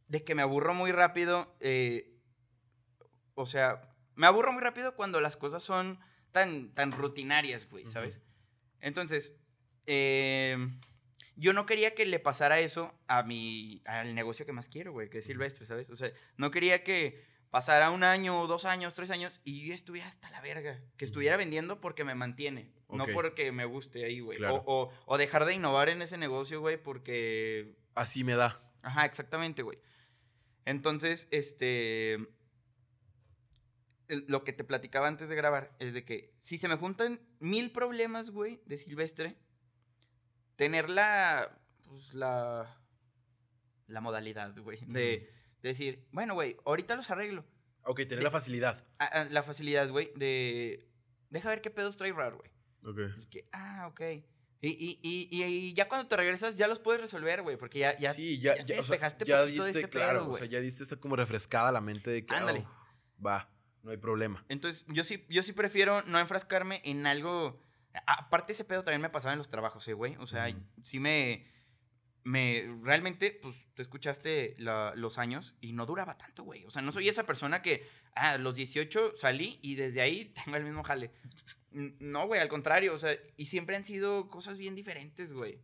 [0.09, 1.55] de que me aburro muy rápido.
[1.61, 2.15] eh,
[3.35, 3.88] o sea,
[4.19, 5.99] me aburro muy rápido cuando las cosas son
[6.33, 7.87] tan, tan rutinarias, güey.
[7.87, 8.21] ¿sabes?
[8.81, 9.35] Entonces,
[9.87, 10.57] eh,
[11.37, 15.09] yo no quería que le pasara eso a mi, al negocio que más quiero, güey,
[15.09, 15.89] que es Silvestre, ¿sabes?
[15.91, 20.09] O sea, no quería que pasara un año, dos años, tres años y yo estuviera
[20.09, 20.81] hasta la verga.
[20.97, 23.11] Que estuviera vendiendo porque me mantiene, no Ok.
[23.15, 24.37] porque me guste ahí, güey.
[24.39, 24.57] Claro.
[24.67, 28.61] O, o- o dejar de innovar en ese negocio, güey, porque Así me da.
[28.83, 29.79] Ajá, exactamente, güey.
[30.65, 32.19] Entonces, este.
[34.09, 37.71] Lo que te platicaba antes de grabar es de que si se me juntan mil
[37.73, 39.37] problemas, güey, de Silvestre,
[40.57, 41.59] tener la.
[41.85, 42.81] Pues la.
[43.87, 44.79] La modalidad, güey.
[44.87, 45.31] De,
[45.63, 47.45] de decir, bueno, güey, ahorita los arreglo.
[47.85, 48.85] Ok, tener De- la facilidad.
[48.99, 50.89] Ah, ah, la facilidad, güey, de.
[51.31, 52.51] Deja ver qué pedos trae raro, güey.
[52.85, 53.29] Ok.
[53.31, 54.01] Que, ah, ok.
[54.61, 57.97] Y, y, y, y, ya cuando te regresas, ya los puedes resolver, güey, porque ya,
[57.97, 60.31] ya, sí, ya, ya ya, te o sea, despejaste ya de diste, este claro, pedo,
[60.31, 62.67] o sea, ya diste esta como refrescada la mente de que, Ándale.
[62.67, 63.49] oh, va,
[63.83, 64.45] no hay problema.
[64.49, 67.63] Entonces, yo sí, yo sí prefiero no enfrascarme en algo.
[68.07, 70.17] Aparte, ese pedo también me pasaba en los trabajos, ¿eh, güey?
[70.17, 70.47] O sea,
[70.83, 71.47] sí me.
[72.25, 76.65] me realmente, pues, tú escuchaste la- los años y no duraba tanto, güey.
[76.65, 80.35] O sea, no soy esa persona que, ah, a los 18 salí y desde ahí
[80.45, 81.11] tengo el mismo jale.
[81.71, 85.61] No, güey, al contrario, o sea, y siempre han sido cosas bien diferentes, güey.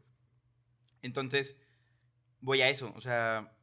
[1.03, 1.57] Entonces,
[2.41, 3.54] voy a eso, o sea,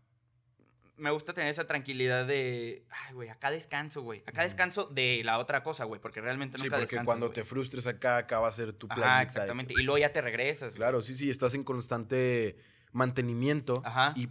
[0.97, 4.19] me gusta tener esa tranquilidad de, ay, güey, acá descanso, güey.
[4.21, 4.43] Acá Ujú.
[4.43, 7.33] descanso de la otra cosa, güey, porque realmente Sí, nunca porque descansas, cuando güey.
[7.35, 9.73] te frustres acá, acá va a ser tu de que- exactamente.
[9.73, 10.75] Y luego ya te regresas.
[10.75, 12.55] Claro, sí, sí, estás en constante
[12.91, 14.13] mantenimiento Ajá.
[14.15, 14.29] y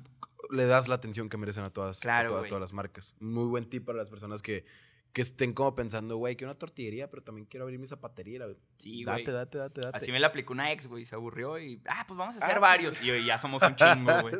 [0.50, 2.48] le das la atención que merecen a todas, a Claro, güey.
[2.48, 3.14] todas las marcas.
[3.20, 4.64] Muy buen tip para las personas que,
[5.12, 8.46] que estén como pensando, güey, que una tortillería, pero también quiero abrir mi zapatería.
[8.76, 9.34] Sí, date, güey.
[9.34, 9.96] date, date, date.
[9.96, 12.56] Así me la aplicó una ex, güey, se aburrió y, ah, pues vamos a hacer
[12.58, 13.02] Ah, varios.
[13.02, 14.34] Y ya somos un chingo, güey.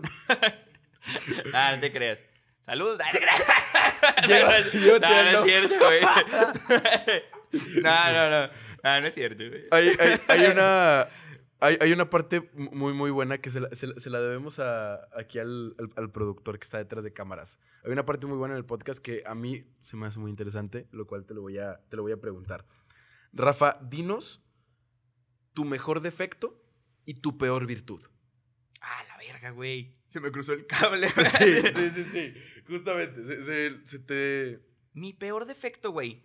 [1.55, 2.19] ah, no te creas.
[2.61, 2.99] Salud.
[4.03, 5.45] Ah, no no, no, el no no.
[5.45, 6.01] es cierto, güey.
[7.83, 8.53] no, no, no.
[8.83, 9.65] No, no es cierto, güey.
[9.71, 11.09] Hay, hay- hay una,
[11.61, 14.59] hay, hay una parte muy, muy buena que se la, se la- se la debemos
[14.59, 17.59] a, aquí al, al- al productor que está detrás de cámaras.
[17.85, 20.31] Hay una parte muy buena en el podcast que a mí se me hace muy
[20.31, 22.65] interesante, lo cual te lo voy a, te lo voy a preguntar.
[23.33, 24.43] Rafa, dinos
[25.53, 26.63] tu mejor defecto
[27.05, 28.01] y tu peor virtud.
[28.81, 30.00] Ah, la verga, güey.
[30.13, 31.09] Se me cruzó el cable.
[31.39, 32.35] Sí, sí, sí, sí.
[32.67, 34.61] Justamente, se, se- se te...
[34.93, 36.25] Mi peor defecto, güey.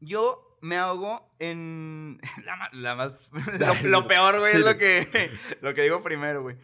[0.00, 2.20] Yo me ahogo en.
[2.44, 3.12] La, la más.
[3.84, 5.30] Lo, lo peor, güey, Sí, es lo que,
[5.60, 6.56] lo que digo primero, güey.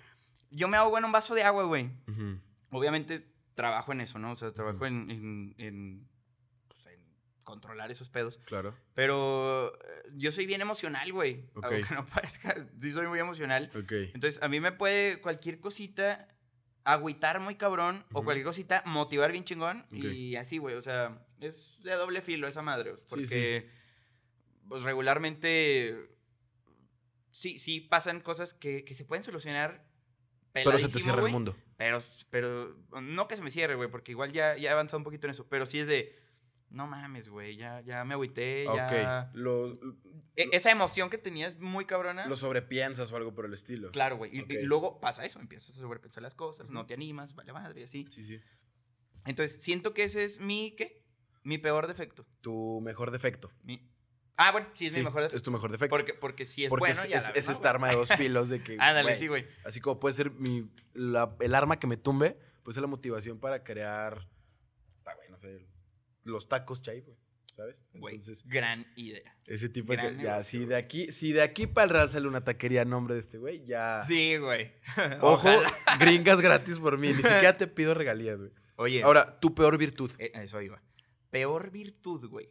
[0.50, 1.90] Yo me ahogo en un vaso de agua, güey.
[2.70, 4.32] Obviamente trabajo en eso, ¿no?
[4.32, 6.08] O sea, trabajo en, en, en,
[6.68, 7.00] pues, en
[7.42, 8.38] controlar esos pedos.
[8.46, 8.76] Claro.
[8.94, 11.48] Pero eh, yo soy bien emocional, güey.
[11.54, 11.64] Ok.
[11.64, 13.70] Aunque no parezca, sí soy muy emocional.
[13.74, 13.92] Ok.
[14.14, 16.28] Entonces, a mí me puede cualquier cosita
[16.88, 20.74] agüitar muy cabrón o cualquier cosita motivar bien chingón y así, güey.
[20.74, 22.94] O sea, es de doble filo esa madre.
[22.94, 23.70] Sí, Porque,
[24.68, 26.08] pues regularmente,
[27.30, 29.86] sí, sí pasan cosas que, que se pueden solucionar.
[30.54, 31.54] Pero se te cierra el mundo.
[31.76, 31.98] Pero,
[32.30, 35.26] pero, no que se me cierre, güey, porque igual ya, ya he avanzado un poquito
[35.26, 35.46] en eso.
[35.46, 36.16] Pero sí es de,
[36.70, 38.84] no mames, güey, ya, ya me agüité, ya...
[38.86, 39.36] Ok.
[40.36, 42.26] E- esa emoción que tenías muy cabrona.
[42.26, 43.90] lo sobrepiensas o algo por el estilo.
[43.90, 44.36] Claro, güey.
[44.36, 47.84] Y, luego pasa eso, empiezas a sobrepensar las cosas, no te animas, vale madre, y
[47.84, 48.04] así.
[48.10, 48.40] Sí, sí.
[49.24, 51.02] Entonces, siento que ese es mi, ¿qué?
[51.42, 52.26] Mi peor defecto.
[52.40, 53.50] Tu mejor defecto.
[53.62, 53.90] Mi...
[54.36, 55.36] Ah, bueno, sí, es Sí, mi mejor defecto.
[55.36, 55.90] es tu mejor defecto.
[55.96, 57.88] Porque, porque si es Porque bueno, es, ya es- la es ves, ¿no, esta arma
[57.88, 58.76] de dos filos de que.
[58.80, 59.46] Ándale, sí, güey.
[59.64, 63.40] Así como puede ser mi, la- el arma que me tumbe, pues es la motivación
[63.40, 64.28] para crear.
[65.06, 65.66] ah, güey, no sé,
[66.24, 67.16] los tacos chay, güey.
[67.56, 67.82] ¿Sabes?
[67.92, 69.36] Entonces, gran idea.
[69.46, 69.96] ese tipo de.
[69.96, 72.44] gran que- Ya, negocio, si de aquí, si de aquí para el Real sale una
[72.44, 74.04] taquería a nombre de este güey, ya.
[74.06, 74.72] Sí, güey.
[75.22, 75.48] Ojo,
[75.98, 77.08] gringas gratis por mí.
[77.08, 78.52] Ni siquiera te pido regalías, güey.
[78.76, 80.12] Oye, Ahora, tu peor virtud.
[80.20, 80.80] eh, eso iba.
[81.30, 82.48] Peor virtud, güey.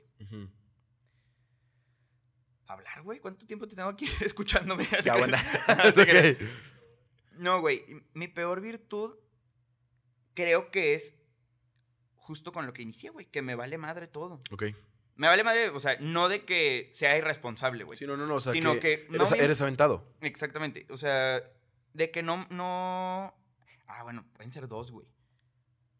[2.67, 3.19] Hablar, güey.
[3.19, 4.85] ¿Cuánto tiempo te tengo aquí escuchándome?
[5.05, 5.41] Ya, buena.
[5.85, 6.35] No te creas.
[6.35, 6.47] Ok.
[7.37, 7.83] No, güey.
[8.13, 9.15] Mi peor virtud
[10.33, 11.15] creo que es
[12.27, 13.25] justo con lo que inicié, güey.
[13.25, 14.39] Que me vale madre todo.
[14.51, 14.63] Ok.
[15.15, 17.97] Me vale madre, o sea, no de que sea irresponsable, güey.
[17.97, 18.35] Sí, no, no, no.
[18.35, 20.13] O sea, Sino que, que no eres, me- eres aventado.
[20.21, 20.85] Exactamente.
[20.91, 21.41] O sea,
[21.93, 23.33] de que no, no.
[23.87, 25.07] Ah, bueno, pueden ser dos, güey.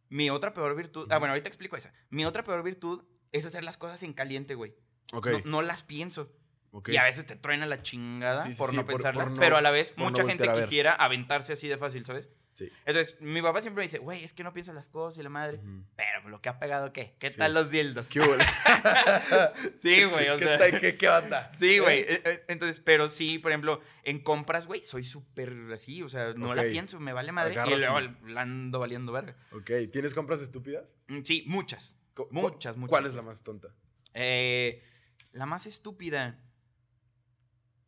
[0.09, 1.07] Mi otra peor virtud.
[1.09, 1.19] Ah, Ujú.
[1.21, 1.91] bueno, ahorita explico esa.
[2.09, 4.75] Mi otra peor virtud es hacer las cosas en caliente, güey.
[5.13, 5.27] Ok.
[5.27, 6.31] No, no las pienso.
[6.71, 6.89] ok.
[6.89, 9.25] Y a veces te truena la chingada Sí, sí, por no pensarlas.
[9.25, 12.29] por no- pero a la vez, mucha gente quisiera aventarse así de fácil, ¿sabes?
[12.57, 12.71] Sí.
[12.87, 15.29] Entonces, mi papá siempre me dice, güey, es que no piensas las cosas y la
[15.29, 15.59] madre.
[15.95, 17.15] Pero lo que ha pegado, ¿qué?
[17.19, 17.37] ¿Qué Sí.
[17.37, 18.07] tal los dildos?
[18.09, 18.19] ¿Qué?
[19.83, 20.57] Sí, güey, o ¿Qué, sea.
[20.57, 21.51] tal- qué- qué onda?
[21.59, 21.99] Sí, güey.
[21.99, 26.33] eh, eh, Entonces, pero sí, por ejemplo, en compras, güey, soy súper así, o sea,
[26.33, 27.51] no la pienso, me vale madre.
[27.53, 29.35] Agarras y luego la ando valiendo verga.
[29.51, 30.97] Ok, ¿tienes compras estúpidas?
[31.09, 31.95] Mm, Sí, muchas.
[32.15, 32.89] Co- Muchas, muchas.
[32.89, 33.67] ¿Cuál es la más tonta?
[34.15, 34.81] Eh,
[35.33, 36.39] la más estúpida.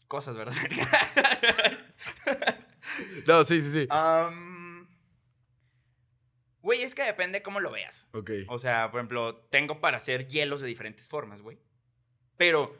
[0.07, 0.53] Cosas, ¿verdad?
[3.27, 3.87] No, sí, sí, sí.
[3.89, 4.58] Am,
[6.61, 8.07] Güey, es que depende cómo lo veas.
[8.13, 8.31] Ok.
[8.47, 11.57] O sea, por ejemplo, tengo para hacer hielos de diferentes formas, güey.
[12.37, 12.75] Pero,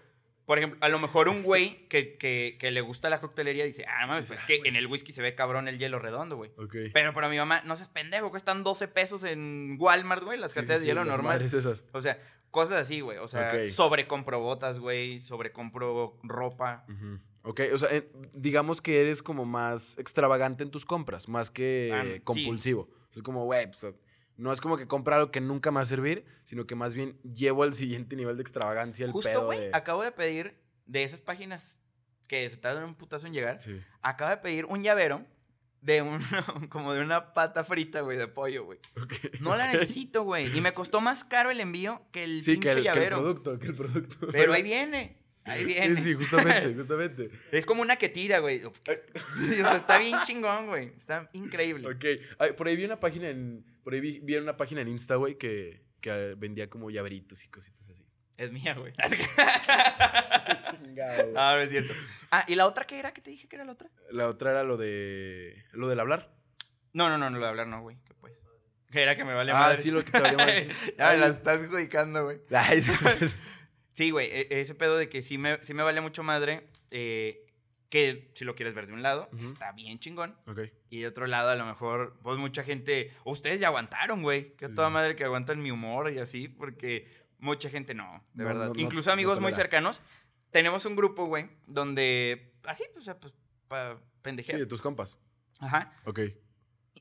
[0.45, 3.85] por ejemplo, a lo mejor un güey que, que, que le gusta la coctelería dice,
[3.87, 4.69] ah, mames, pues "Ah, es que güey".
[4.69, 6.51] en el whisky se ve cabrón el hielo redondo, güey.
[6.57, 6.75] Ok.
[6.93, 10.59] Pero para mi mamá, no seas pendejo, cuestan 12 pesos en Walmart, güey, las Sí,
[10.61, 11.41] sí, sí, de hielo las normal.
[11.41, 11.83] esas.
[11.93, 13.17] O sea, cosas así, güey.
[13.19, 13.69] O sea, Ok.
[13.71, 16.85] sobrecompro botas, güey, sobrecompro ropa.
[16.89, 17.19] Ujú.
[17.43, 21.91] Ok, o sea, eh, digamos que eres como más extravagante en tus compras, más que
[21.93, 22.19] Ah, sí.
[22.21, 22.89] compulsivo.
[23.11, 23.85] Es como, güey, pues,
[24.37, 26.95] no es como que compra algo que nunca me va a servir, sino que más
[26.95, 29.69] bien llevo al siguiente nivel de extravagancia el Justo, pedo de...
[29.73, 30.55] acabo de pedir
[30.85, 31.79] de esas páginas
[32.27, 33.59] que se tardan un putazo en llegar.
[33.59, 33.81] Sí.
[34.01, 35.25] Acabo de pedir un llavero
[35.81, 36.19] de un,
[36.69, 38.79] como de una pata frita, güey, de pollo, güey.
[39.01, 40.55] ok, No la necesito, güey.
[40.55, 42.83] Y me costó más caro el envío que el Sí, que pinche el, que el
[42.95, 43.17] llavero.
[43.17, 44.27] producto, que el producto.
[44.31, 45.17] Pero ahí viene.
[45.45, 45.95] Ahí viene.
[45.95, 47.31] Sí, sí, justamente, justamente.
[47.51, 48.63] Es como una que tira, güey.
[48.65, 48.73] O
[49.55, 50.93] sea, está bien chingón, güey.
[50.97, 51.87] Está increíble.
[51.87, 52.21] Ok.
[52.37, 53.65] Ay, por ahí vi una página en...
[53.83, 57.49] Por ahí vi, vi una página en Insta, güey, que, que vendía como llaveritos y
[57.49, 58.05] cositas así.
[58.37, 58.93] Es mía, güey.
[60.61, 61.33] Chingado.
[61.35, 61.93] Ah, no es cierto.
[62.31, 63.11] Ah, ¿y la otra qué era?
[63.13, 63.89] ¿Qué te dije que era la otra?
[64.11, 65.65] La otra era lo de...
[65.71, 66.31] Lo del hablar.
[66.93, 67.97] No, no, no, no lo de hablar, no, güey.
[68.05, 68.33] ¿Qué pues?
[68.91, 69.77] Que era que me vale ah, madre.
[69.77, 70.93] sí, lo que te valía madre, sí.
[70.97, 72.39] ya me la estás judicando, güey.
[73.99, 74.05] Sí.
[74.05, 77.45] Sí, güey, e- ese pedo de que sí me, sí me vale mucho madre, eh,
[77.89, 80.35] que si lo quieres ver de un lado, está bien chingón.
[80.89, 84.55] Y de otro lado, a lo mejor, pues mucha gente, ustedes ya aguantaron, güey.
[84.55, 84.93] Que Sí, toda sí.
[84.93, 87.07] madre que aguantan mi humor y así, porque
[87.39, 88.73] mucha gente no, de No, verdad.
[88.75, 90.01] no, Incluso no amigos muy cercanos,
[90.51, 93.33] tenemos un grupo, güey, donde, así, pues, pues,
[93.67, 94.59] para Sí, pendejear.
[94.59, 95.19] de tus compas.
[95.59, 95.93] Ajá.
[96.05, 96.19] Ok.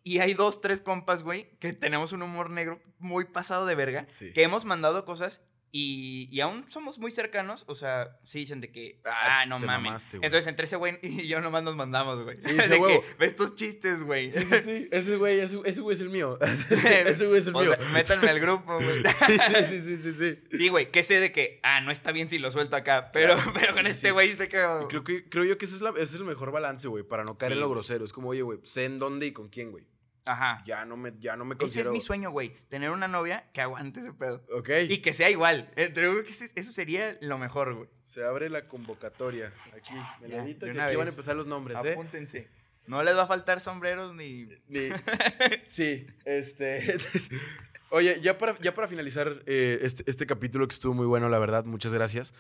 [0.05, 4.07] Y hay dos, tres compas, güey, que tenemos un humor negro muy pasado de verga.
[4.15, 4.33] Sí.
[4.33, 7.65] Que hemos mandado cosas y, y aún somos muy cercanos.
[7.69, 10.07] O sea, sí dicen de que, Ah, ah, no mames.
[10.13, 12.41] Entonces, entre ese güey y yo nomás nos mandamos, güey.
[12.41, 13.05] Sí, de sí, que, huevo.
[13.19, 14.33] ve estos chistes, güey.
[14.33, 14.89] Sí, sí, sí.
[14.93, 16.39] Ese güey, ese, ese güey es el mío.
[16.41, 17.75] ese güey es el O mío.
[17.75, 19.03] sea, métanme al grupo, güey.
[19.05, 19.37] Sí,
[19.71, 20.39] sí, sí, sí, sí.
[20.57, 23.11] Sí, güey, que sé de que, ah, no está bien si lo suelto acá.
[23.13, 24.59] Pero, Claro, pero con sí, este güey sé que.
[24.59, 27.05] Y Creo, que, creo yo que ese es, la- ese es el mejor balance, güey,
[27.05, 28.05] para no caer en lo grosero.
[28.05, 29.85] Es como, oye, güey, sé en dónde y con quién, güey.
[30.29, 30.63] Ajá.
[30.67, 31.91] Ya no me, ya no me Ese considero...
[31.91, 32.55] es mi sueño, güey.
[32.69, 34.45] Tener una novia que aguante ese pedo.
[34.53, 34.69] Ok.
[34.89, 35.71] Y que sea igual.
[35.77, 37.89] Eh, creo que ese- eso sería lo mejor, güey.
[38.03, 39.53] Se abre la convocatoria.
[39.75, 41.93] Aquí, meladitas, y aquí van a empezar los nombres, ¿eh?
[41.93, 42.49] Apúntense.
[42.87, 44.49] No les va a faltar sombreros ni.
[44.69, 44.89] Ni-
[45.67, 46.97] Sí, este...
[47.91, 51.39] Oye, ya para, ya para finalizar eh, este, este capítulo que estuvo muy bueno, la
[51.39, 52.35] verdad, muchas gracias.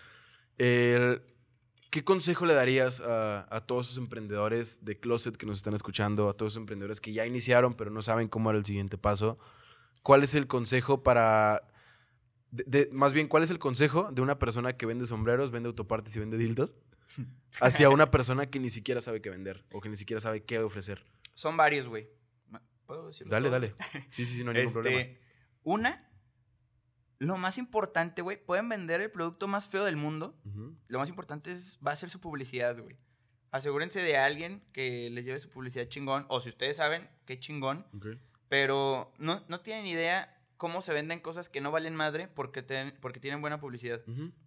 [0.59, 1.23] El-
[1.90, 6.28] ¿Qué consejo le darías a, a todos esos emprendedores de Closet que nos están escuchando,
[6.28, 9.39] a todos esos emprendedores que ya iniciaron pero no saben cómo era el siguiente paso?
[10.02, 11.62] ¿Cuál es el consejo para...
[12.51, 15.69] de- de- más bien, ¿cuál es el consejo de una persona que vende sombreros, vende
[15.69, 16.74] autopartes y vende dildos?
[17.60, 20.59] Hacia una persona que ni siquiera sabe qué vender o que ni siquiera sabe qué
[20.60, 21.05] ofrecer.
[21.35, 22.09] Son varios, güey.
[22.86, 23.31] ¿Puedo decirlo?
[23.31, 23.52] Dale, todo?
[23.60, 23.74] dale.
[24.10, 25.01] Sí, sí, sí, no hay ningún problema.
[25.01, 25.20] Este,
[25.62, 26.07] una,
[27.18, 30.38] lo más importante, güey, pueden vender el producto más feo del mundo.
[30.88, 32.96] Lo más importante es, va a ser su publicidad, güey.
[33.50, 36.26] Asegúrense de alguien que les lleve su publicidad chingón.
[36.28, 37.86] O si ustedes saben, qué chingón.
[38.48, 42.94] Pero no, no tienen idea cómo se venden cosas que no valen madre porque, ten-
[43.00, 44.00] porque tienen buena publicidad.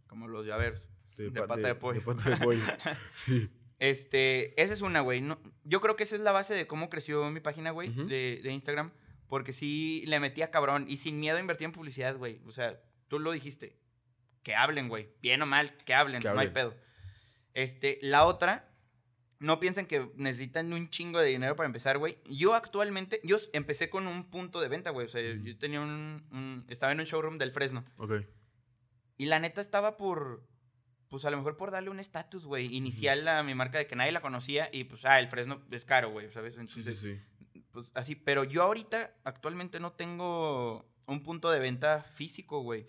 [0.07, 0.88] Como los llaveros.
[1.18, 2.03] De pa- pata de pollo.
[2.03, 2.64] pata de pollo.
[3.15, 3.49] Sí.
[3.80, 5.22] Este, esa es una, güey.
[5.22, 8.39] No, yo creo que esa es la base de cómo creció mi página, güey, de,
[8.43, 8.91] de Instagram.
[9.32, 12.41] Porque sí le metía cabrón y sin miedo a invertir en publicidad, güey.
[12.45, 13.78] O sea, tú lo dijiste.
[14.44, 15.08] Que hablen, güey.
[15.22, 16.76] Bien o mal, que hablen, Que no hay pedo.
[17.53, 18.70] Este, la otra,
[19.40, 22.18] no piensen que necesitan un chingo de dinero para empezar, güey.
[22.26, 25.06] Yo actualmente, yo empecé con un punto de venta, güey.
[25.06, 27.86] O sea, yo tenía un, un- estaba en un showroom del Fresno.
[27.95, 28.26] Ok.
[29.18, 30.45] Y la neta estaba por,
[31.08, 33.95] pues a lo mejor por darle un estatus, güey, inicial a mi marca de que
[33.95, 36.56] nadie la conocía y pues, ah, el Fresno es caro, güey, ¿sabes?
[36.56, 37.22] Sí, Entonces, sí, sí.
[37.72, 42.85] Pues así, pero yo ahorita actualmente no tengo un punto de venta físico, güey.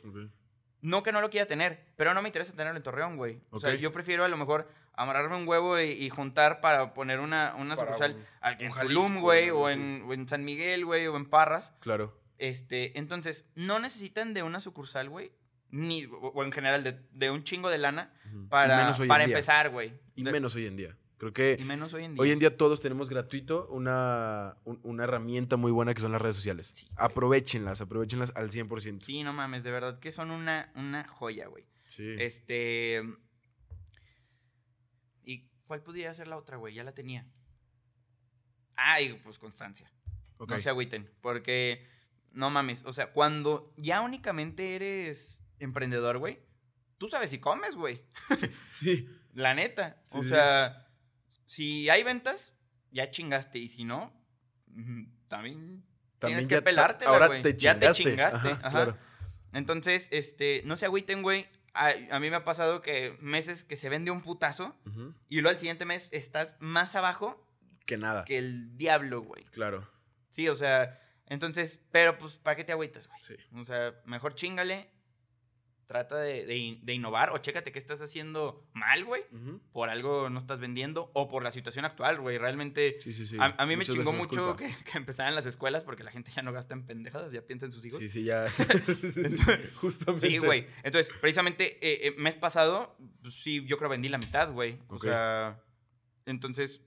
[0.80, 3.40] No que no lo quiera tener, pero no me interesa tenerlo en Torreón, güey.
[3.50, 7.20] O sea, yo prefiero a lo mejor amarrarme un huevo y, y juntar para poner
[7.20, 10.84] una, una Para sucursal un- a- en Tulum, güey, o en, o en San Miguel,
[10.84, 11.72] güey, o en Parras.
[11.80, 12.18] Claro.
[12.38, 15.30] Este, entonces, no necesitan de una sucursal, güey.
[15.70, 18.12] Ni, o, o en general, de, de un chingo de lana
[18.50, 19.36] para, y menos hoy para en día.
[19.38, 19.92] empezar, güey.
[20.16, 20.96] Y De- menos hoy en día.
[21.23, 22.20] Creo que y menos hoy en día.
[22.20, 26.20] hoy en día todos tenemos gratuito una, un- una herramienta muy buena que son las
[26.20, 26.73] redes sociales.
[26.74, 29.01] Sí, aprovechenlas, aprovechenlas al 100%.
[29.03, 31.65] Sí, no mames, de verdad que son una, una joya, güey.
[31.86, 32.16] Sí.
[32.19, 33.03] Este.
[35.24, 36.74] ¿Y cuál pudiera ser la otra, güey?
[36.74, 37.24] Ya la tenía.
[38.77, 39.93] Ah, y pues constancia.
[40.39, 40.51] Ok.
[40.51, 41.09] No se agüiten.
[41.20, 41.86] Porque,
[42.32, 46.40] no mames, o sea, cuando ya únicamente eres emprendedor, güey,
[46.99, 48.03] tú sabes si comes, güey.
[48.70, 49.09] Sí.
[49.35, 50.03] La neta.
[50.07, 50.89] Sí, o sí, sea,
[51.53, 52.55] si hay ventas,
[52.91, 53.59] ya chingaste.
[53.59, 54.12] Y si no,
[55.29, 55.85] también,
[56.19, 58.03] También tienes que pelártela, ahora te Ya te chingaste.
[58.05, 58.49] chingaste.
[58.49, 58.70] Ajá, ajá.
[58.70, 58.99] claro.
[59.53, 61.47] Entonces, este, no se agüiten, güey.
[61.74, 64.77] A, a mí me ha pasado que meses que se vende un putazo
[65.29, 67.47] y luego al siguiente mes estás más abajo
[67.87, 68.24] Que nada.
[68.24, 69.45] que el diablo, güey.
[69.45, 69.89] Claro.
[70.31, 73.19] Sí, o sea, entonces, pero pues, ¿para qué te agüitas, güey?
[73.23, 73.37] Sí.
[73.57, 74.91] O sea, mejor chingale,
[75.86, 79.22] trata de, de in- de innovar o chécate qué estás haciendo mal, güey.
[79.72, 82.38] Por algo no estás vendiendo o por la situación actual, güey.
[82.38, 83.36] Realmente, Sí, sí, sí.
[83.38, 86.42] a, a mí me chingó mucho que, que empezaran las escuelas porque la gente ya
[86.42, 87.98] no gasta en pendejadas, ya piensa en sus hijos.
[87.98, 88.46] Sí, sí, ya.
[89.80, 90.28] Justamente.
[90.28, 90.66] Sí, güey.
[90.82, 94.78] Entonces, precisamente, eh, eh, mes pasado, pues, sí, yo creo vendí la mitad, güey.
[94.88, 95.60] O sea,
[96.26, 96.82] entonces,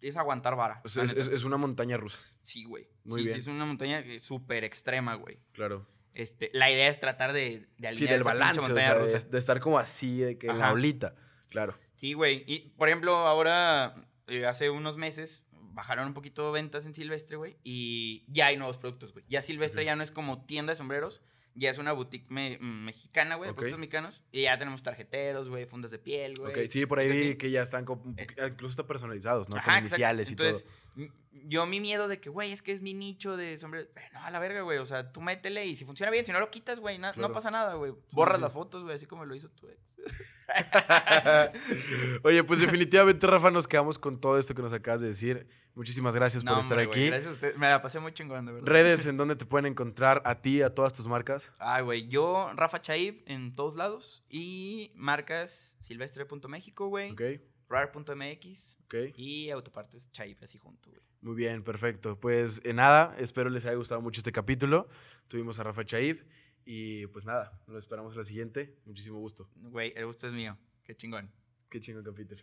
[0.00, 0.80] es aguantar vara.
[0.84, 2.20] O la sea, es, es- una montaña rusa.
[2.40, 2.88] Sí, güey.
[3.04, 3.34] Muy sí, bien.
[3.34, 5.38] sí, es una montaña súper extrema, güey.
[5.52, 5.86] Claro.
[6.14, 9.38] Este, la idea es tratar de, de alinear Sí, del balance, o sea, de, de
[9.38, 10.72] estar como así, de que en la Ajá.
[10.74, 11.14] olita.
[11.48, 11.78] Claro.
[11.96, 12.44] Sí, güey.
[12.46, 13.94] Y, por ejemplo, ahora,
[14.26, 17.56] eh, hace unos meses, bajaron un poquito ventas en Silvestre, güey.
[17.64, 19.24] Y ya hay nuevos productos, güey.
[19.28, 21.22] Ya Silvestre ya no es como tienda de sombreros.
[21.54, 23.56] Ya es una boutique me- mm, mexicana, güey, de Ok.
[23.58, 24.22] productos mexicanos.
[24.32, 26.50] Y ya tenemos tarjeteros, güey, fundas de piel, güey.
[26.52, 29.56] Ok, sí, por ahí vi que ya están como un Eh, incluso está personalizados, ¿no?
[29.56, 29.94] Ajá, Con exacto.
[29.96, 30.72] iniciales y Entonces, todo.
[31.46, 33.88] Yo mi miedo de que, güey, es que es mi nicho de sombreros.
[33.94, 34.78] Pero no, a la verga, güey.
[34.78, 37.20] O sea, tú métele y si funciona bien, si no lo quitas, güey, Claro.
[37.20, 37.92] no pasa nada, güey.
[38.08, 38.42] sí, Borras sí.
[38.42, 39.80] las fotos, güey, así como lo hizo tu ex.
[42.24, 45.46] Oye, pues definitivamente, Rafa, nos quedamos con todo esto que nos acabas de decir.
[45.74, 47.06] Muchísimas gracias por estar hombre, aquí.
[47.06, 47.56] Gracias a usted.
[47.56, 48.66] Me la pasé muy chingón, de verdad.
[48.68, 51.52] Redes en donde te pueden encontrar a ti, a todas tus marcas.
[51.58, 54.22] Ah, güey, yo, Rafa Chaib, en todos lados.
[54.28, 57.12] Y marcas silvestre.méxico, güey.
[57.12, 57.22] Ok,
[57.72, 58.78] Rare.mx.
[58.84, 58.94] ok.
[59.16, 61.02] Y autopartes Chaib, así junto, güey.
[61.22, 62.18] Muy bien, perfecto.
[62.20, 64.88] Pues en nada, espero les haya gustado mucho este capítulo.
[65.28, 66.24] Tuvimos a Rafa Chaib
[66.64, 68.76] y pues nada, nos esperamos en la siguiente.
[68.84, 69.48] Muchísimo gusto.
[69.56, 70.58] Güey, el gusto es mío.
[70.84, 71.30] Qué chingón.
[71.70, 72.42] Qué chingo capítulo.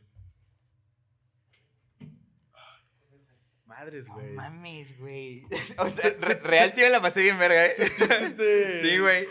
[3.65, 4.31] Madres, No güey.
[4.33, 5.43] mames, güey.
[5.77, 7.73] o sea, Se- se- re- real sí me la pasé bien verga, ¿eh?
[8.83, 9.27] Sí, güey.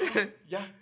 [0.47, 0.75] Ya.